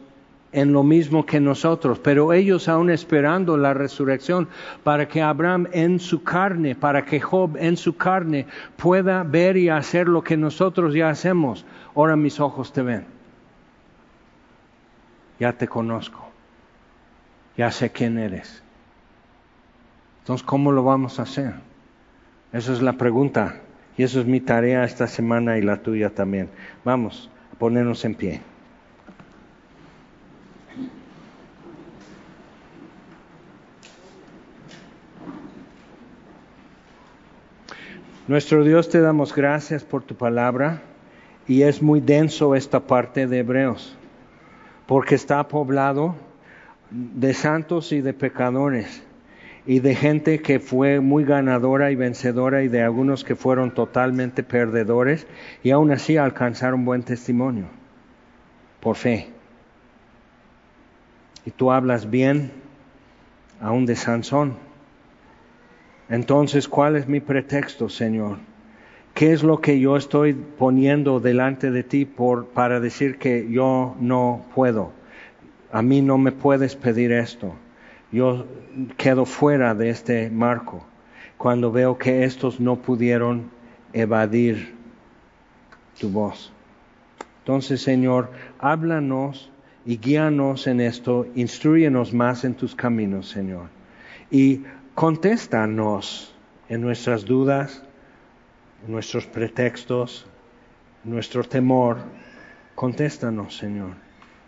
en 0.52 0.74
lo 0.74 0.82
mismo 0.82 1.28
que 1.28 1.40
nosotros, 1.40 2.00
pero 2.00 2.34
ellos 2.34 2.68
aún 2.68 2.90
esperando 2.90 3.56
la 3.56 3.76
resurrección 3.76 4.48
para 4.84 5.08
que 5.08 5.22
Abraham 5.22 5.68
en 5.74 6.00
su 6.00 6.24
carne, 6.24 6.74
para 6.74 7.06
que 7.06 7.20
Job 7.20 7.56
en 7.58 7.78
su 7.78 7.98
carne 7.98 8.48
pueda 8.78 9.22
ver 9.22 9.58
y 9.58 9.70
hacer 9.70 10.08
lo 10.08 10.24
que 10.24 10.38
nosotros 10.38 10.96
ya 10.96 11.10
hacemos. 11.10 11.66
Ahora 11.96 12.16
mis 12.16 12.40
ojos 12.40 12.74
te 12.74 12.82
ven. 12.82 13.23
Ya 15.40 15.54
te 15.54 15.68
conozco 15.68 16.34
ya 17.58 17.72
sé 17.72 17.92
quién 17.92 18.18
eres. 18.18 18.62
Entonces, 20.20 20.46
¿cómo 20.46 20.72
lo 20.72 20.84
vamos 20.84 21.20
a 21.20 21.24
hacer? 21.24 21.54
Esa 22.52 22.74
es 22.74 22.82
la 22.82 22.94
pregunta. 22.94 23.62
Y 23.98 24.04
eso 24.04 24.20
es 24.20 24.26
mi 24.26 24.40
tarea 24.40 24.84
esta 24.86 25.08
semana 25.08 25.58
y 25.58 25.62
la 25.62 25.78
tuya 25.78 26.10
también. 26.10 26.50
Vamos 26.84 27.30
a 27.52 27.60
ponernos 27.60 28.04
en 28.06 28.16
pie. 28.16 28.42
Nuestro 38.26 38.64
Dios 38.64 38.90
te 38.90 39.02
damos 39.02 39.36
gracias 39.36 39.84
por 39.84 40.02
tu 40.02 40.16
palabra 40.16 40.82
y 41.46 41.64
es 41.64 41.82
muy 41.82 42.00
denso 42.00 42.56
esta 42.56 42.80
parte 42.80 43.28
de 43.28 43.40
Hebreos 43.40 43.98
porque 44.88 45.16
está 45.16 45.48
poblado 45.48 46.16
de 46.92 47.34
santos 47.34 47.92
y 47.92 48.02
de 48.02 48.14
pecadores, 48.14 49.04
y 49.66 49.80
de 49.80 49.96
gente 49.96 50.42
que 50.42 50.60
fue 50.60 51.00
muy 51.00 51.24
ganadora 51.24 51.92
y 51.92 51.96
vencedora 51.96 52.64
y 52.64 52.68
de 52.68 52.84
algunos 52.84 53.24
que 53.24 53.36
fueron 53.36 53.74
totalmente 53.74 54.44
perdedores 54.44 55.26
y 55.64 55.72
aún 55.72 55.92
así 55.92 56.18
alcanzaron 56.18 56.86
buen 56.86 57.04
testimonio 57.04 57.68
por 58.82 58.96
fe. 58.98 59.30
Y 61.46 61.52
tú 61.52 61.72
hablas 61.72 62.10
bien 62.10 62.52
aún 63.62 63.86
de 63.86 63.96
Sansón. 63.96 64.58
Entonces, 66.10 66.68
¿cuál 66.68 66.98
es 66.98 67.08
mi 67.08 67.22
pretexto, 67.22 67.88
Señor? 67.88 68.38
¿Qué 69.14 69.32
es 69.32 69.44
lo 69.44 69.62
que 69.62 69.80
yo 69.80 69.96
estoy 69.96 70.34
poniendo 70.34 71.20
delante 71.20 71.72
de 71.72 71.84
ti 71.84 72.06
por, 72.06 72.48
para 72.48 72.80
decir 72.80 73.18
que 73.18 73.48
yo 73.50 73.96
no 74.00 74.46
puedo? 74.56 74.92
a 75.74 75.82
mí 75.82 76.04
no 76.04 76.20
me 76.20 76.32
puedes 76.32 76.76
pedir 76.76 77.12
esto. 77.12 77.56
Yo 78.12 78.46
quedo 78.96 79.26
fuera 79.26 79.74
de 79.74 79.90
este 79.90 80.30
marco 80.30 80.86
cuando 81.36 81.72
veo 81.72 81.98
que 81.98 82.24
estos 82.24 82.60
no 82.60 82.76
pudieron 82.76 83.50
evadir 83.92 84.76
tu 86.00 86.10
voz. 86.10 86.54
Entonces, 87.40 87.82
Señor, 87.82 88.32
háblanos 88.60 89.52
y 89.84 89.98
guíanos 89.98 90.68
en 90.68 90.80
esto, 90.80 91.26
instruyenos 91.34 92.14
más 92.14 92.46
en 92.46 92.54
tus 92.54 92.76
caminos, 92.76 93.28
Señor. 93.28 93.66
Y 94.30 94.62
contéstanos 94.94 96.36
en 96.70 96.82
nuestras 96.82 97.26
dudas, 97.26 97.84
nuestros 98.88 99.26
pretextos, 99.26 100.26
nuestro 101.04 101.44
temor. 101.44 101.98
Contéstanos, 102.76 103.58
Señor. 103.58 103.96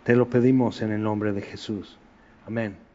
Te 0.04 0.16
lo 0.16 0.28
pedimos 0.28 0.82
en 0.82 0.92
el 0.92 1.02
nombre 1.02 1.32
de 1.32 1.42
Jesús. 1.42 1.98
Amén. 2.46 2.85